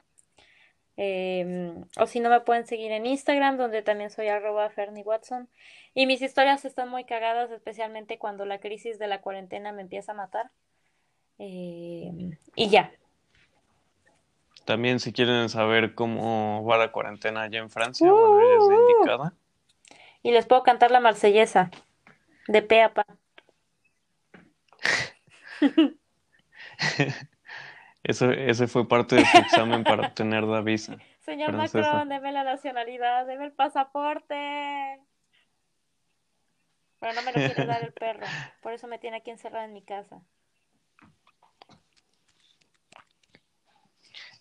Em, 0.96 1.84
o 1.98 2.06
si 2.06 2.20
no 2.20 2.30
me 2.30 2.38
pueden 2.38 2.64
seguir 2.64 2.92
en 2.92 3.04
Instagram, 3.04 3.56
donde 3.56 3.82
también 3.82 4.10
soy 4.10 4.28
arroba 4.28 4.70
Fernie 4.70 5.02
Watson. 5.02 5.48
Y 5.92 6.06
mis 6.06 6.22
historias 6.22 6.64
están 6.64 6.88
muy 6.88 7.02
cagadas, 7.04 7.50
especialmente 7.50 8.18
cuando 8.18 8.44
la 8.44 8.60
crisis 8.60 9.00
de 9.00 9.08
la 9.08 9.20
cuarentena 9.22 9.72
me 9.72 9.82
empieza 9.82 10.12
a 10.12 10.14
matar. 10.14 10.52
Em, 11.38 12.36
y 12.54 12.68
ya. 12.68 12.92
También 14.64 15.00
si 15.00 15.12
quieren 15.12 15.48
saber 15.48 15.96
cómo 15.96 16.64
va 16.64 16.76
la 16.78 16.92
cuarentena 16.92 17.42
allá 17.42 17.58
en 17.58 17.70
Francia, 17.70 18.08
bueno, 18.12 18.38
ella 18.38 18.54
es 18.54 18.68
la 18.68 18.76
Uh, 18.76 18.90
indicada. 18.92 19.32
y 20.22 20.30
les 20.30 20.46
puedo 20.46 20.62
cantar 20.62 20.92
la 20.92 21.00
marsellesa 21.00 21.72
de 22.46 22.62
pe 22.62 22.82
a 22.82 22.94
pa. 22.94 23.04
Eso, 28.04 28.32
ese 28.32 28.66
fue 28.66 28.88
parte 28.88 29.14
de 29.14 29.24
su 29.24 29.38
examen 29.38 29.84
para 29.84 30.08
obtener 30.08 30.42
la 30.42 30.60
visa 30.60 30.96
Señor 31.20 31.50
francesa. 31.50 31.88
Macron, 31.88 32.08
deme 32.08 32.32
la 32.32 32.42
nacionalidad, 32.42 33.26
deme 33.26 33.44
el 33.44 33.52
pasaporte. 33.52 34.98
Pero 36.98 37.14
no 37.14 37.22
me 37.22 37.32
lo 37.32 37.38
quiere 37.38 37.66
dar 37.66 37.84
el 37.84 37.92
perro. 37.92 38.26
Por 38.60 38.72
eso 38.72 38.88
me 38.88 38.98
tiene 38.98 39.18
aquí 39.18 39.30
encerrada 39.30 39.64
en 39.64 39.72
mi 39.72 39.82
casa. 39.82 40.20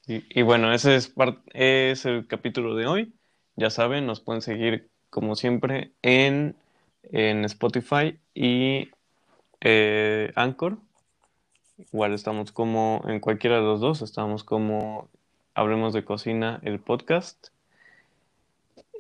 Y, 0.08 0.40
y 0.40 0.42
bueno, 0.42 0.74
ese 0.74 0.96
es 0.96 2.06
el 2.06 2.28
capítulo 2.28 2.76
de 2.76 2.88
hoy. 2.88 3.14
Ya 3.56 3.70
saben, 3.70 4.08
nos 4.08 4.22
pueden 4.22 4.42
seguir 4.42 4.90
como 5.12 5.36
siempre 5.36 5.94
en, 6.02 6.56
en 7.04 7.46
Spotify 7.46 8.20
y 8.34 8.90
eh, 9.60 10.32
Anchor. 10.36 10.80
Igual 11.92 12.14
estamos 12.14 12.52
como 12.52 13.04
en 13.08 13.20
cualquiera 13.20 13.58
de 13.58 13.64
los 13.64 13.82
dos, 13.82 14.02
estamos 14.02 14.44
como 14.44 15.10
Hablemos 15.54 15.94
de 15.94 16.04
Cocina, 16.04 16.60
el 16.64 16.80
podcast. 16.80 17.50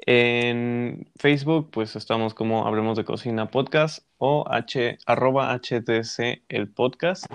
En 0.05 1.07
Facebook, 1.17 1.69
pues 1.71 1.95
estamos 1.95 2.33
como 2.33 2.65
Hablemos 2.65 2.97
de 2.97 3.05
Cocina 3.05 3.51
Podcast 3.51 4.03
o 4.17 4.45
h, 4.49 4.97
arroba 5.05 5.53
HTC 5.53 6.41
el 6.49 6.67
podcast. 6.69 7.25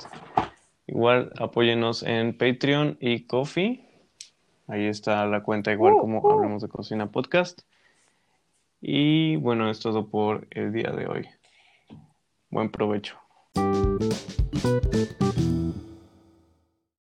Igual 0.88 1.32
apóyenos 1.38 2.02
en 2.02 2.36
Patreon 2.36 2.96
y 3.00 3.26
Coffee. 3.26 3.84
Ahí 4.68 4.86
está 4.86 5.26
la 5.26 5.42
cuenta 5.42 5.72
igual 5.72 5.94
Uh, 5.94 6.00
como 6.00 6.20
uh. 6.20 6.32
Hablemos 6.32 6.62
de 6.62 6.68
Cocina 6.68 7.10
Podcast. 7.10 7.62
Y 8.80 9.36
bueno, 9.36 9.70
es 9.70 9.80
todo 9.80 10.08
por 10.08 10.46
el 10.50 10.72
día 10.72 10.90
de 10.90 11.06
hoy. 11.06 11.28
Buen 12.50 12.70
provecho. 12.70 13.25
Thank 13.56 13.96
you. 15.22 15.85